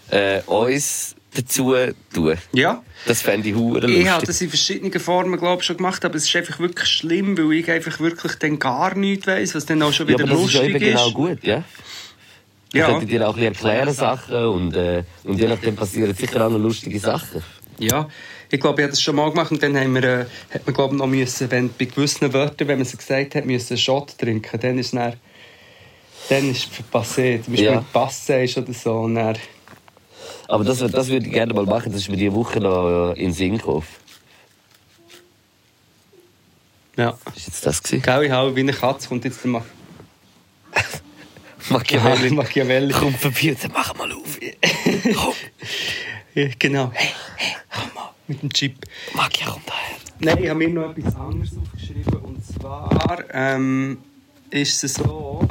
äh, 0.09 0.41
uns 0.45 1.15
dazu 1.35 1.75
tun. 2.13 2.35
Ja. 2.53 2.83
Das 3.05 3.21
fände 3.21 3.49
ich 3.49 3.55
hure 3.55 3.81
lustig. 3.81 3.99
Ich 4.01 4.09
habe 4.09 4.25
das 4.25 4.41
in 4.41 4.49
verschiedenen 4.49 4.99
Formen 4.99 5.37
glaub, 5.39 5.63
schon 5.63 5.77
gemacht, 5.77 6.03
aber 6.03 6.15
es 6.15 6.25
ist 6.25 6.35
einfach 6.35 6.59
wirklich 6.59 6.87
schlimm, 6.89 7.37
weil 7.37 7.53
ich 7.53 7.69
einfach 7.69 7.99
wirklich 7.99 8.35
dann 8.35 8.57
gar 8.59 8.95
nichts 8.95 9.27
weiss, 9.27 9.53
was 9.53 9.65
dann 9.65 9.81
auch 9.83 9.93
schon 9.93 10.07
ja, 10.07 10.13
wieder 10.13 10.23
aber 10.23 10.33
das 10.33 10.45
ist 10.45 10.53
ja 10.53 10.61
lustig 10.61 10.75
eben 10.81 10.85
ist. 10.85 10.91
genau 10.97 11.11
gut, 11.11 11.43
ja? 11.43 11.63
Ich 12.73 12.79
Ja. 12.79 12.87
könnte 12.87 13.05
dir 13.05 13.27
auch 13.29 13.37
ein 13.37 13.51
bisschen 13.53 13.67
erklären 13.69 13.93
Sachen 13.93 14.35
und, 14.35 14.75
äh, 14.75 15.03
und 15.23 15.39
je 15.39 15.47
nachdem 15.47 15.75
passieren 15.75 16.13
sicher 16.13 16.45
auch 16.45 16.49
noch 16.49 16.59
lustige 16.59 16.99
Sachen. 16.99 17.43
Ja, 17.79 18.09
ich 18.49 18.59
glaube, 18.59 18.81
ich 18.81 18.83
habe 18.85 18.91
das 18.91 19.01
schon 19.01 19.15
mal 19.15 19.29
gemacht 19.29 19.51
und 19.51 19.61
dann 19.61 19.77
haben 19.77 19.93
wir, 19.93 20.03
äh, 20.03 20.25
hat 20.53 20.65
man 20.65 20.73
glaube 20.73 20.95
noch 20.95 21.07
müssen, 21.07 21.51
wenn 21.51 21.69
bei 21.73 21.85
gewissen 21.85 22.31
Wörtern, 22.33 22.67
wenn 22.67 22.77
man 22.79 22.85
sie 22.85 22.97
gesagt 22.97 23.35
hat, 23.35 23.45
müssen 23.45 23.73
einen 23.73 23.77
Shot 23.77 24.17
trinken. 24.17 24.59
Dann 24.59 24.79
ist 24.79 24.87
es 24.87 24.91
dann, 24.93 25.13
dann 26.29 26.49
ist 26.51 26.69
passé. 26.91 27.41
Zum 27.43 27.53
Beispiel 27.53 27.63
Ja. 27.71 27.75
mit 27.79 27.93
Passe 27.93 28.41
ist 28.43 28.57
oder 28.57 28.73
so. 28.73 28.93
Und 29.01 29.15
dann, 29.15 29.37
Aber 30.47 30.63
das, 30.63 30.79
das 30.79 31.07
würde 31.09 31.27
ich 31.27 31.33
gerne 31.33 31.53
mal 31.53 31.65
machen, 31.65 31.91
das 31.91 32.01
ist 32.01 32.09
mir 32.09 32.17
diese 32.17 32.33
Woche 32.33 32.59
noch 32.59 33.11
in 33.13 33.25
den 33.25 33.33
Sinn 33.33 33.57
gekommen. 33.57 33.85
ja. 36.97 37.17
Ist 37.35 37.47
jetzt 37.47 37.65
das 37.65 37.83
gewesen? 37.83 38.01
Gell, 38.01 38.23
ich 38.23 38.31
habe 38.31 38.55
wie 38.55 38.61
eine 38.61 38.73
Katze, 38.73 39.07
kommt 39.07 39.23
jetzt 39.25 39.43
der 39.43 39.51
Ma 39.51 39.65
Machiavelli. 41.69 42.29
Machiavelli. 42.31 42.93
Komm 42.93 43.13
vorbei 43.13 43.49
und 43.49 43.63
dann 43.63 43.71
mach 43.73 43.93
mal 43.95 44.11
auf. 44.13 44.39
Komm, 45.15 45.33
Ja, 46.37 46.49
genau. 46.59 46.91
Hey, 46.93 47.09
hey, 47.37 47.55
komm 47.73 47.95
mal. 47.95 48.11
Mit 48.27 48.43
dem 48.43 48.53
Chip. 48.53 48.75
Magia, 49.15 49.47
komm 49.49 49.61
daher. 49.65 49.95
Nein, 50.19 50.43
ich 50.43 50.49
habe 50.51 50.59
mir 50.59 50.69
noch 50.69 50.95
etwas 50.95 51.15
anderes 51.15 51.57
aufgeschrieben. 51.57 52.15
Und 52.17 52.45
zwar, 52.45 53.23
ähm, 53.33 53.97
ist 54.51 54.83
es 54.83 54.93
so, 54.93 55.47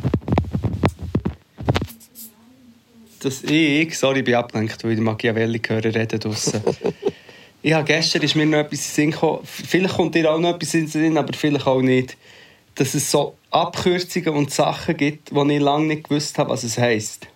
dass 3.19 3.43
ich, 3.43 3.99
sorry, 3.99 4.21
ich 4.21 4.25
bin 4.27 4.37
abgelenkt, 4.37 4.85
weil 4.85 4.93
ich 4.93 4.99
den 4.99 5.05
Machiavelli 5.07 5.61
höre 5.67 5.87
reden 5.87 6.21
draussen. 6.21 6.63
ich 7.63 7.73
habe 7.73 7.83
gestern 7.85 8.23
ist 8.23 8.37
mir 8.37 8.47
noch 8.47 8.59
etwas 8.59 8.87
in 8.87 8.95
Sinn 8.95 9.11
gekommen, 9.11 9.41
vielleicht 9.43 9.97
kommt 9.97 10.15
dir 10.15 10.31
auch 10.31 10.39
noch 10.39 10.55
etwas 10.55 10.73
in 10.75 10.83
den 10.83 10.89
Sinn, 10.89 11.19
aber 11.19 11.33
vielleicht 11.33 11.67
auch 11.67 11.83
nicht, 11.83 12.17
dass 12.77 12.95
es 12.95 13.11
so 13.11 13.37
Abkürzungen 13.51 14.29
und 14.37 14.53
Sachen 14.53 14.97
gibt, 14.97 15.33
die 15.33 15.53
ich 15.53 15.61
lange 15.61 15.87
nicht 15.87 16.09
gewusst 16.09 16.39
habe, 16.39 16.51
was 16.51 16.63
es 16.63 16.79
heisst. 16.79 17.27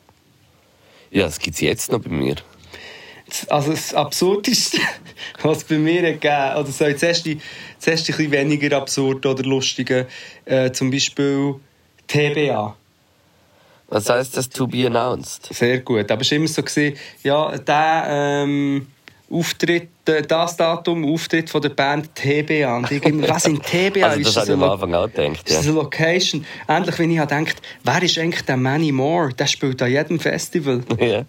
Ja, 1.11 1.24
das 1.24 1.40
gibt 1.40 1.57
es 1.57 1.61
jetzt 1.62 1.90
noch 1.90 1.98
bei 1.98 2.11
mir. 2.11 2.36
Also 3.48 3.70
das 3.72 3.94
Absurdeste, 3.94 4.78
was 5.42 5.58
es 5.58 5.64
bei 5.64 5.78
mir 5.78 6.02
hat 6.02 6.20
gegeben 6.20 6.56
oder 6.56 6.66
so, 6.70 6.84
das 6.84 7.02
erste, 7.02 7.36
das 7.78 7.86
erste 7.86 8.14
ein 8.14 8.30
weniger 8.30 8.76
absurd 8.76 9.24
oder 9.26 9.42
lustige, 9.42 10.06
äh, 10.44 10.70
zum 10.72 10.90
Beispiel 10.90 11.54
TBA. 12.08 12.76
Was 13.88 14.08
heißt 14.08 14.36
das 14.36 14.48
to 14.48 14.66
be 14.66 14.86
announced? 14.86 15.48
Sehr 15.52 15.78
gut. 15.80 16.10
Aber 16.10 16.22
es 16.22 16.30
war 16.30 16.36
immer 16.36 16.46
so, 16.48 16.62
gewesen, 16.62 16.96
ja, 17.24 17.58
der 17.58 18.04
ähm, 18.08 18.86
Auftritt, 19.28 19.88
äh, 20.06 20.22
das 20.22 20.56
Datum, 20.56 21.04
Auftritt 21.12 21.50
von 21.50 21.60
der 21.62 21.70
Band 21.70 22.14
TBA. 22.14 22.76
Und 22.76 22.90
ich 22.90 23.02
immer, 23.04 23.28
was 23.28 23.44
sind 23.44 23.62
TBA? 23.64 24.06
Also 24.06 24.18
das 24.20 24.28
Ist 24.28 24.36
habe 24.36 24.46
ich 24.46 24.52
am 24.52 24.62
Anfang 24.62 24.94
auch 24.94 25.06
gedacht. 25.06 25.48
Ist 25.48 25.56
das 25.58 25.64
Ja. 25.64 25.70
eine 25.70 25.80
Location? 25.80 26.44
Endlich, 26.68 26.98
wenn 26.98 27.10
ich 27.10 27.20
gedacht, 27.20 27.56
wer 27.84 28.02
ist 28.02 28.18
eigentlich 28.18 28.44
der 28.44 28.56
Manny 28.56 28.92
Moore? 28.92 29.32
Der 29.34 29.46
spielt 29.46 29.80
an 29.82 29.90
jedem 29.90 30.18
Festival. 30.20 30.82
Ja. 31.00 31.24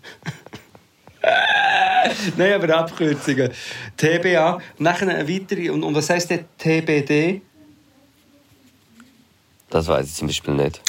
Nein, 2.38 2.54
aber 2.54 2.76
Abkürzungen. 2.78 3.52
TBA. 3.98 4.54
Und 4.54 4.64
nachher 4.80 5.08
eine 5.08 5.28
weitere. 5.28 5.70
Und, 5.70 5.84
und 5.84 5.96
was 5.96 6.10
heisst 6.10 6.30
der 6.30 6.46
TBD? 6.58 7.42
Das 9.70 9.88
weiß 9.88 10.08
ich 10.08 10.16
zum 10.16 10.28
Beispiel 10.28 10.54
nicht. 10.56 10.82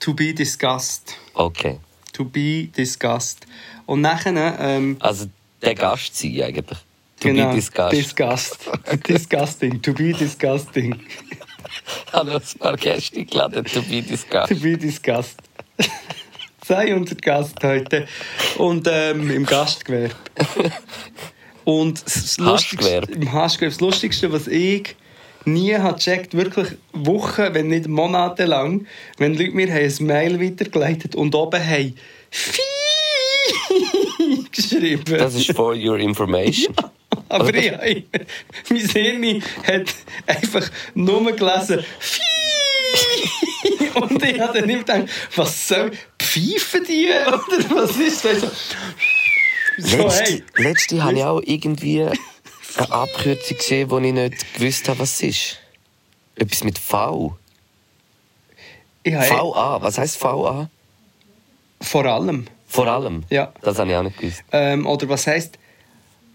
To 0.00 0.14
be 0.14 0.32
discussed. 0.34 1.16
Okay. 1.34 1.78
To 2.12 2.24
be 2.24 2.68
discussed. 2.76 3.46
Und 3.86 4.00
nachher... 4.00 4.58
Ähm, 4.58 4.96
Also 5.00 5.26
der 5.62 5.74
Gast 5.74 6.16
sein 6.16 6.42
eigentlich. 6.42 6.78
To 7.20 7.28
genau, 7.28 7.50
be 7.50 7.54
discussed. 7.56 7.92
Disgust. 7.92 8.58
Disgusting. 9.08 9.80
To 9.82 9.92
be 9.92 10.12
disgusting. 10.12 11.00
Hallo, 12.12 12.36
ein 12.36 12.58
paar 12.58 12.76
Gäste 12.76 13.18
eingeladen, 13.20 13.64
to 13.64 13.80
be 13.82 14.02
To 14.02 14.08
discussed. 14.08 14.62
be 14.62 14.76
discussed. 14.76 15.38
Sei 16.64 16.94
unser 16.94 17.16
Gast 17.16 17.56
heute. 17.62 18.06
Und 18.56 18.88
ähm, 18.90 19.30
im 19.30 19.44
Gastgewerbe. 19.44 20.14
Und 21.64 22.04
das 22.04 22.36
Haschgewerbe. 22.38 23.12
im 23.12 23.32
Haschgewerbe, 23.32 23.72
das 23.72 23.80
Lustigste, 23.80 24.32
was 24.32 24.46
ich 24.46 24.96
nie 25.44 25.74
habe 25.74 25.96
gecheckt, 25.96 26.34
wirklich 26.34 26.68
Wochen, 26.92 27.52
wenn 27.52 27.68
nicht 27.68 27.88
Monate 27.88 28.44
lang, 28.44 28.86
wenn 29.18 29.34
Leute 29.34 29.52
mir 29.52 29.72
haben 29.72 29.84
ein 29.84 30.06
Mail 30.06 30.40
weitergeleitet 30.40 31.14
und 31.14 31.34
oben 31.34 31.64
haben 31.64 31.96
«Vieh» 32.30 32.62
geschrieben. 34.52 35.18
Das 35.18 35.34
ist 35.34 35.52
for 35.52 35.74
your 35.74 35.98
information. 35.98 36.74
Aber 37.28 37.54
ich, 37.54 37.72
ich, 37.84 38.04
mein 38.70 38.88
Hirn 38.88 39.42
hat 39.66 39.94
einfach 40.26 40.70
nur 40.94 41.32
gelesen 41.32 41.84
«Vieh». 41.98 42.31
Und 43.94 44.22
ich 44.22 44.40
habe 44.40 44.58
dann 44.58 44.66
nicht 44.66 44.86
gedacht, 44.86 45.08
was 45.36 45.68
soll 45.68 45.92
pfeifen 46.18 46.84
die? 46.84 47.08
Oder 47.26 47.76
was 47.76 47.96
ist 47.96 48.24
das? 48.24 48.40
So, 49.78 49.96
Letzte, 49.96 50.24
hey. 50.24 50.44
letzte 50.56 51.02
habe 51.02 51.16
ich 51.16 51.24
auch 51.24 51.40
irgendwie 51.44 52.02
eine 52.02 52.90
Abkürzung 52.90 53.56
gesehen, 53.56 53.90
wo 53.90 53.98
ich 53.98 54.12
nicht 54.12 54.54
gewusst 54.54 54.88
habe, 54.88 55.00
was 55.00 55.14
es 55.14 55.22
ist. 55.22 55.58
Etwas 56.36 56.64
mit 56.64 56.78
V. 56.78 57.36
Habe 59.06 59.30
VA. 59.30 59.82
Was 59.82 59.98
heißt 59.98 60.22
VA? 60.22 60.68
vor 61.82 62.06
allem. 62.06 62.46
Vor 62.66 62.86
allem. 62.86 63.24
Ja. 63.28 63.52
Das 63.60 63.78
habe 63.78 63.90
ich 63.90 63.96
auch 63.96 64.02
nicht 64.02 64.18
gewusst. 64.18 64.44
Ähm, 64.52 64.86
oder 64.86 65.08
was 65.08 65.26
heißt 65.26 65.58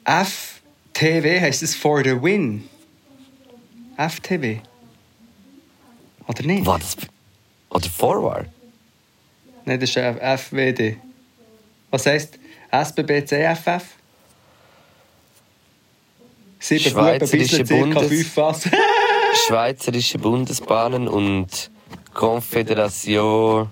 FTW? 0.03 1.41
Heißt 1.41 1.63
es 1.63 1.73
for 1.73 2.03
the 2.03 2.21
win? 2.21 2.67
FTW? 3.97 4.59
Oder 6.28 6.43
nicht? 6.43 6.65
War 6.65 6.80
das. 6.80 6.97
Oder 7.69 7.89
Forward? 7.89 8.47
Nein, 9.65 9.80
das 9.80 9.89
ist 9.89 9.97
äh, 9.97 10.38
FWD. 10.38 10.97
Was 11.89 12.05
heisst 12.05 12.38
SBB-CFF? 12.71 13.84
Sieben 16.59 16.93
Buben, 16.93 17.05
Schweizerische 17.05 17.65
circa 17.65 17.75
Bundes-. 17.75 18.69
Schweizerische 19.47 20.17
Bundesbahnen 20.17 21.07
und 21.07 21.69
Konföderation 22.13 23.69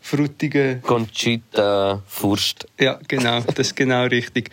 Frutigen. 0.00 0.82
Conchita 0.82 2.02
Furst. 2.06 2.68
Ja, 2.78 3.00
genau, 3.08 3.40
das 3.40 3.68
ist 3.68 3.76
genau 3.76 4.04
richtig. 4.04 4.50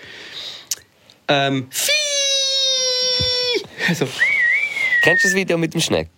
Ähm, 1.27 1.67
Vieh! 1.69 1.91
Also, 3.87 4.07
Kennst 5.03 5.25
du 5.25 5.27
das 5.27 5.35
Video 5.35 5.57
mit 5.57 5.73
dem 5.73 5.81
Schneck? 5.81 6.09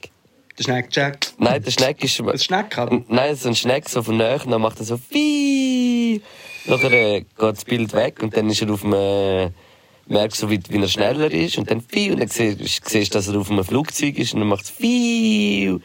Der 0.57 0.63
Schneck-Jack. 0.63 1.33
Nein, 1.37 1.63
der 1.63 1.71
Schneck 1.71 2.03
ist. 2.03 2.19
Das 2.19 2.43
Schneck 2.43 2.77
Nein, 3.07 3.35
so 3.35 3.49
ein 3.49 3.55
Schneck 3.55 3.89
so 3.89 4.01
von 4.01 4.17
näher, 4.17 4.39
dann 4.39 4.61
macht 4.61 4.79
er 4.79 4.85
so 4.85 4.97
Vieh. 4.97 6.21
Nachher 6.65 6.91
äh, 6.91 7.19
geht 7.21 7.27
das 7.39 7.65
Bild 7.65 7.93
weg 7.93 8.21
und 8.23 8.35
dann 8.35 8.49
ist 8.49 8.61
er 8.61 8.71
auf 8.71 8.81
dem. 8.81 8.93
Äh, 8.93 9.51
merkst 10.07 10.43
du, 10.43 10.49
wie, 10.49 10.59
wie 10.69 10.81
er 10.81 10.87
schneller 10.87 11.31
ist 11.31 11.57
und 11.57 11.69
dann 11.69 11.81
Vieh. 11.81 12.11
Und 12.11 12.19
dann 12.19 12.27
siehst 12.27 12.85
du, 12.85 13.17
dass 13.17 13.27
er 13.27 13.39
auf 13.39 13.49
einem 13.49 13.63
Flugzeug 13.63 14.17
ist 14.17 14.33
und 14.33 14.41
dann 14.41 14.49
macht 14.49 14.65
es 14.65 14.69
Vieh. 14.69 15.79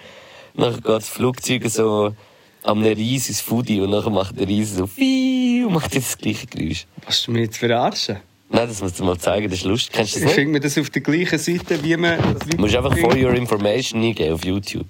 Nachher 0.54 0.76
geht 0.76 0.86
das 0.86 1.08
Flugzeug 1.08 1.68
so 1.68 2.14
am 2.62 2.82
Reis 2.82 3.28
ins 3.28 3.40
Foodie 3.40 3.80
und 3.80 3.90
nachher 3.90 4.10
macht 4.10 4.38
der 4.38 4.48
Reis 4.48 4.76
so 4.76 4.86
Vieh 4.86 5.64
und 5.64 5.72
macht 5.72 5.94
jetzt 5.94 6.12
das 6.12 6.18
gleiche 6.18 6.46
Geräusch. 6.46 6.86
Was 7.06 7.22
du 7.22 7.32
mir 7.32 7.42
jetzt 7.42 7.56
verarschen? 7.56 8.18
Nein, 8.52 8.66
das 8.66 8.82
musst 8.82 8.98
du 8.98 9.04
mal 9.04 9.16
zeigen, 9.16 9.48
das 9.48 9.60
ist 9.60 9.64
lustig. 9.64 9.92
Kennst 9.92 10.16
du 10.16 10.20
das 10.20 10.26
nicht? 10.26 10.34
finde 10.34 10.52
mir 10.52 10.60
das 10.60 10.76
auf 10.76 10.90
der 10.90 11.02
gleichen 11.02 11.38
Seite, 11.38 11.82
wie 11.84 11.96
man... 11.96 12.18
Du 12.48 12.56
musst 12.56 12.74
einfach 12.74 12.96
for 12.98 13.16
your 13.16 13.32
information 13.32 14.02
eingeben 14.02 14.34
auf 14.34 14.44
YouTube. 14.44 14.88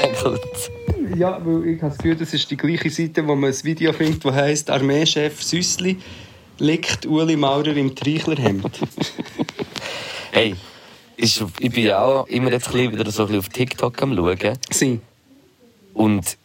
Dann 0.00 0.14
kommt's. 0.14 0.70
Ja, 1.16 1.40
weil 1.42 1.66
ich 1.68 1.80
habe 1.80 1.88
das 1.90 1.98
Gefühl, 1.98 2.16
das 2.16 2.34
ist 2.34 2.50
die 2.50 2.56
gleiche 2.56 2.90
Seite, 2.90 3.26
wo 3.26 3.34
man 3.34 3.50
ein 3.50 3.64
Video 3.64 3.94
findet, 3.94 4.26
das 4.26 4.34
heisst 4.34 4.70
«Armeechef 4.70 5.42
Süssli 5.42 5.96
liegt 6.58 7.06
Uli 7.06 7.34
Maurer 7.34 7.74
im 7.76 7.94
Treichlerhemd». 7.94 8.70
Hey, 10.30 10.54
ist, 11.16 11.42
ich 11.58 11.72
bin 11.72 11.84
ja 11.84 12.04
auch 12.04 12.26
immer 12.26 12.52
jetzt 12.52 12.72
wieder 12.72 13.10
so 13.10 13.22
ein 13.22 13.28
bisschen 13.28 13.38
auf 13.38 13.48
TikTok 13.48 14.02
am 14.02 14.14
schauen. 14.14 14.58
Sie. 14.70 15.00
Und 15.94 16.36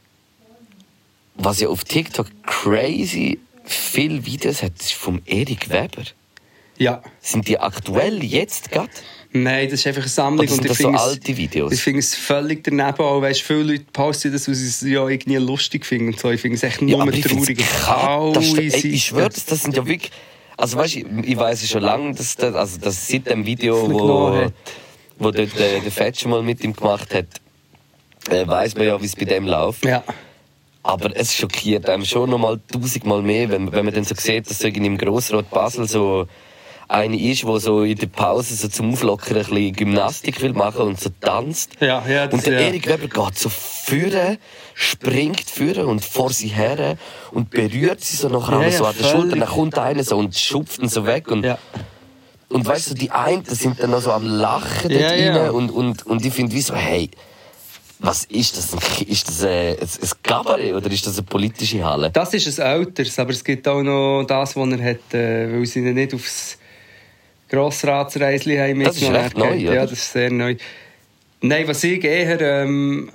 was 1.35 1.59
ja 1.59 1.67
auf 1.67 1.83
TikTok 1.83 2.27
crazy 2.43 3.39
viele 3.63 4.25
Videos 4.25 4.63
hat, 4.63 4.81
vom 4.81 5.21
Erik 5.25 5.69
Weber. 5.69 6.03
Ja. 6.77 7.01
Sind 7.21 7.47
die 7.47 7.59
aktuell 7.59 8.23
jetzt 8.23 8.71
gerade? 8.71 8.89
Nein, 9.31 9.69
das 9.69 9.79
ist 9.79 9.87
einfach 9.87 10.01
eine 10.01 10.09
Sammlung. 10.09 10.47
Und 10.47 10.61
ich 10.61 10.67
das 10.67 10.77
so 10.77 10.83
finde 10.83 10.97
es- 10.97 11.03
alte 11.03 11.37
Videos? 11.37 11.71
Ich 11.73 11.81
finde 11.81 11.99
es 11.99 12.15
völlig 12.15 12.63
daneben. 12.63 12.99
Auch, 12.99 13.21
weißt, 13.21 13.41
viele 13.41 13.63
Leute 13.63 13.85
posten 13.91 14.31
das, 14.31 14.47
weil 14.47 14.55
sie 14.55 14.67
es 14.67 14.81
ja 14.81 15.07
irgendwie 15.07 15.37
lustig 15.37 15.85
finden. 15.85 16.09
Und 16.09 16.19
so. 16.19 16.29
Ich 16.31 16.41
finde 16.41 16.57
es 16.57 16.63
echt 16.63 16.81
nur 16.81 17.07
ich 17.13 17.25
find's 17.25 17.47
traurig. 17.83 18.71
Seiten. 18.71 18.93
Ich 18.93 19.05
schwöre, 19.05 19.29
das 19.29 19.45
sind 19.45 19.75
ja 19.75 19.85
wirklich... 19.85 20.11
Also 20.55 20.77
weißt, 20.77 20.97
ich, 20.97 21.05
ich 21.23 21.37
weiß 21.37 21.67
schon 21.67 21.81
lange, 21.81 22.13
dass 22.13 22.35
das, 22.35 22.53
also 22.53 22.77
das 22.79 23.07
seit 23.07 23.25
dem 23.25 23.43
Video, 23.43 23.91
wo, 23.91 24.51
wo 25.17 25.31
dort 25.31 25.59
äh, 25.59 25.79
der 25.79 25.91
Fetsch 25.91 26.25
mal 26.25 26.43
mit 26.43 26.63
ihm 26.63 26.75
gemacht 26.75 27.11
hat, 27.13 27.25
äh, 28.29 28.47
weiß 28.47 28.75
man 28.75 28.85
ja, 28.85 29.01
wie 29.01 29.05
es 29.05 29.15
bei 29.15 29.25
dem 29.25 29.47
läuft. 29.47 29.83
Ja. 29.83 30.03
Aber 30.83 31.15
es 31.15 31.33
schockiert 31.33 31.87
einem 31.89 32.03
schon 32.05 32.29
noch 32.29 32.37
mal 32.37 32.59
tausendmal 32.71 33.21
mehr, 33.21 33.49
wenn, 33.49 33.71
wenn 33.71 33.85
man 33.85 33.93
dann 33.93 34.03
so 34.03 34.15
sieht, 34.15 34.49
dass 34.49 34.59
so 34.59 34.67
irgendwie 34.67 34.87
im 34.87 34.97
Grossrot 34.97 35.49
Basel 35.49 35.87
so 35.87 36.27
eine 36.89 37.17
ist, 37.17 37.45
wo 37.45 37.57
so 37.57 37.83
in 37.83 37.97
der 37.97 38.07
Pause 38.07 38.53
so 38.55 38.67
zum 38.67 38.91
Auflockern 38.91 39.37
ein 39.37 39.45
bisschen 39.45 39.73
Gymnastik 39.73 40.41
will 40.41 40.51
machen 40.53 40.81
und 40.81 40.99
so 40.99 41.09
tanzt. 41.21 41.77
Ja, 41.79 42.05
ja, 42.05 42.25
das- 42.27 42.33
und 42.33 42.45
der 42.45 42.53
ja. 42.59 42.67
Erik 42.67 42.87
Weber 42.87 43.07
geht 43.07 43.37
so 43.39 43.47
führen, 43.49 44.37
springt 44.73 45.49
führen 45.49 45.85
und 45.85 46.03
vor 46.03 46.31
sie 46.31 46.49
her 46.49 46.97
und 47.31 47.49
berührt 47.49 48.01
sie 48.03 48.17
so 48.17 48.27
nachher 48.27 48.59
Ja, 48.59 48.67
ja, 48.67 48.71
so 48.71 48.85
an 48.85 48.95
der 48.99 49.05
Schulter. 49.07 49.35
Dann 49.37 49.47
kommt 49.47 49.77
einer 49.79 50.03
so 50.03 50.17
und 50.17 50.35
schupft 50.35 50.79
ihn 50.81 50.89
so 50.89 51.05
weg. 51.05 51.29
Und, 51.31 51.45
Ja. 51.45 51.57
und 52.49 52.65
weißt 52.67 52.91
du, 52.91 52.93
die 52.95 53.09
einen 53.11 53.45
sind 53.45 53.79
dann 53.81 53.91
noch 53.91 54.01
so 54.01 54.11
am 54.11 54.25
Lachen 54.27 54.89
dort 54.89 55.01
ja. 55.17 55.43
rein 55.43 55.51
und, 55.51 55.69
und, 55.71 56.05
und 56.05 56.25
ich 56.25 56.33
finde 56.33 56.53
wie 56.53 56.61
so, 56.61 56.75
hey, 56.75 57.09
was 57.99 58.25
ist 58.25 58.57
das? 58.57 58.73
Ist 59.07 59.27
das 59.27 59.43
ein, 59.43 59.49
ein, 59.49 59.77
ein 59.79 60.09
Kabarett 60.23 60.73
oder 60.73 60.91
ist 60.91 61.05
das 61.07 61.17
eine 61.17 61.25
politische 61.27 61.83
Halle? 61.83 62.09
Das 62.11 62.33
ist 62.33 62.59
ein 62.59 62.79
älteres, 62.79 63.17
aber 63.19 63.31
es 63.31 63.43
gibt 63.43 63.67
auch 63.67 63.81
noch 63.81 64.25
das, 64.27 64.55
was 64.55 64.69
er 64.71 64.83
hat, 64.83 65.13
äh, 65.13 65.51
weil 65.53 65.65
sie 65.65 65.79
ihn 65.79 65.93
nicht 65.93 66.13
aufs 66.13 66.57
Grossratsreisli 67.49 68.57
haben 68.57 68.83
Das 68.83 68.97
ist 68.97 69.11
recht 69.11 69.37
neu, 69.37 69.55
Ja, 69.55 69.71
oder? 69.71 69.81
das 69.81 69.91
ist 69.93 70.11
sehr 70.11 70.31
neu. 70.31 70.55
Nein, 71.41 71.67
was 71.67 71.83
ich 71.83 72.03
eher, 72.03 72.41
ähm, 72.41 73.11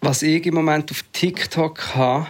was 0.00 0.22
ich 0.22 0.44
im 0.46 0.54
Moment 0.54 0.90
auf 0.90 1.04
TikTok 1.12 1.94
habe, 1.94 2.28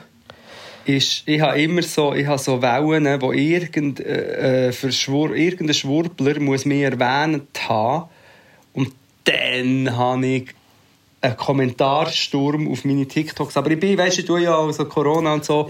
ist, 0.85 1.23
ich 1.27 1.41
habe 1.41 1.61
immer 1.61 1.83
so, 1.83 2.15
ich 2.15 2.27
habe 2.27 2.39
so 2.39 2.63
Wellen, 2.63 3.21
wo 3.21 3.33
irgend, 3.33 4.01
äh, 4.01 4.69
äh, 4.69 4.73
für 4.73 4.91
Schwur, 4.91 5.35
irgendein 5.35 5.75
Schwurbler 5.75 6.41
muss 6.41 6.65
mich 6.65 6.83
erwähnt 6.83 7.69
haben 7.69 8.09
und 8.73 8.93
dann 9.25 9.97
habe 9.97 10.27
ich 10.27 10.47
einen 11.21 11.37
Kommentarsturm 11.37 12.71
auf 12.71 12.85
meine 12.85 13.07
TikToks. 13.07 13.57
Aber 13.57 13.71
ich 13.71 13.81
bin, 13.81 13.99
weißt 13.99 14.19
du, 14.19 14.23
tue 14.23 14.43
ja 14.43 14.55
auch 14.55 14.71
so 14.73 14.85
Corona 14.85 15.35
und 15.35 15.45
so, 15.45 15.69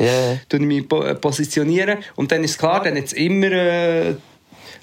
tue 0.48 0.60
ich 0.60 0.66
mich 0.66 0.92
äh, 0.92 1.14
positionieren. 1.14 1.98
Und 2.16 2.32
dann 2.32 2.44
ist 2.44 2.58
klar, 2.58 2.82
dann 2.82 2.96
jetzt 2.96 3.14
immer 3.14 3.50
äh, 3.50 4.14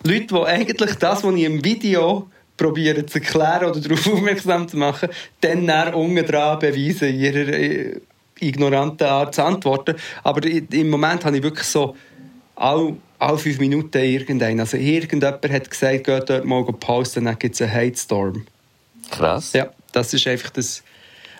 Leute, 0.03 0.27
die 0.27 0.43
eigentlich 0.45 0.95
das, 0.95 1.23
was 1.23 1.35
ich 1.35 1.43
im 1.43 1.63
Video 1.63 2.27
probiere 2.57 3.05
zu 3.05 3.19
erklären 3.19 3.69
oder 3.69 3.79
darauf 3.79 4.07
aufmerksam 4.13 4.67
zu 4.67 4.77
machen, 4.77 5.09
dann 5.41 5.65
näher 5.65 5.95
unten 5.95 6.25
dran 6.25 6.59
beweisen, 6.59 7.09
in 7.09 7.19
ihrer 7.19 7.53
äh, 7.53 8.01
ignoranten 8.39 9.07
Art 9.07 9.35
zu 9.35 9.43
antworten. 9.43 9.95
Aber 10.23 10.45
im 10.45 10.89
Moment 10.89 11.25
habe 11.25 11.37
ich 11.37 11.43
wirklich 11.43 11.67
so 11.67 11.95
alle, 12.55 12.95
alle 13.19 13.37
fünf 13.37 13.59
Minuten 13.59 13.97
irgendeinen. 13.97 14.59
Also 14.59 14.77
irgendjemand 14.77 15.47
hat 15.49 15.69
gesagt, 15.69 16.03
geht 16.05 16.29
dort 16.29 16.45
mal 16.45 16.63
posten, 16.63 17.25
dann 17.25 17.37
gibt 17.37 17.55
es 17.55 17.61
einen 17.61 17.73
Hate 17.73 17.97
Storm. 17.97 18.45
Krass. 19.11 19.53
Ja, 19.53 19.69
das 19.95 20.13
ist 20.13 20.27
einfach 20.27 20.49
das. 20.49 20.83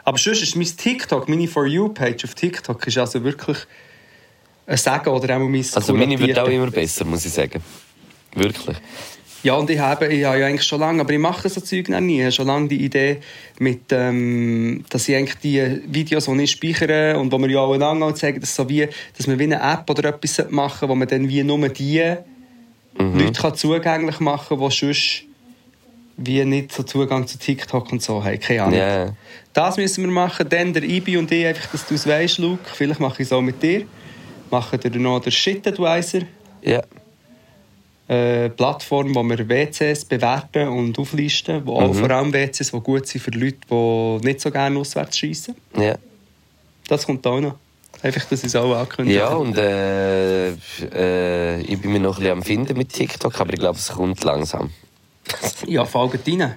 Aber 0.04 0.18
sonst 0.18 0.44
ist 0.44 0.56
mein 0.56 0.66
TikTok, 0.66 1.28
meine 1.28 1.48
For 1.48 1.66
You-Page 1.66 2.24
auf 2.26 2.36
TikTok, 2.36 2.88
ist 2.88 2.98
also 2.98 3.24
wirklich 3.24 3.58
ein 4.68 4.78
Sagen 4.78 5.10
oder 5.10 5.36
auch 5.36 5.40
mein 5.40 5.66
Also 5.74 5.94
meine 5.94 6.20
wird 6.20 6.40
auch 6.40 6.48
immer 6.48 6.72
besser, 6.72 7.06
muss 7.06 7.26
ich 7.26 7.34
sagen. 7.34 7.62
Wirklich. 8.34 8.78
Ja, 9.44 9.54
und 9.54 9.70
ich 9.70 9.78
habe, 9.78 10.08
ich 10.08 10.26
habe 10.26 10.40
ja 10.40 10.48
eigentlich 10.48 10.64
schon 10.64 10.80
lange, 10.80 11.02
aber 11.02 11.14
ich 11.14 11.20
mache 11.20 11.48
so 11.50 11.62
Zeug 11.62 11.90
noch 11.90 12.00
nie. 12.00 12.18
Ich 12.18 12.24
habe 12.24 12.32
schon 12.32 12.48
lange 12.48 12.68
die 12.68 12.84
Idee, 12.84 13.18
mit, 13.60 13.92
ähm, 13.92 14.84
dass 14.90 15.08
ich 15.08 15.16
eigentlich 15.16 15.36
die 15.36 15.82
Videos, 15.86 16.26
die 16.26 16.42
ich 16.42 16.52
speichere 16.52 17.20
und 17.20 17.32
die 17.32 17.38
wir 17.38 17.50
ja 17.50 17.60
auch 17.60 17.74
einander 17.74 18.16
zeigen, 18.16 18.40
dass, 18.40 18.56
so 18.56 18.68
wie, 18.68 18.88
dass 19.16 19.28
man 19.28 19.38
wie 19.38 19.44
eine 19.44 19.62
App 19.62 19.88
oder 19.88 20.10
etwas 20.10 20.50
machen 20.50 20.80
sollte, 20.80 20.90
wo 20.90 20.96
man 20.96 21.08
dann 21.08 21.30
wie 21.30 21.44
nur 21.44 21.70
die 21.70 22.16
Leute 22.98 23.40
kann 23.40 23.56
zugänglich 23.56 24.20
machen 24.20 24.58
kann, 24.58 24.68
die 24.68 24.76
sonst 24.76 25.25
wie 26.18 26.44
nicht 26.46 26.72
so 26.72 26.84
Zugang 26.84 27.28
zu 27.28 27.38
TikTok 27.38 27.92
und 27.92 28.02
so 28.02 28.24
haben. 28.24 28.40
Keine 28.40 28.64
Ahnung. 28.64 28.80
Ja. 28.80 29.14
Das 29.54 29.78
müssen 29.78 30.04
wir 30.04 30.12
machen. 30.12 30.48
Dann 30.50 30.74
der 30.74 30.84
Ibi 30.84 31.18
und 31.18 31.32
ich, 31.32 31.46
einfach, 31.46 31.72
dass 31.72 31.86
du 31.88 31.96
es 31.96 32.08
weißt, 32.08 32.38
Luke. 32.40 32.64
Vielleicht 32.74 33.00
mache 33.00 33.22
ich 33.22 33.28
es 33.28 33.34
auch 33.34 33.42
mit 33.42 33.62
dir. 33.62 33.86
Machen 34.52 34.80
wir 34.82 35.00
noch 35.00 35.20
den 35.20 35.32
Shit 35.32 35.68
Advisor. 35.68 36.22
Ja. 36.62 36.82
Eine 38.08 38.52
Plattform, 38.52 39.16
wo 39.16 39.24
wir 39.24 39.50
WCs 39.50 40.06
bewerten 40.06 40.68
und 40.68 40.98
auflisten. 41.00 41.66
Wo 41.66 41.80
auch 41.80 41.94
vor 41.94 42.12
allem 42.12 42.32
WCs, 42.32 42.72
die 42.72 42.80
gut 42.80 43.08
sind 43.08 43.22
für 43.22 43.32
Leute, 43.32 43.58
die 43.70 44.26
nicht 44.26 44.42
so 44.42 44.52
gerne 44.52 44.78
auswärts 44.80 45.18
schiessen. 45.18 45.56
Ja. 45.78 45.96
Das 46.88 47.06
kommt 47.06 47.26
auch 47.26 47.42
noch. 47.42 47.56
Einfach, 48.04 48.26
dass 48.26 48.42
ich 48.42 48.48
es 48.48 48.56
auch 48.56 48.76
ankündige. 48.76 49.20
Ja, 49.20 49.30
und 49.30 49.58
äh, 49.58 50.50
äh, 50.50 51.62
ich 51.62 51.82
bin 51.82 51.92
mir 51.94 52.00
noch 52.00 52.18
ein 52.18 52.20
bisschen 52.20 52.32
am 52.34 52.44
Finden 52.44 52.78
mit 52.78 52.90
TikTok, 52.94 53.40
aber 53.40 53.54
ich 53.54 53.60
glaube, 53.60 53.80
es 53.80 53.92
kommt 53.92 54.24
langsam. 54.24 54.70
Ja, 55.68 55.86
folgt 55.86 56.28
rein. 56.28 56.40
Ja, 56.40 56.56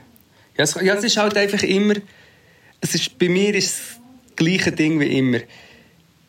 es, 0.56 0.74
ja, 0.74 0.94
es 0.94 1.04
ist 1.04 1.16
halt 1.16 1.36
einfach 1.36 1.62
immer... 1.62 1.94
Es 2.80 2.94
ist, 2.94 3.18
bei 3.18 3.28
mir 3.28 3.54
ist 3.54 3.78
das 3.78 4.00
gleiche 4.36 4.72
Ding 4.72 5.00
wie 5.00 5.18
immer. 5.18 5.38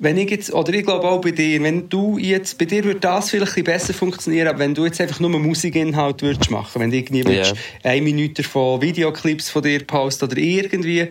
Wenn 0.01 0.17
ich 0.17 0.29
jetzt, 0.31 0.53
oder 0.53 0.73
ich 0.73 0.85
glaube 0.85 1.07
auch 1.07 1.19
bei 1.19 1.31
dir, 1.31 1.61
wenn 1.61 1.89
du 1.89 2.17
jetzt, 2.17 2.57
bei 2.57 2.65
dir 2.65 2.83
würde 2.85 3.01
das 3.01 3.29
vielleicht 3.31 3.57
ein 3.57 3.65
besser 3.65 3.93
funktionieren, 3.93 4.47
aber 4.47 4.59
wenn 4.59 4.73
du 4.73 4.85
jetzt 4.85 5.01
einfach 5.01 5.19
nur 5.19 5.29
Musikinhalt 5.31 6.21
würdest 6.21 6.49
machen, 6.49 6.81
wenn 6.81 6.89
du 6.89 6.97
irgendwie 6.97 7.19
Ja. 7.19 7.25
würdest 7.25 7.55
eine 7.83 8.01
Minute 8.01 8.43
von 8.43 8.81
Videoclips 8.81 9.49
von 9.49 9.61
dir 9.61 9.83
posten 9.85 10.25
oder 10.25 10.37
irgendwie, 10.37 11.09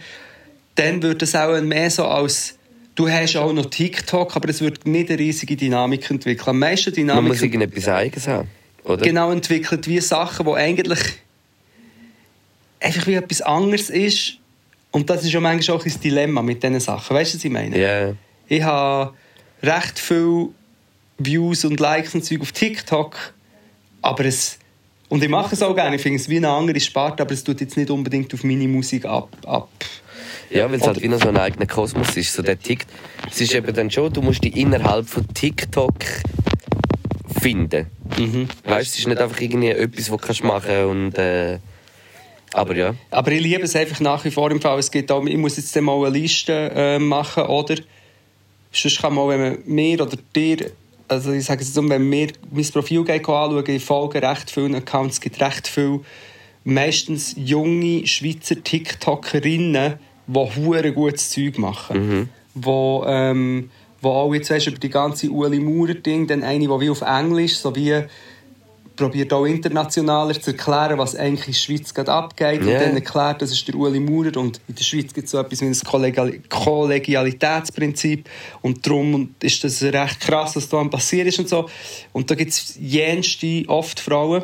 dann 0.74 1.02
würde 1.02 1.24
es 1.24 1.34
auch 1.34 1.60
mehr 1.60 1.90
so 1.90 2.06
als, 2.06 2.56
du 2.94 3.08
hast 3.08 3.36
auch 3.36 3.52
noch 3.52 3.66
TikTok, 3.66 4.34
aber 4.34 4.48
es 4.48 4.60
wird 4.62 4.86
nicht 4.86 5.10
eine 5.10 5.18
riesige 5.18 5.54
Dynamik 5.54 6.10
entwickeln. 6.10 6.48
Am 6.48 6.58
meisten 6.58 6.90
Man 6.90 6.94
Dynamik 6.96 7.28
muss 7.28 7.42
irgendetwas 7.42 7.88
Eigenes 7.88 8.26
haben, 8.26 8.48
oder? 8.88 9.04
genau 9.04 9.30
entwickelt 9.30 9.86
wie 9.86 10.00
Sachen, 10.00 10.46
die 10.46 10.52
eigentlich 10.52 11.00
einfach 12.80 13.06
wie 13.06 13.14
etwas 13.14 13.42
anderes 13.42 13.90
ist. 13.90 14.34
Und 14.90 15.10
das 15.10 15.24
ist 15.24 15.32
ja 15.32 15.40
manchmal 15.40 15.76
auch 15.76 15.84
ein 15.84 16.00
Dilemma 16.00 16.42
mit 16.42 16.62
diesen 16.62 16.80
Sachen. 16.80 17.14
Weißt 17.16 17.34
du, 17.34 17.38
was 17.38 17.44
ich 17.44 17.50
meine? 17.50 17.78
Ja. 17.78 18.14
Ich 18.46 18.62
habe 18.62 19.14
recht 19.62 19.98
viele 19.98 20.48
Views 21.18 21.64
und 21.64 21.78
Likes 21.78 22.14
und 22.14 22.24
Zeug 22.24 22.40
auf 22.40 22.52
TikTok, 22.52 23.34
aber 24.02 24.24
es... 24.24 24.58
Und 25.10 25.22
ich 25.22 25.28
mache 25.28 25.54
es 25.54 25.62
auch 25.62 25.74
gerne, 25.74 25.96
ich 25.96 26.02
finde 26.02 26.18
es 26.18 26.28
wie 26.28 26.36
eine 26.36 26.50
andere 26.50 26.78
Sparte, 26.80 27.22
aber 27.22 27.32
es 27.32 27.42
tut 27.42 27.60
jetzt 27.62 27.76
nicht 27.78 27.90
unbedingt 27.90 28.32
auf 28.34 28.44
meine 28.44 28.68
Musik 28.68 29.06
ab. 29.06 29.30
ab. 29.46 29.70
Ja, 30.50 30.70
weil 30.70 30.78
es 30.78 30.86
halt 30.86 31.02
wie 31.02 31.08
noch 31.08 31.20
so 31.20 31.28
ein 31.28 31.36
eigener 31.36 31.66
Kosmos 31.66 32.16
ist. 32.16 32.32
So 32.32 32.42
der 32.42 32.58
Tick 32.58 32.86
es 33.30 33.40
ist 33.40 33.54
eben 33.54 33.74
dann 33.74 33.90
schon, 33.90 34.12
du 34.12 34.22
musst 34.22 34.42
dich 34.42 34.56
innerhalb 34.56 35.08
von 35.08 35.26
TikTok 35.34 35.94
finden. 37.40 37.86
Mhm. 38.18 38.48
Weißt 38.64 38.92
es 38.92 38.98
ist 39.00 39.08
nicht 39.08 39.20
einfach 39.20 39.40
irgendwie 39.40 39.68
etwas, 39.68 40.10
was 40.10 40.38
du 40.38 40.46
machen 40.46 40.66
kannst 40.68 40.90
und... 40.90 41.18
Äh, 41.18 41.58
aber 42.54 42.74
ja. 42.74 42.94
Aber 43.10 43.30
ich 43.30 43.42
liebe 43.42 43.62
es 43.62 43.76
einfach 43.76 44.00
nach 44.00 44.24
wie 44.24 44.30
vor 44.30 44.50
im 44.50 44.60
Fall. 44.60 44.78
Es 44.78 44.90
gibt 44.90 45.12
auch, 45.12 45.24
ich 45.26 45.36
muss 45.36 45.56
jetzt 45.58 45.78
mal 45.80 45.96
eine 46.06 46.18
Liste 46.18 46.70
äh, 46.74 46.98
machen, 46.98 47.44
oder? 47.44 47.76
Sonst 48.72 49.00
kann 49.00 49.14
man, 49.14 49.28
wenn 49.28 49.40
man 49.40 49.58
mir 49.66 50.00
oder 50.00 50.16
dir, 50.34 50.70
also 51.08 51.32
ich 51.32 51.44
sage 51.44 51.62
es 51.62 51.68
jetzt 51.68 51.78
um, 51.78 51.90
wenn 51.90 52.08
mir 52.08 52.28
mein 52.50 52.66
Profil 52.66 53.00
anschauen, 53.00 53.64
ich 53.68 53.84
folge 53.84 54.22
recht 54.22 54.50
vielen 54.50 54.74
Accounts, 54.74 55.16
es 55.16 55.20
gibt 55.20 55.40
recht 55.40 55.68
viele, 55.68 56.00
meistens 56.64 57.34
junge 57.36 58.06
Schweizer 58.06 58.62
TikTokerinnen, 58.62 59.94
die 60.26 60.56
hure 60.56 60.92
gutes 60.92 61.30
Zeug 61.30 61.58
machen. 61.58 62.30
Wo, 62.54 63.04
ähm, 63.06 63.70
wo 64.00 64.10
auch 64.10 64.34
jetzt 64.34 64.50
weißt, 64.50 64.68
über 64.68 64.78
die 64.78 64.90
ganze 64.90 65.28
Ueli 65.28 65.60
Maurer-Ding, 65.60 66.26
dann 66.26 66.42
eine, 66.42 66.60
die 66.60 66.68
wie 66.68 66.90
auf 66.90 67.00
Englisch, 67.02 67.56
so 67.56 67.74
wie 67.74 68.04
probiert 68.98 69.32
auch 69.32 69.46
internationaler 69.46 70.38
zu 70.38 70.50
erklären, 70.50 70.98
was 70.98 71.14
eigentlich 71.14 71.46
in 71.46 71.52
der 71.52 71.58
Schweiz 71.58 71.94
gerade 71.94 72.12
abgeht. 72.12 72.60
Und 72.60 72.68
Ja. 72.68 72.80
dann 72.80 72.94
erklärt, 72.94 73.40
das 73.40 73.52
ist 73.52 73.66
der 73.66 73.76
Ueli 73.76 74.00
Maurer. 74.00 74.36
Und 74.36 74.60
in 74.68 74.74
der 74.74 74.82
Schweiz 74.82 75.14
gibt 75.14 75.26
es 75.26 75.30
so 75.30 75.38
etwas 75.38 75.60
wie 75.60 75.66
ein 75.66 75.78
Kollegial 75.84 76.32
Kollegialitätsprinzip. 76.48 78.28
Und 78.60 78.84
darum 78.86 79.34
ist 79.40 79.62
das 79.62 79.82
recht 79.82 80.20
krass, 80.20 80.56
was 80.56 80.68
da 80.68 80.82
passiert 80.84 81.28
ist 81.28 81.38
und 81.38 81.48
so. 81.48 81.70
Und 82.12 82.30
da 82.30 82.34
gibt 82.34 82.50
es 82.50 82.76
jenste, 82.80 83.64
oft 83.68 84.00
Frauen, 84.00 84.42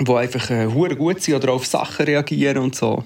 die 0.00 0.12
einfach 0.12 0.50
äh, 0.50 0.94
gut 0.96 1.22
sind 1.22 1.34
oder 1.34 1.52
auf 1.52 1.66
Sachen 1.66 2.06
reagieren 2.06 2.58
und 2.58 2.74
so. 2.74 3.04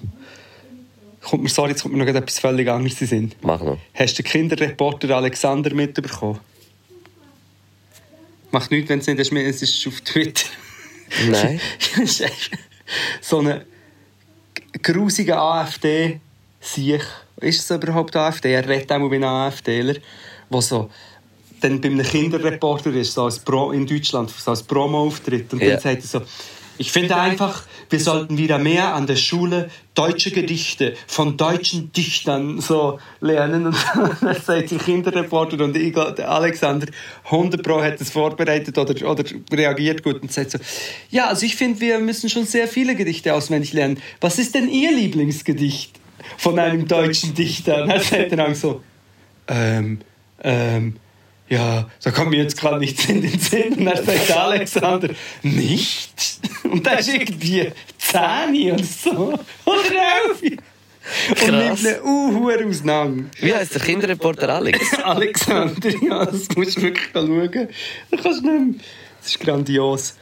Kommt 1.28 1.42
mir, 1.42 1.48
sorry, 1.48 1.70
jetzt 1.70 1.82
kommt 1.82 1.94
mir 1.94 2.04
noch 2.04 2.14
etwas 2.14 2.38
völlig 2.38 2.68
anderes 2.68 3.00
in 3.00 3.06
Sinn. 3.08 3.32
Mach 3.42 3.60
noch. 3.60 3.78
Hast 3.94 4.16
du 4.16 4.22
den 4.22 4.30
Kinderreporter 4.30 5.10
Alexander 5.16 5.74
mitbekommen? 5.74 6.38
Macht 8.52 8.70
nichts, 8.70 8.88
wenn 8.90 9.00
es 9.00 9.06
nicht 9.08 9.20
ist, 9.20 9.62
es 9.62 9.70
ist 9.76 9.86
auf 9.88 10.00
Twitter. 10.02 10.46
Nein. 11.28 11.60
So 13.20 13.40
eine 13.40 13.66
grusige 14.80 15.36
AfD 15.36 16.20
sich 16.60 17.02
Ist 17.40 17.68
es 17.68 17.76
überhaupt 17.76 18.14
AfD? 18.14 18.52
Er 18.52 18.68
redet 18.68 18.92
auch 18.92 19.10
wie 19.10 19.16
ein 19.16 19.24
AfDler, 19.24 19.96
der 20.48 20.62
so 20.62 20.88
dann 21.60 21.80
bei 21.80 21.88
einem 21.88 22.06
Kinderreporter 22.06 22.92
ist, 22.94 23.14
so 23.14 23.24
als 23.24 23.40
Pro 23.40 23.72
in 23.72 23.84
Deutschland, 23.86 24.30
so 24.30 24.52
als 24.52 24.62
Promo-Auftritt. 24.62 25.52
Und 25.52 25.60
Ja. 25.62 25.70
dann 25.70 25.80
sagt 25.80 26.02
er 26.02 26.06
so, 26.06 26.22
ich 26.78 26.92
finde 26.92 27.16
einfach, 27.16 27.64
wir 27.90 28.00
sollten 28.00 28.38
wieder 28.38 28.58
mehr 28.58 28.94
an 28.94 29.06
der 29.06 29.16
Schule 29.16 29.70
deutsche 29.94 30.30
Gedichte 30.30 30.94
von 31.06 31.36
deutschen 31.36 31.92
Dichtern 31.92 32.60
so 32.60 32.98
lernen. 33.20 33.66
Und 33.66 33.76
dann 34.20 34.36
sagt 34.40 34.70
der 34.70 34.78
Kinderreporter 34.78 35.62
und 35.64 35.76
ich, 35.76 35.92
der 35.94 36.30
Alexander, 36.30 36.86
100 37.24 37.62
Pro 37.62 37.82
hat 37.82 38.00
es 38.00 38.10
vorbereitet 38.10 38.76
oder, 38.76 38.94
oder 39.08 39.24
reagiert 39.52 40.02
gut 40.02 40.22
und 40.22 40.32
sagt 40.32 40.52
so, 40.52 40.58
ja, 41.10 41.28
also 41.28 41.46
ich 41.46 41.56
finde, 41.56 41.80
wir 41.80 41.98
müssen 41.98 42.28
schon 42.28 42.44
sehr 42.44 42.68
viele 42.68 42.94
Gedichte 42.94 43.32
auswendig 43.34 43.72
lernen. 43.72 44.00
Was 44.20 44.38
ist 44.38 44.54
denn 44.54 44.68
Ihr 44.68 44.92
Lieblingsgedicht 44.92 45.98
von 46.36 46.58
einem 46.58 46.86
deutschen 46.86 47.34
Dichter? 47.34 47.82
Und 47.82 47.88
dann 47.88 48.00
sagt 48.00 48.30
er 48.30 48.36
dann 48.36 48.54
so, 48.54 48.82
ähm, 49.48 50.00
ähm, 50.42 50.96
ja, 51.49 51.88
da 52.03 52.11
kommt 52.11 52.30
mir 52.30 52.42
jetzt 52.42 52.59
gerade 52.59 52.78
nichts 52.78 53.05
in 53.07 53.22
den 53.22 53.38
Sinn. 53.38 53.74
Und 53.74 53.84
dann 53.84 54.05
sagt 54.05 54.28
der 54.28 54.42
Alexander, 54.42 55.09
nicht? 55.42 56.40
Und 56.64 56.86
da 56.86 56.94
ist 56.94 57.09
irgendwie 57.09 57.70
10 57.99 58.72
oder 58.72 58.84
so. 58.84 59.38
Oder 59.64 59.82
11. 60.40 60.59
Und 61.28 61.36
Krass. 61.36 61.51
nimmt 61.51 61.86
eine 61.86 62.03
Uhr 62.03 62.66
auseinander. 62.66 63.24
Wie 63.40 63.55
heißt 63.55 63.74
der 63.74 63.82
Kinderreporter 63.82 64.49
Alex? 64.49 64.94
Alexander, 65.05 65.90
ja, 66.03 66.26
das 66.26 66.49
musst 66.57 66.78
du 66.78 66.82
wirklich 66.82 67.07
schauen. 67.12 67.68
Das 68.11 68.22
kannst 68.22 68.44
du 68.44 68.51
nicht 68.51 68.76
mehr. 68.76 68.80
Das 69.20 69.30
ist 69.30 69.40
grandios. 69.40 70.14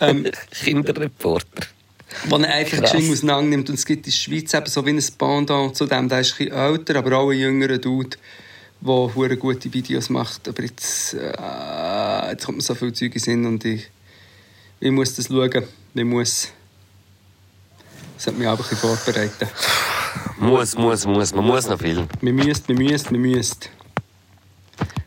Ähm, 0.00 0.26
Kinderreporter. 0.62 1.66
wo 2.28 2.36
er 2.36 2.54
einfach 2.54 2.82
auseinander 2.82 3.48
nimmt. 3.48 3.68
Und 3.68 3.74
es 3.74 3.84
gibt 3.84 4.06
in 4.06 4.12
der 4.12 4.16
Schweiz 4.16 4.54
eben 4.54 4.66
so 4.66 4.86
wie 4.86 4.90
ein 4.90 5.04
Pendant 5.18 5.76
zu 5.76 5.86
dem. 5.86 6.08
Der 6.08 6.20
ist 6.20 6.32
ein 6.34 6.46
bisschen 6.46 6.56
älter, 6.56 6.96
aber 6.96 7.18
auch 7.18 7.30
ein 7.30 7.38
jüngerer 7.38 7.78
Dude, 7.78 8.16
der 8.80 9.14
hure 9.14 9.36
gute 9.36 9.72
Videos 9.72 10.10
macht. 10.10 10.48
Aber 10.48 10.62
jetzt, 10.62 11.14
äh, 11.14 12.30
jetzt 12.30 12.44
kommt 12.44 12.58
mir 12.58 12.64
so 12.64 12.74
viel 12.74 12.92
Zeug 12.92 13.14
in 13.14 13.20
Sinn 13.20 13.46
und 13.46 13.64
ich, 13.64 13.88
ich 14.80 14.90
muss 14.90 15.14
das 15.14 15.26
schauen. 15.26 15.64
Ich 15.94 16.04
muss... 16.04 16.52
Das 18.16 18.26
hat 18.26 18.38
mich 18.38 18.48
auch 18.48 18.52
ein 18.52 18.58
bisschen 18.58 18.78
vorbereiten. 18.78 19.48
Muss, 20.38 20.76
muss, 20.76 21.06
muss. 21.06 21.34
Man 21.34 21.44
muss 21.44 21.68
noch 21.68 21.78
viel. 21.78 22.06
Wir 22.20 22.32
müssen, 22.32 22.66
wir 22.66 22.76
müssen, 22.76 23.12
wir 23.12 23.18
müssen. 23.18 23.58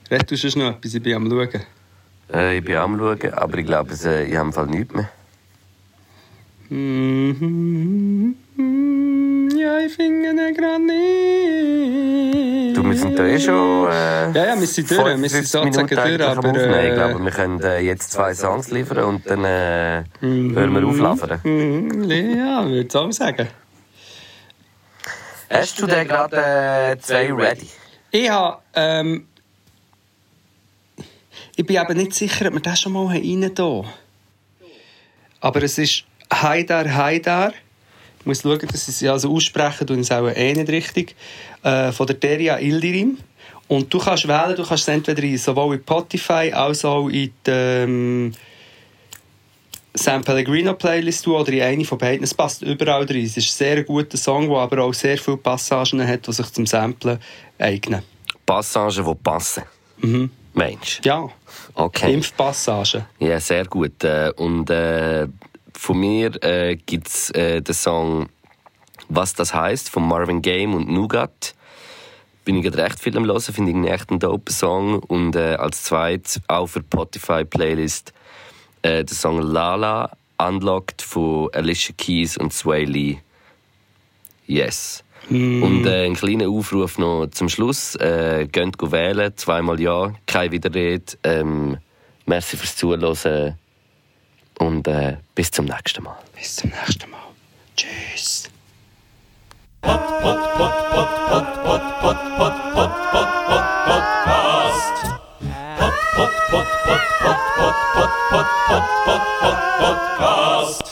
Red 0.09 0.29
du 0.29 0.37
schon 0.37 0.61
noch 0.61 0.75
etwas? 0.77 0.93
Ich 0.93 1.03
bin 1.03 1.15
am 1.15 1.29
Schauen. 1.29 1.63
Äh, 2.33 2.57
ich 2.57 2.63
bin 2.63 2.75
am 2.75 2.97
Schauen, 2.97 3.33
aber 3.33 3.57
ich 3.57 3.65
glaube, 3.65 3.93
äh, 4.03 4.25
ich 4.25 4.35
habe 4.35 4.47
im 4.47 4.53
Fall 4.53 4.67
nichts 4.67 4.93
mehr. 4.93 5.09
Mhm. 6.69 7.90
Wir 12.91 12.97
sind 12.99 13.17
da 13.19 13.25
eh 13.25 13.39
schon. 13.39 13.87
Äh, 13.89 14.31
Ja, 14.31 14.45
ja, 14.55 14.59
wir 14.59 14.67
sind 14.67 14.89
durch. 14.91 15.21
Wir 15.21 15.29
sind 15.29 15.47
55 15.47 15.47
sozusagen 15.47 15.87
durch, 15.87 16.21
aber, 16.37 16.55
äh, 16.57 16.89
Ich 16.89 16.93
glaube, 16.95 17.23
wir 17.23 17.31
können 17.31 17.59
äh, 17.61 17.79
jetzt 17.79 18.11
zwei 18.11 18.33
Songs 18.33 18.69
liefern 18.71 19.03
und 19.05 19.29
dann 19.29 19.43
äh, 19.45 20.03
hören 20.21 20.73
wir 20.73 20.85
auflaufen. 20.87 21.39
Mhm, 21.43 22.09
Ja, 22.11 22.65
würde 22.65 22.81
ich 22.87 22.95
auch 22.95 23.11
sagen. 23.11 23.47
Hast 25.49 25.81
du 25.81 25.85
denn 25.87 26.07
gerade 26.07 26.37
äh, 26.37 26.97
zwei 26.99 27.31
ready? 27.33 27.67
Ich 28.11 28.29
habe, 28.29 28.57
ähm, 28.73 29.27
ich 31.55 31.65
bin 31.65 31.75
eben 31.81 31.97
nicht 31.97 32.13
sicher, 32.13 32.47
ob 32.47 32.53
wir 32.53 32.61
das 32.61 32.79
schon 32.79 32.93
mal 32.93 33.07
rein 33.07 33.51
da. 33.53 33.83
Aber 35.41 35.63
es 35.63 35.77
ist 35.77 36.03
Haidar 36.31 36.85
Haidar. 36.93 37.53
Ich 38.21 38.25
muss 38.27 38.41
schauen, 38.43 38.59
dass 38.59 38.87
ich 38.87 39.01
es 39.01 39.03
also 39.09 39.33
aussprechen 39.33 39.89
und 39.89 39.99
es 39.99 40.11
auch 40.11 40.27
eh 40.27 40.53
nicht 40.53 40.69
richtig. 40.69 41.15
Äh, 41.63 41.91
von 41.91 42.05
der 42.05 42.15
Deria 42.17 42.59
Ildirim. 42.59 43.17
Und 43.67 43.91
du 43.91 43.97
kannst 43.97 44.27
wählen, 44.27 44.55
du 44.55 44.63
kannst 44.63 44.87
es 44.87 44.93
entweder 44.93 45.23
in, 45.23 45.37
sowohl 45.37 45.75
in 45.75 45.81
Spotify 45.81 46.51
als 46.53 46.85
auch 46.85 47.07
in 47.07 47.31
die 47.47 47.51
ähm, 47.51 48.31
San 49.95 50.23
Pellegrino 50.23 50.73
Playlist 50.75 51.25
tun 51.25 51.35
oder 51.35 51.51
in 51.51 51.61
eine 51.61 51.83
von 51.85 51.97
beiden. 51.97 52.23
Es 52.23 52.33
passt 52.33 52.61
überall 52.61 53.05
rein. 53.05 53.23
Es 53.23 53.37
ist 53.37 53.49
ein 53.49 53.65
sehr 53.65 53.83
guter 53.83 54.17
Song, 54.17 54.47
der 54.47 54.57
aber 54.57 54.83
auch 54.83 54.93
sehr 54.93 55.17
viele 55.17 55.37
Passagen 55.37 56.05
hat, 56.07 56.27
die 56.27 56.33
sich 56.33 56.51
zum 56.51 56.67
Samplen 56.67 57.17
eignen. 57.57 58.03
Passagen, 58.45 59.03
die 59.03 59.15
passen. 59.15 59.63
Mensch. 60.53 61.01
Ja, 61.03 61.29
Okay. 61.73 62.13
Impfpassagen. 62.13 63.05
Ja, 63.19 63.39
sehr 63.39 63.65
gut. 63.65 64.03
Äh, 64.03 64.31
Und 64.35 64.69
äh, 64.69 65.27
von 65.77 65.99
mir 65.99 66.31
äh, 66.43 66.75
gibt 66.75 67.07
es 67.07 67.29
äh, 67.31 67.61
den 67.61 67.73
Song 67.73 68.29
Was 69.09 69.33
das 69.33 69.53
heißt 69.53 69.89
von 69.89 70.07
Marvin 70.07 70.41
Gaye 70.41 70.67
und 70.67 70.89
Nougat. 70.89 71.55
Bin 72.45 72.57
ich 72.57 72.63
gerade 72.63 72.79
recht 72.79 72.99
viel 72.99 73.15
am 73.17 73.25
Hören, 73.25 73.41
finde 73.41 73.71
ich 73.71 73.75
einen 73.75 73.85
echt 73.85 74.09
einen 74.09 74.19
dope 74.19 74.51
Song. 74.51 74.99
Und 74.99 75.35
äh, 75.35 75.55
als 75.55 75.83
zweites 75.83 76.41
auch 76.47 76.67
für 76.67 76.79
die 76.81 76.87
Spotify-Playlist 76.87 78.13
äh, 78.81 79.03
der 79.03 79.15
Song 79.15 79.41
Lala 79.41 80.11
Unlocked 80.39 81.01
von 81.01 81.49
Alicia 81.53 81.93
Keys 81.97 82.37
und 82.37 82.51
Sway 82.51 82.85
Lee. 82.85 83.17
Yes. 84.47 85.03
Und 85.29 85.85
äh, 85.85 86.05
ein 86.05 86.15
kleiner 86.15 86.49
Aufruf 86.49 86.97
noch 86.97 87.27
zum 87.27 87.47
Schluss. 87.47 87.95
Äh, 87.95 88.47
geht 88.51 88.75
wählen, 88.91 89.31
zweimal 89.37 89.79
ja, 89.79 90.13
keine 90.25 90.51
Widerrede. 90.51 91.17
Ähm, 91.23 91.77
merci 92.25 92.57
fürs 92.57 92.75
Zuhören 92.75 93.55
und 94.61 94.87
äh, 94.87 95.17
bis 95.35 95.49
zum 95.51 95.65
nächsten 95.65 96.03
Mal. 96.03 96.17
Bis 96.35 96.55
zum 96.55 96.69
nächsten 96.69 97.09
Mal. 97.09 97.19
Tschüss. 97.75 98.49
Podcast. 99.81 100.11
Podcast. 109.79 110.90